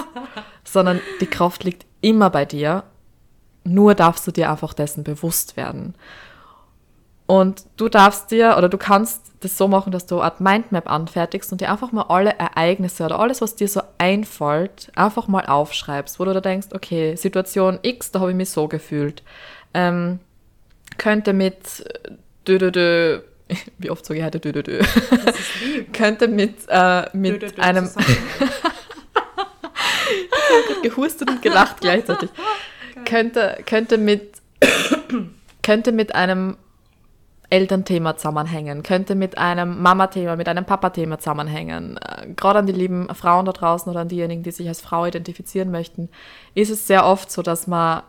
sondern 0.66 1.00
die 1.22 1.28
Kraft 1.28 1.64
liegt 1.64 1.86
immer 2.02 2.30
bei 2.30 2.44
dir. 2.44 2.84
Nur 3.64 3.96
darfst 3.96 4.28
du 4.28 4.32
dir 4.32 4.52
einfach 4.52 4.74
dessen 4.74 5.06
bewusst 5.06 5.56
werden. 5.56 5.96
Und 7.26 7.64
du 7.78 7.88
darfst 7.88 8.32
dir 8.32 8.56
oder 8.58 8.68
du 8.68 8.78
kannst 8.78 9.22
das 9.40 9.58
so 9.58 9.70
machen, 9.70 9.94
dass 9.94 10.08
du 10.08 10.16
eine 10.16 10.26
Art 10.26 10.42
Mindmap 10.42 10.92
anfertigst 10.92 11.54
und 11.54 11.62
dir 11.62 11.72
einfach 11.72 11.94
mal 11.94 12.08
alle 12.10 12.38
Ereignisse 12.38 13.06
oder 13.06 13.18
alles, 13.18 13.40
was 13.40 13.56
dir 13.56 13.70
so 13.70 13.82
einfällt, 13.98 14.92
einfach 14.96 15.30
mal 15.30 15.46
aufschreibst, 15.46 16.20
wo 16.20 16.26
du 16.26 16.34
da 16.34 16.42
denkst, 16.42 16.68
okay, 16.74 17.16
Situation 17.16 17.80
X, 17.82 18.12
da 18.12 18.20
habe 18.20 18.32
ich 18.32 18.36
mich 18.38 18.50
so 18.50 18.68
gefühlt. 18.68 19.24
Ähm, 19.74 20.20
könnte 20.98 21.32
mit 21.32 21.86
dö, 22.46 22.58
dö, 22.58 22.72
dö, 22.72 23.22
wie 23.78 23.90
oft 23.90 24.06
sage 24.06 24.20
ich 24.20 24.26
heute 24.26 24.40
dö, 24.40 24.52
dö, 24.52 24.64
dö. 24.64 24.80
Das 24.80 25.40
ist 25.40 25.62
lieb. 25.62 25.94
könnte 25.94 26.28
mit, 26.28 26.56
äh, 26.68 27.06
mit 27.14 27.42
dö, 27.42 27.48
dö, 27.48 27.56
dö 27.56 27.62
einem 27.62 27.90
gehustet 30.84 31.30
und 31.30 31.42
gelacht 31.42 31.82
gleichzeitig. 31.82 32.30
könnte, 33.06 33.58
könnte 33.66 33.98
mit 33.98 34.42
könnte 35.62 35.92
mit 35.92 36.16
einem 36.16 36.58
Elternthema 37.50 38.16
zusammenhängen, 38.16 38.82
könnte 38.82 39.14
mit 39.14 39.38
einem 39.38 39.82
Mama-Thema, 39.82 40.38
mit 40.38 40.48
einem 40.48 40.64
Papa-Thema 40.64 41.20
zusammenhängen. 41.20 41.98
Äh, 41.98 42.28
gerade 42.34 42.60
an 42.60 42.66
die 42.66 42.72
lieben 42.72 43.14
Frauen 43.14 43.46
da 43.46 43.52
draußen 43.52 43.92
oder 43.92 44.02
an 44.02 44.08
diejenigen, 44.08 44.42
die 44.42 44.52
sich 44.52 44.68
als 44.70 44.80
Frau 44.80 45.06
identifizieren 45.06 45.70
möchten, 45.70 46.10
ist 46.56 46.70
es 46.70 46.88
sehr 46.88 47.06
oft 47.06 47.30
so, 47.30 47.42
dass 47.42 47.68
man, 47.68 48.04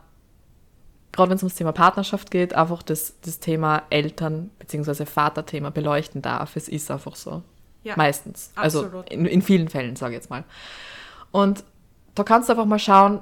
gerade 1.12 1.30
wenn 1.30 1.36
es 1.36 1.42
ums 1.42 1.54
Thema 1.54 1.72
Partnerschaft 1.72 2.30
geht, 2.30 2.54
einfach 2.54 2.82
das, 2.82 3.20
das 3.20 3.38
Thema 3.38 3.82
Eltern- 3.90 4.50
bzw. 4.58 5.04
Vaterthema 5.04 5.70
beleuchten 5.70 6.22
darf. 6.22 6.56
Es 6.56 6.68
ist 6.68 6.90
einfach 6.90 7.16
so. 7.16 7.42
Ja, 7.84 7.94
Meistens. 7.96 8.52
Also 8.54 8.84
absolut. 8.84 9.10
Also 9.10 9.20
in, 9.20 9.26
in 9.26 9.42
vielen 9.42 9.68
Fällen, 9.68 9.96
sage 9.96 10.14
ich 10.14 10.20
jetzt 10.20 10.30
mal. 10.30 10.44
Und 11.30 11.64
da 12.14 12.22
kannst 12.22 12.48
du 12.48 12.52
einfach 12.52 12.66
mal 12.66 12.78
schauen, 12.78 13.20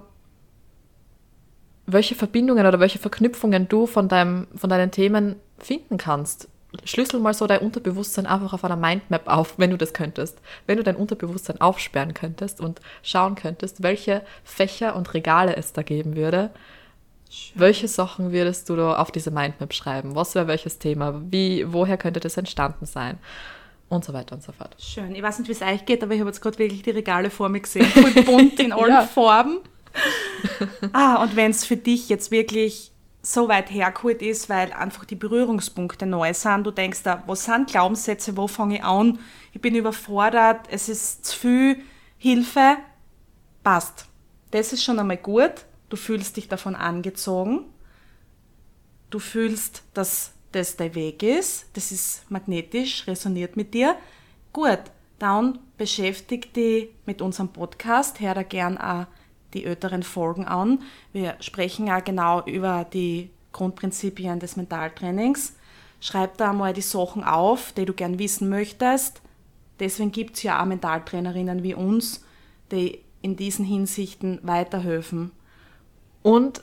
welche 1.87 2.15
Verbindungen 2.15 2.67
oder 2.67 2.79
welche 2.79 2.99
Verknüpfungen 2.99 3.69
du 3.69 3.87
von, 3.87 4.09
deinem, 4.09 4.47
von 4.55 4.71
deinen 4.71 4.91
Themen 4.91 5.37
finden 5.59 5.99
kannst. 5.99 6.49
Schlüssel 6.85 7.19
mal 7.19 7.35
so 7.35 7.49
dein 7.49 7.61
Unterbewusstsein 7.61 8.27
einfach 8.27 8.53
auf 8.53 8.65
einer 8.65 8.77
Mindmap 8.77 9.27
auf, 9.27 9.55
wenn 9.59 9.71
du 9.71 9.77
das 9.79 9.93
könntest. 9.93 10.41
Wenn 10.67 10.77
du 10.77 10.85
dein 10.85 10.95
Unterbewusstsein 10.95 11.61
aufsperren 11.61 12.15
könntest 12.15 12.61
und 12.61 12.81
schauen 13.03 13.35
könntest, 13.35 13.83
welche 13.83 14.23
Fächer 14.45 14.95
und 14.95 15.13
Regale 15.15 15.57
es 15.57 15.73
da 15.73 15.83
geben 15.83 16.15
würde. 16.15 16.51
Schön. 17.33 17.61
Welche 17.61 17.87
Sachen 17.87 18.33
würdest 18.33 18.69
du 18.69 18.75
da 18.75 18.97
auf 18.97 19.13
diese 19.13 19.31
Mindmap 19.31 19.73
schreiben? 19.73 20.17
Was 20.17 20.35
wäre 20.35 20.49
welches 20.49 20.81
Thema? 20.81 21.23
Wie, 21.31 21.65
woher 21.73 21.97
könnte 21.97 22.19
das 22.19 22.37
entstanden 22.37 22.87
sein? 22.87 23.19
Und 23.89 24.05
so 24.05 24.13
weiter 24.13 24.35
und 24.35 24.43
so 24.43 24.51
fort. 24.51 24.75
Schön. 24.81 25.15
Ich 25.15 25.23
weiß 25.23 25.39
nicht, 25.39 25.49
wie 25.49 25.53
es 25.53 25.63
euch 25.63 25.87
geht, 25.87 26.03
aber 26.03 26.13
ich 26.13 26.21
habe 26.21 26.31
jetzt 26.31 26.41
gerade 26.41 26.59
wirklich 26.59 26.83
die 26.83 26.91
Regale 26.91 27.31
vor 27.31 27.49
mir 27.49 27.61
gesehen. 27.61 27.87
Voll 27.87 28.11
bunt 28.25 28.59
in 28.59 28.73
allen 28.73 28.91
ja. 28.91 29.03
Farben. 29.03 29.61
ah, 30.93 31.23
und 31.23 31.37
wenn 31.37 31.53
es 31.53 31.65
für 31.65 31.77
dich 31.77 32.09
jetzt 32.09 32.33
wirklich 32.33 32.91
so 33.23 33.49
weit 33.49 33.71
hergeholt 33.71 34.23
ist, 34.23 34.49
weil 34.49 34.73
einfach 34.73 35.05
die 35.05 35.15
Berührungspunkte 35.15 36.07
neu 36.07 36.33
sind. 36.35 36.65
Du 36.65 36.73
denkst 36.73 37.03
da, 37.05 37.23
wo 37.27 37.35
sind 37.35 37.71
Glaubenssätze, 37.71 38.37
wo 38.37 38.49
fange 38.49 38.77
ich 38.77 38.85
an? 38.85 39.19
Ich 39.53 39.61
bin 39.61 39.75
überfordert, 39.77 40.67
es 40.71 40.89
ist 40.89 41.25
zu 41.27 41.39
viel 41.39 41.77
Hilfe. 42.19 42.77
Passt. 43.63 44.07
Das 44.51 44.73
ist 44.73 44.83
schon 44.83 44.99
einmal 44.99 45.19
gut. 45.19 45.53
Du 45.91 45.97
fühlst 45.97 46.37
dich 46.37 46.49
davon 46.49 46.75
angezogen. 46.75 47.67
Du 49.11 49.19
fühlst, 49.19 49.83
dass 49.93 50.33
das 50.53 50.77
dein 50.77 50.95
Weg 50.95 51.23
ist. 51.23 51.67
Das 51.75 51.93
ist 51.93 52.31
magnetisch, 52.31 53.07
resoniert 53.07 53.57
mit 53.57 53.75
dir. 53.75 53.97
Gut, 54.53 54.81
dann 55.19 55.59
beschäftige 55.77 56.49
dich 56.49 56.89
mit 57.07 57.21
unserem 57.21 57.49
Podcast. 57.49 58.21
Hör 58.21 58.35
da 58.35 58.43
gern 58.45 58.79
auch 58.79 59.07
die 59.53 59.65
älteren 59.65 60.05
Folgen 60.05 60.45
an. 60.45 60.81
Wir 61.13 61.37
sprechen 61.41 61.89
ja 61.89 61.99
genau 62.01 62.45
über 62.47 62.85
die 62.85 63.31
Grundprinzipien 63.53 64.39
des 64.39 64.57
Mentaltrainings. 64.57 65.55
Schreib 66.01 66.39
da 66.39 66.53
mal 66.53 66.73
die 66.73 66.83
Sachen 66.83 67.25
auf, 67.25 67.73
die 67.73 67.85
du 67.85 67.93
gern 67.93 68.19
wissen 68.21 68.49
möchtest. 68.49 69.21
Deswegen 69.81 70.13
gibt 70.13 70.37
es 70.37 70.45
ja 70.45 70.63
auch 70.63 70.67
Mentaltrainerinnen 70.67 71.65
wie 71.65 71.75
uns, 71.75 72.25
die 72.71 73.01
in 73.23 73.37
diesen 73.37 73.65
Hinsichten 73.65 74.39
weiterhelfen. 74.43 75.33
Und, 76.23 76.63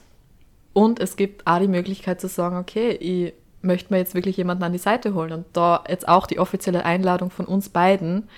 und 0.72 1.00
es 1.00 1.16
gibt 1.16 1.46
auch 1.46 1.58
die 1.58 1.68
Möglichkeit 1.68 2.20
zu 2.20 2.28
sagen, 2.28 2.56
okay, 2.56 2.90
ich 2.92 3.34
möchte 3.62 3.92
mir 3.92 3.98
jetzt 3.98 4.14
wirklich 4.14 4.36
jemanden 4.36 4.62
an 4.62 4.72
die 4.72 4.78
Seite 4.78 5.14
holen. 5.14 5.32
Und 5.32 5.46
da 5.52 5.84
jetzt 5.88 6.08
auch 6.08 6.26
die 6.26 6.38
offizielle 6.38 6.84
Einladung 6.84 7.30
von 7.30 7.46
uns 7.46 7.68
beiden, 7.68 8.28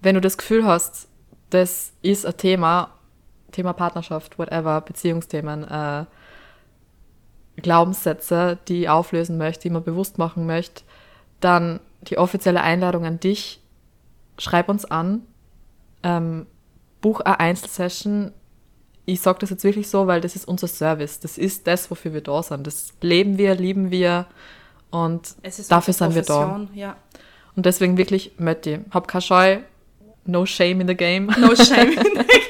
wenn 0.00 0.14
du 0.14 0.20
das 0.20 0.38
Gefühl 0.38 0.66
hast, 0.66 1.08
das 1.50 1.92
ist 2.02 2.26
ein 2.26 2.36
Thema 2.36 2.90
Thema 3.56 3.72
Partnerschaft, 3.72 4.38
whatever, 4.38 4.80
Beziehungsthemen, 4.82 5.64
äh, 5.64 6.04
Glaubenssätze, 7.56 8.58
die 8.68 8.82
ich 8.82 8.88
auflösen 8.88 9.38
möchte, 9.38 9.62
die 9.62 9.70
man 9.70 9.82
bewusst 9.82 10.18
machen 10.18 10.46
möchte, 10.46 10.82
dann 11.40 11.80
die 12.02 12.18
offizielle 12.18 12.60
Einladung 12.60 13.06
an 13.06 13.18
dich. 13.18 13.60
Schreib 14.38 14.68
uns 14.68 14.84
an, 14.84 15.22
ähm, 16.02 16.46
buch 17.00 17.20
eine 17.20 17.40
Einzelsession. 17.40 18.32
Ich 19.06 19.20
sage 19.20 19.38
das 19.40 19.50
jetzt 19.50 19.64
wirklich 19.64 19.88
so, 19.88 20.06
weil 20.06 20.20
das 20.20 20.36
ist 20.36 20.46
unser 20.46 20.68
Service. 20.68 21.20
Das 21.20 21.38
ist 21.38 21.66
das, 21.66 21.90
wofür 21.90 22.12
wir 22.12 22.20
da 22.20 22.42
sind. 22.42 22.66
Das 22.66 22.92
leben 23.00 23.38
wir, 23.38 23.54
lieben 23.54 23.90
wir 23.90 24.26
und 24.90 25.36
dafür 25.68 25.94
sind 25.94 26.14
wir 26.14 26.22
da. 26.22 26.66
Ja. 26.74 26.96
Und 27.54 27.66
deswegen 27.66 27.96
wirklich, 27.96 28.32
Mötti, 28.38 28.80
hab 28.90 29.08
keine 29.08 29.22
Scheu, 29.22 29.58
no 30.24 30.44
shame 30.44 30.80
in 30.82 30.88
the 30.88 30.96
game. 30.96 31.26
No 31.38 31.54
shame 31.54 31.92
in 31.92 32.04
the 32.04 32.24
game. 32.24 32.46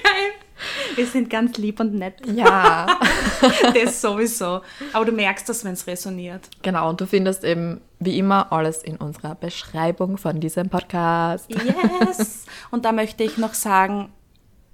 Wir 0.95 1.07
sind 1.07 1.29
ganz 1.29 1.59
lieb 1.59 1.79
und 1.81 1.95
nett. 1.95 2.15
Ja. 2.27 2.87
das 3.75 4.01
sowieso. 4.01 4.63
Aber 4.93 5.05
du 5.05 5.13
merkst 5.13 5.49
das, 5.49 5.65
wenn 5.65 5.75
es 5.75 5.87
resoniert. 5.87 6.49
Genau, 6.63 6.89
und 6.89 7.01
du 7.01 7.07
findest 7.07 7.45
eben 7.45 7.83
wie 7.99 8.19
immer 8.19 8.53
alles 8.53 8.83
in 8.83 8.97
unserer 8.97 9.35
Beschreibung 9.35 10.17
von 10.17 10.41
diesem 10.41 10.69
Podcast. 10.69 11.51
Yes! 11.51 12.47
Und 12.71 12.85
da 12.85 12.93
möchte 12.93 13.25
ich 13.25 13.39
noch 13.39 13.55
sagen, 13.55 14.11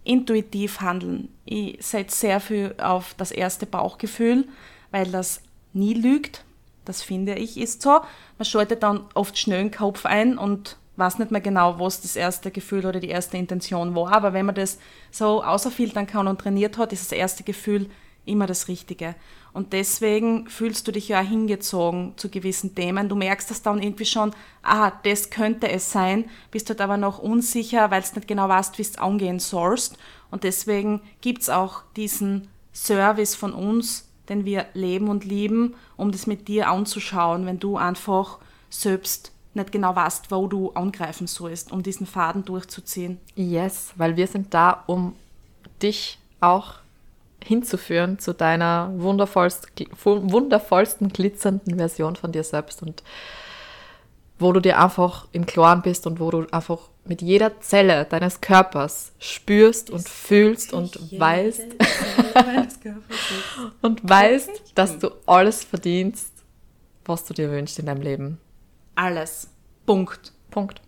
intuitiv 0.05 0.81
handeln. 0.81 1.29
Ich 1.45 1.85
setze 1.85 2.17
sehr 2.17 2.41
viel 2.41 2.75
auf 2.79 3.15
das 3.17 3.31
erste 3.31 3.67
Bauchgefühl, 3.67 4.49
weil 4.91 5.11
das 5.11 5.43
nie 5.73 5.95
lügt. 5.95 6.45
Das 6.85 7.03
finde 7.03 7.35
ich 7.35 7.59
ist 7.59 7.83
so. 7.83 8.01
Man 8.39 8.45
schaltet 8.45 8.83
dann 8.83 9.05
oft 9.15 9.39
schnell 9.39 9.63
den 9.63 9.71
Kopf 9.71 10.05
ein 10.05 10.37
und 10.39 10.77
weiß 10.97 11.19
nicht 11.19 11.31
mehr 11.31 11.41
genau, 11.41 11.79
was 11.79 12.03
das 12.03 12.17
erste 12.17 12.51
Gefühl 12.51 12.85
oder 12.85 13.01
die 13.01 13.09
erste 13.09 13.37
Intention 13.37 13.95
war, 13.95 14.13
aber 14.13 14.33
wenn 14.33 14.47
man 14.47 14.55
das 14.55 14.79
so 15.11 15.43
außerfiltern 15.43 16.07
kann 16.07 16.29
und 16.29 16.41
trainiert 16.41 16.77
hat, 16.77 16.93
ist 16.93 17.11
das 17.11 17.19
erste 17.19 17.45
Gefühl 17.45 17.89
immer 18.27 18.47
das 18.47 18.69
Richtige. 18.69 19.15
Und 19.53 19.75
deswegen 19.75 20.49
fühlst 20.49 20.89
du 20.89 20.93
dich 20.93 21.09
ja 21.09 21.21
auch 21.21 21.27
hingezogen 21.27 22.15
zu 22.17 22.31
gewissen 22.31 22.75
Themen. 22.75 23.09
Du 23.09 23.17
merkst 23.17 23.51
das 23.51 23.63
dann 23.63 23.83
irgendwie 23.83 24.07
schon, 24.07 24.33
ah, 24.63 24.93
das 25.03 25.29
könnte 25.29 25.71
es 25.71 25.93
sein, 25.93 26.25
bist 26.51 26.71
dort 26.71 26.81
aber 26.81 26.97
noch 26.97 27.19
unsicher, 27.19 27.91
weil 27.91 28.03
du 28.03 28.09
nicht 28.15 28.29
genau 28.29 28.49
weißt, 28.49 28.79
wie 28.79 28.83
es 28.83 28.99
angehen 28.99 29.41
sollst. 29.41 29.99
Und 30.31 30.45
deswegen 30.45 31.03
gibt's 31.21 31.51
auch 31.51 31.83
diesen 31.97 32.49
Service 32.73 33.35
von 33.35 33.53
uns, 33.53 34.09
den 34.29 34.47
wir 34.47 34.67
leben 34.73 35.09
und 35.09 35.25
lieben, 35.25 35.75
um 35.97 36.13
das 36.13 36.27
mit 36.27 36.49
dir 36.49 36.71
anzuschauen, 36.71 37.45
wenn 37.45 37.59
du 37.59 37.77
einfach 37.77 38.39
selbst 38.71 39.33
nicht 39.55 39.73
genau 39.73 39.95
weißt, 39.95 40.31
wo 40.31 40.47
du 40.47 40.71
angreifen 40.71 41.27
sollst, 41.27 41.73
um 41.73 41.83
diesen 41.83 42.07
Faden 42.07 42.45
durchzuziehen. 42.45 43.21
Yes, 43.35 43.93
weil 43.97 44.17
wir 44.17 44.27
sind 44.27 44.55
da, 44.55 44.85
um 44.87 45.15
dich 45.83 46.19
auch 46.41 46.82
hinzuführen 47.45 48.19
zu 48.19 48.35
deiner 48.35 48.93
wundervollst, 48.97 49.69
wundervollsten, 50.05 51.09
glitzernden 51.09 51.77
Version 51.77 52.17
von 52.17 52.33
dir 52.33 52.45
selbst 52.45 52.83
und 52.83 53.03
wo 54.39 54.53
du 54.53 54.61
dir 54.61 54.81
einfach 54.81 55.29
im 55.33 55.47
Klaren 55.47 55.83
bist 55.83 56.07
und 56.07 56.21
wo 56.21 56.31
du 56.31 56.47
einfach 56.51 56.91
mit 57.05 57.23
jeder 57.23 57.61
Zelle 57.61 58.05
deines 58.05 58.41
Körpers 58.41 59.13
spürst 59.19 59.91
und 59.91 60.09
fühlst 60.09 60.73
und 60.73 61.19
weißt 61.19 61.63
und 63.83 64.09
weißt, 64.09 64.73
dass 64.75 64.99
du 64.99 65.11
alles 65.27 65.65
verdienst, 65.65 66.33
was 67.05 67.25
du 67.25 67.35
dir 67.35 67.51
wünschst 67.51 67.79
in 67.79 67.87
deinem 67.87 68.03
Leben. 68.03 68.39
Alles. 68.95 69.49
Punkt. 69.87 70.33
Punkt. 70.51 70.81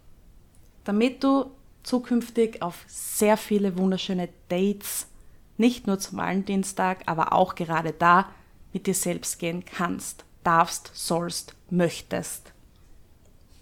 Damit 0.85 1.25
du 1.25 1.51
zukünftig 1.83 2.63
auf 2.63 2.85
sehr 2.87 3.37
viele 3.37 3.77
wunderschöne 3.77 4.29
Dates, 4.49 5.09
nicht 5.57 5.87
nur 5.87 5.99
zum 5.99 6.19
Valentinstag, 6.19 7.03
aber 7.07 7.33
auch 7.33 7.55
gerade 7.55 7.93
da 7.93 8.29
mit 8.73 8.87
dir 8.87 8.95
selbst 8.95 9.39
gehen 9.39 9.65
kannst, 9.65 10.25
darfst, 10.43 10.91
sollst, 10.95 11.55
möchtest. 11.71 12.53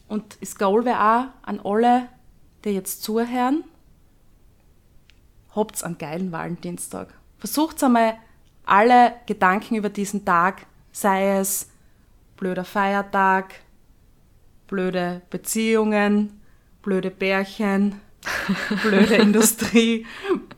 Und 0.08 0.40
das 0.40 0.56
Goal 0.56 0.84
wäre 0.84 1.00
auch 1.00 1.46
an 1.46 1.60
alle, 1.60 2.08
die 2.64 2.70
jetzt 2.70 3.02
zuhören, 3.02 3.64
habt 5.54 5.82
einen 5.84 5.98
geilen 5.98 6.32
Valentinstag. 6.32 7.12
Versucht 7.38 7.82
einmal 7.82 8.16
alle 8.64 9.14
Gedanken 9.26 9.74
über 9.74 9.90
diesen 9.90 10.24
Tag, 10.24 10.66
sei 10.92 11.38
es 11.38 11.68
blöder 12.36 12.64
Feiertag, 12.64 13.54
blöde 14.66 15.22
Beziehungen, 15.30 16.40
blöde 16.82 17.10
Bärchen, 17.10 18.00
blöde 18.82 19.16
Industrie, 19.16 20.06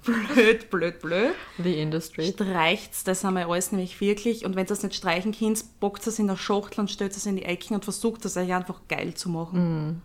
blöd, 0.04 0.70
blöd, 0.70 1.00
blöd. 1.00 1.34
Die 1.58 1.78
Industrie. 1.80 2.32
Streicht's 2.32 3.04
das 3.04 3.24
einmal 3.24 3.44
alles 3.44 3.72
nämlich 3.72 4.00
wirklich 4.00 4.44
und 4.44 4.56
wenn 4.56 4.64
ihr 4.64 4.68
das 4.68 4.82
nicht 4.82 4.94
streichen 4.94 5.32
könnt, 5.32 5.80
bockt 5.80 6.06
es 6.06 6.18
in 6.18 6.26
der 6.26 6.36
Schachtel 6.36 6.80
und 6.80 6.90
stellt 6.90 7.16
es 7.16 7.26
in 7.26 7.36
die 7.36 7.44
Ecken 7.44 7.74
und 7.74 7.84
versucht 7.84 8.24
es 8.24 8.36
euch 8.36 8.52
einfach 8.52 8.80
geil 8.88 9.14
zu 9.14 9.28
machen. 9.28 9.88
Mm. 9.88 10.02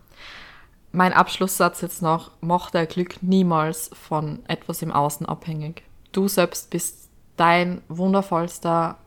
Mein 0.92 1.14
Abschlusssatz 1.14 1.82
jetzt 1.82 2.02
noch, 2.02 2.32
mach 2.42 2.72
dein 2.72 2.88
Glück 2.88 3.22
niemals 3.22 3.92
von 3.94 4.40
etwas 4.48 4.82
im 4.82 4.92
Außen 4.92 5.26
abhängig. 5.26 5.84
Du 6.12 6.28
selbst 6.28 6.72
bist 6.72 7.10
dein 7.38 7.82
wundervollster 7.90 8.98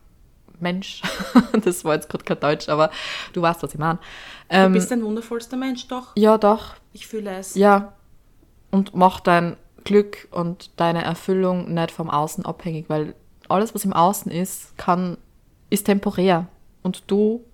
Mensch. 0.60 1.02
das 1.64 1.84
war 1.84 1.94
jetzt 1.94 2.08
gerade 2.08 2.24
kein 2.24 2.40
Deutsch, 2.40 2.68
aber 2.68 2.90
du 3.32 3.42
weißt, 3.42 3.62
was 3.62 3.74
ich 3.74 3.80
meine. 3.80 3.98
Ähm, 4.48 4.72
du 4.72 4.78
bist 4.78 4.92
ein 4.92 5.02
wundervollster 5.02 5.56
Mensch, 5.56 5.88
doch? 5.88 6.12
Ja, 6.14 6.38
doch. 6.38 6.76
Ich 6.92 7.06
fühle 7.06 7.36
es. 7.38 7.54
Ja. 7.56 7.94
Und 8.72 8.96
mach 8.96 9.20
dein 9.20 9.56
Glück 9.84 10.26
und 10.32 10.70
deine 10.76 11.04
Erfüllung 11.04 11.72
nicht 11.72 11.92
vom 11.92 12.10
Außen 12.10 12.44
abhängig, 12.44 12.88
weil 12.88 13.14
alles, 13.48 13.74
was 13.74 13.84
im 13.84 13.92
Außen 13.92 14.32
ist, 14.32 14.76
kann, 14.76 15.18
ist 15.70 15.84
temporär. 15.84 16.48
Und 16.82 17.04
du 17.06 17.44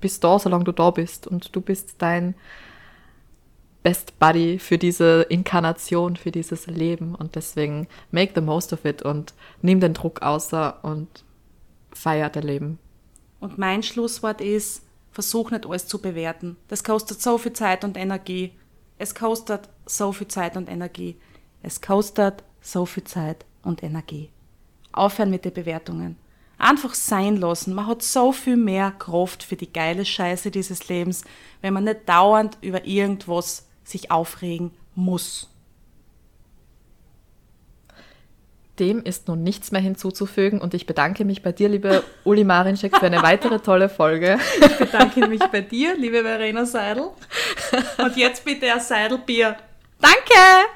bist 0.00 0.24
da, 0.24 0.38
solange 0.38 0.64
du 0.64 0.72
da 0.72 0.90
bist. 0.90 1.26
Und 1.26 1.54
du 1.54 1.60
bist 1.60 1.94
dein 1.98 2.34
Best 3.82 4.18
Buddy 4.18 4.58
für 4.58 4.78
diese 4.78 5.22
Inkarnation, 5.22 6.16
für 6.16 6.30
dieses 6.30 6.66
Leben. 6.66 7.14
Und 7.14 7.34
deswegen 7.34 7.88
make 8.10 8.32
the 8.34 8.40
most 8.40 8.72
of 8.72 8.84
it 8.84 9.02
und 9.02 9.34
nimm 9.62 9.80
den 9.80 9.94
Druck 9.94 10.22
außer 10.22 10.78
und 10.82 11.24
feier 11.92 12.30
dein 12.30 12.44
Leben. 12.44 12.78
Und 13.40 13.58
mein 13.58 13.82
Schlusswort 13.82 14.40
ist, 14.40 14.82
versuch 15.10 15.50
nicht 15.50 15.66
alles 15.66 15.86
zu 15.86 16.00
bewerten. 16.00 16.56
Das 16.68 16.84
kostet 16.84 17.20
so 17.20 17.38
viel 17.38 17.52
Zeit 17.52 17.84
und 17.84 17.96
Energie. 17.96 18.52
Es 18.98 19.14
kostet 19.14 19.68
so 19.86 20.12
viel 20.12 20.28
Zeit 20.28 20.56
und 20.56 20.68
Energie. 20.68 21.16
Es 21.62 21.80
kostet 21.80 22.42
so 22.60 22.86
viel 22.86 23.04
Zeit 23.04 23.44
und 23.62 23.82
Energie. 23.82 24.30
Aufhören 24.92 25.30
mit 25.30 25.44
den 25.44 25.52
Bewertungen. 25.52 26.16
Einfach 26.58 26.94
sein 26.94 27.36
lassen. 27.36 27.74
Man 27.74 27.86
hat 27.86 28.02
so 28.02 28.30
viel 28.30 28.56
mehr 28.56 28.92
Kraft 28.92 29.42
für 29.42 29.56
die 29.56 29.72
geile 29.72 30.04
Scheiße 30.04 30.50
dieses 30.50 30.88
Lebens, 30.88 31.24
wenn 31.60 31.74
man 31.74 31.84
nicht 31.84 32.08
dauernd 32.08 32.58
über 32.60 32.84
irgendwas 32.84 33.66
sich 33.84 34.10
aufregen 34.10 34.70
muss. 34.94 35.48
Dem 38.78 39.02
ist 39.02 39.28
nun 39.28 39.42
nichts 39.42 39.70
mehr 39.70 39.80
hinzuzufügen 39.80 40.60
und 40.60 40.72
ich 40.72 40.86
bedanke 40.86 41.24
mich 41.24 41.42
bei 41.42 41.52
dir, 41.52 41.68
liebe 41.68 42.02
Uli 42.24 42.42
Marinschek, 42.42 42.96
für 42.96 43.06
eine 43.06 43.22
weitere 43.22 43.58
tolle 43.58 43.88
Folge. 43.88 44.38
Ich 44.60 44.78
bedanke 44.78 45.26
mich 45.26 45.42
bei 45.52 45.60
dir, 45.60 45.94
liebe 45.96 46.22
Verena 46.22 46.64
Seidel. 46.64 47.10
Und 47.98 48.16
jetzt 48.16 48.44
bitte 48.44 48.72
ein 48.72 48.80
Seidelbier. 48.80 49.56
Danke! 50.02 50.68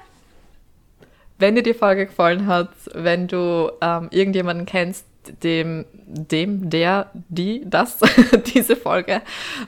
Wenn 1.38 1.54
dir 1.54 1.62
die 1.62 1.74
Folge 1.74 2.06
gefallen 2.06 2.46
hat, 2.46 2.70
wenn 2.94 3.28
du 3.28 3.70
ähm, 3.82 4.08
irgendjemanden 4.10 4.64
kennst, 4.64 5.04
dem, 5.42 5.84
dem, 6.06 6.70
der, 6.70 7.10
die, 7.28 7.62
das, 7.68 7.98
diese 8.54 8.76
Folge 8.76 9.20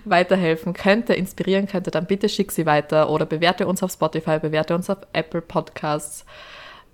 weiterhelfen 0.04 0.72
könnte, 0.72 1.14
inspirieren 1.14 1.66
könnte, 1.66 1.90
dann 1.90 2.06
bitte 2.06 2.28
schick 2.28 2.52
sie 2.52 2.64
weiter 2.64 3.10
oder 3.10 3.26
bewerte 3.26 3.66
uns 3.66 3.82
auf 3.82 3.92
Spotify, 3.92 4.38
bewerte 4.38 4.74
uns 4.74 4.88
auf 4.88 4.98
Apple 5.12 5.42
Podcasts, 5.42 6.24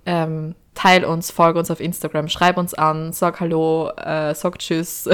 ähm, 0.05 0.55
teil 0.73 1.05
uns, 1.05 1.31
folge 1.31 1.59
uns 1.59 1.71
auf 1.71 1.79
Instagram, 1.79 2.27
schreib 2.27 2.57
uns 2.57 2.73
an, 2.73 3.13
sag 3.13 3.39
Hallo, 3.39 3.89
äh, 3.91 4.33
sag 4.33 4.59
Tschüss. 4.59 5.07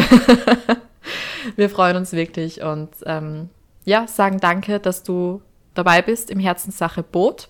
Wir 1.55 1.69
freuen 1.69 1.97
uns 1.97 2.13
wirklich 2.13 2.61
und 2.61 2.89
ähm, 3.05 3.49
ja, 3.83 4.07
sagen 4.07 4.39
Danke, 4.39 4.79
dass 4.79 5.03
du 5.03 5.41
dabei 5.73 6.01
bist 6.01 6.29
im 6.29 6.39
Herzenssache 6.39 7.03
Boot. 7.03 7.49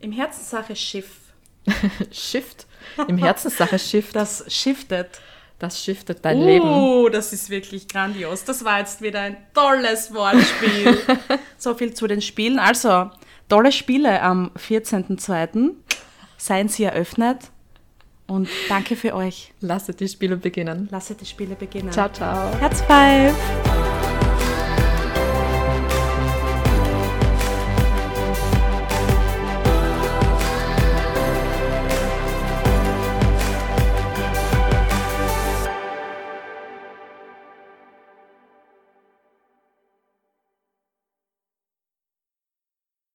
Im 0.00 0.12
Herzenssache 0.12 0.76
Schiff. 0.76 1.20
Shift. 2.12 2.66
Im 3.08 3.18
Herzenssache 3.18 3.78
Shift. 3.78 4.14
Das 4.14 4.44
shiftet. 4.48 5.20
Das 5.58 5.82
shiftet 5.82 6.24
dein 6.24 6.38
uh, 6.38 6.44
Leben. 6.44 6.68
Oh, 6.68 7.08
das 7.08 7.32
ist 7.32 7.48
wirklich 7.48 7.88
grandios. 7.88 8.44
Das 8.44 8.64
war 8.64 8.78
jetzt 8.78 9.00
wieder 9.00 9.20
ein 9.20 9.36
tolles 9.54 10.12
Wortspiel. 10.12 10.98
so 11.58 11.74
viel 11.74 11.94
zu 11.94 12.06
den 12.06 12.20
Spielen. 12.20 12.58
Also, 12.58 13.10
tolle 13.48 13.72
Spiele 13.72 14.20
am 14.20 14.50
14.02. 14.58 15.70
Seien 16.36 16.68
sie 16.68 16.84
eröffnet. 16.84 17.50
Und 18.26 18.48
danke 18.68 18.96
für 18.96 19.14
euch. 19.14 19.52
Lasset 19.60 20.00
die 20.00 20.08
Spiele 20.08 20.36
beginnen. 20.36 20.88
Lasset 20.90 21.20
die 21.20 21.26
Spiele 21.26 21.54
beginnen. 21.54 21.92
Ciao, 21.92 22.08
ciao. 22.10 22.50
Herz 22.58 22.82
five. 22.82 23.34